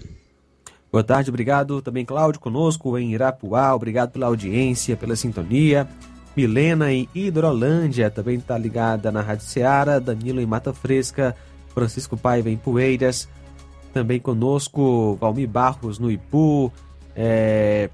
[0.93, 5.89] Boa tarde, obrigado também Cláudio conosco em Irapuá, obrigado pela audiência, pela sintonia.
[6.37, 11.35] Milena em Hidrolândia também está ligada na Rádio Ceará, Danilo em Mata Fresca,
[11.75, 13.29] Francisco Paiva em Poeiras,
[13.93, 16.73] também conosco Valmir Barros no Ipu.
[17.15, 17.91] É...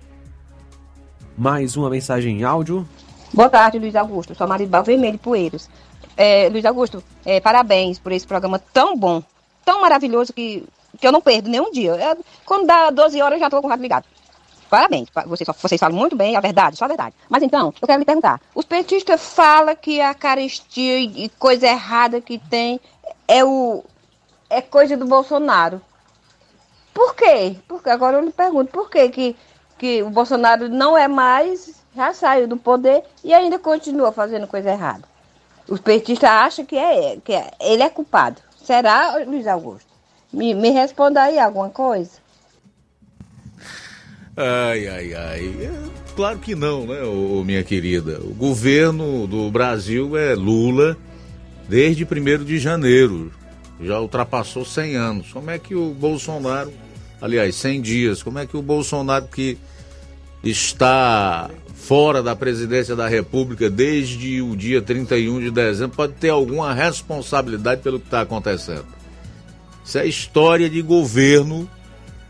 [1.36, 2.86] Mais uma mensagem em áudio.
[3.32, 4.34] Boa tarde, Luiz Augusto.
[4.34, 5.68] Sou Maribal Vermelho Poeiros.
[6.16, 9.20] É, Luiz Augusto, é, parabéns por esse programa tão bom,
[9.64, 10.64] tão maravilhoso que,
[11.00, 11.92] que eu não perdo nenhum dia.
[11.94, 14.04] É, quando dá 12 horas eu já estou com o rádio ligado.
[14.70, 17.14] Parabéns, vocês, vocês falam muito bem, a verdade, só a verdade.
[17.28, 22.20] Mas então, eu quero lhe perguntar: os petistas falam que a carestia e coisa errada
[22.20, 22.80] que tem
[23.26, 23.84] é o
[24.54, 25.80] é coisa do Bolsonaro.
[26.92, 27.56] Por quê?
[27.66, 29.36] Porque agora eu lhe pergunto, por quê que,
[29.76, 34.70] que o Bolsonaro não é mais, já saiu do poder e ainda continua fazendo coisa
[34.70, 35.02] errada?
[35.68, 38.40] Os petistas acham que, é, que é, ele é culpado.
[38.62, 39.88] Será, Luiz Augusto?
[40.32, 42.12] Me, me responda aí alguma coisa.
[44.36, 45.56] Ai, ai, ai.
[45.62, 45.72] É,
[46.14, 48.20] claro que não, né, ô, minha querida?
[48.20, 50.96] O governo do Brasil é Lula
[51.68, 53.32] desde 1 de janeiro.
[53.82, 55.32] Já ultrapassou 100 anos.
[55.32, 56.72] Como é que o Bolsonaro,
[57.20, 59.58] aliás, 100 dias, como é que o Bolsonaro que
[60.42, 66.72] está fora da presidência da República desde o dia 31 de dezembro pode ter alguma
[66.72, 68.86] responsabilidade pelo que está acontecendo?
[69.84, 71.68] Isso é história de governo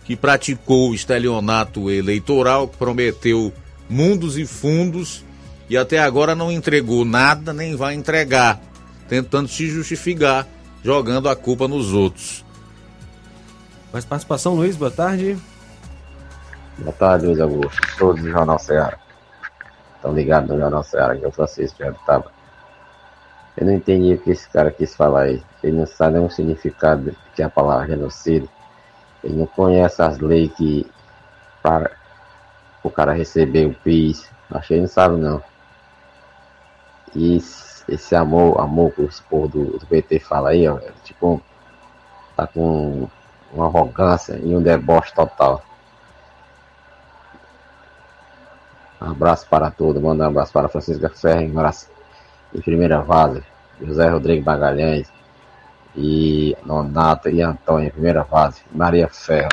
[0.05, 3.53] que praticou o estelionato eleitoral, que prometeu
[3.89, 5.25] mundos e fundos
[5.69, 8.61] e até agora não entregou nada nem vai entregar
[9.09, 10.47] tentando se justificar,
[10.85, 12.45] jogando a culpa nos outros.
[13.91, 15.39] Mais participação, Luiz, boa tarde.
[16.77, 17.81] Boa tarde, Luiz Augusto.
[17.99, 18.99] Todos do Jornal Ceará.
[19.97, 22.31] Estão ligados no Jornal Ceará, que é o Francisco já estava.
[23.57, 25.43] Eu não entendi o que esse cara quis falar aí.
[25.63, 28.51] Ele não sabe nenhum significado que é a palavra genocídio.
[29.23, 30.87] Ele não conhece as leis que
[31.63, 31.93] para
[32.83, 34.29] o cara receber o PIS.
[34.51, 35.43] Acho que ele não sabe não.
[37.15, 37.41] E
[37.89, 41.41] esse amor, amor que os povo do, do PT fala aí, ó, tipo,
[42.37, 43.09] tá com
[43.53, 45.63] uma arrogância e um deboche total.
[49.01, 53.43] Um abraço para todos, manda um abraço para Francisca Ferreira em, em primeira vase,
[53.81, 55.13] José Rodrigues Magalhães
[55.95, 59.51] e Nonato e Antônio primeira fase, Maria Ferro.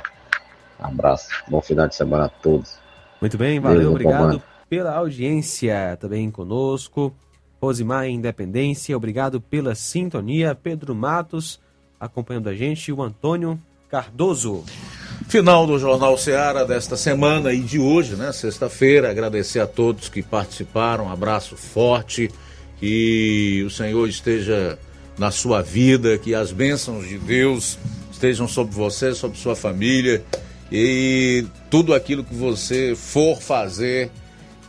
[0.79, 2.79] Um abraço, bom final de semana a todos.
[3.19, 7.13] Muito bem, valeu, obrigado pela audiência também conosco.
[7.61, 10.55] Rosimar Independência, obrigado pela sintonia.
[10.55, 11.59] Pedro Matos
[11.99, 14.65] acompanhando a gente o Antônio Cardoso.
[15.27, 18.31] Final do Jornal Seara desta semana e de hoje, né?
[18.31, 19.11] Sexta-feira.
[19.11, 21.05] Agradecer a todos que participaram.
[21.05, 22.31] Um abraço forte.
[22.79, 24.79] Que o Senhor esteja
[25.15, 27.77] na sua vida, que as bênçãos de Deus
[28.11, 30.23] estejam sobre você, sobre sua família
[30.71, 34.09] e tudo aquilo que você for fazer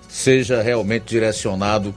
[0.08, 1.94] seja realmente direcionado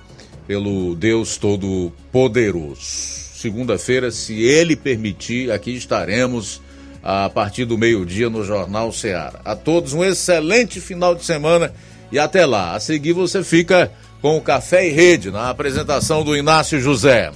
[0.47, 2.81] pelo Deus Todo-Poderoso.
[2.81, 6.61] Segunda-feira, se Ele permitir, aqui estaremos
[7.03, 9.39] a partir do meio-dia no Jornal Ceará.
[9.45, 11.72] A todos um excelente final de semana
[12.11, 12.73] e até lá.
[12.73, 13.91] A seguir você fica
[14.22, 17.31] com o Café e Rede na apresentação do Inácio José.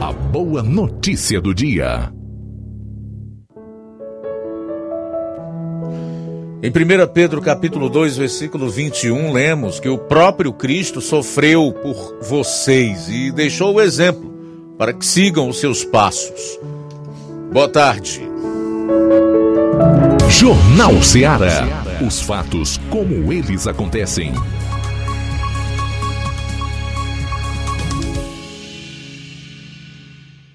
[0.00, 2.17] A boa notícia do dia.
[6.60, 13.08] Em 1 Pedro capítulo 2, versículo 21, lemos que o próprio Cristo sofreu por vocês
[13.08, 14.34] e deixou o exemplo
[14.76, 16.58] para que sigam os seus passos.
[17.52, 18.28] Boa tarde.
[20.28, 21.84] Jornal Ceará.
[22.04, 24.32] Os fatos como eles acontecem.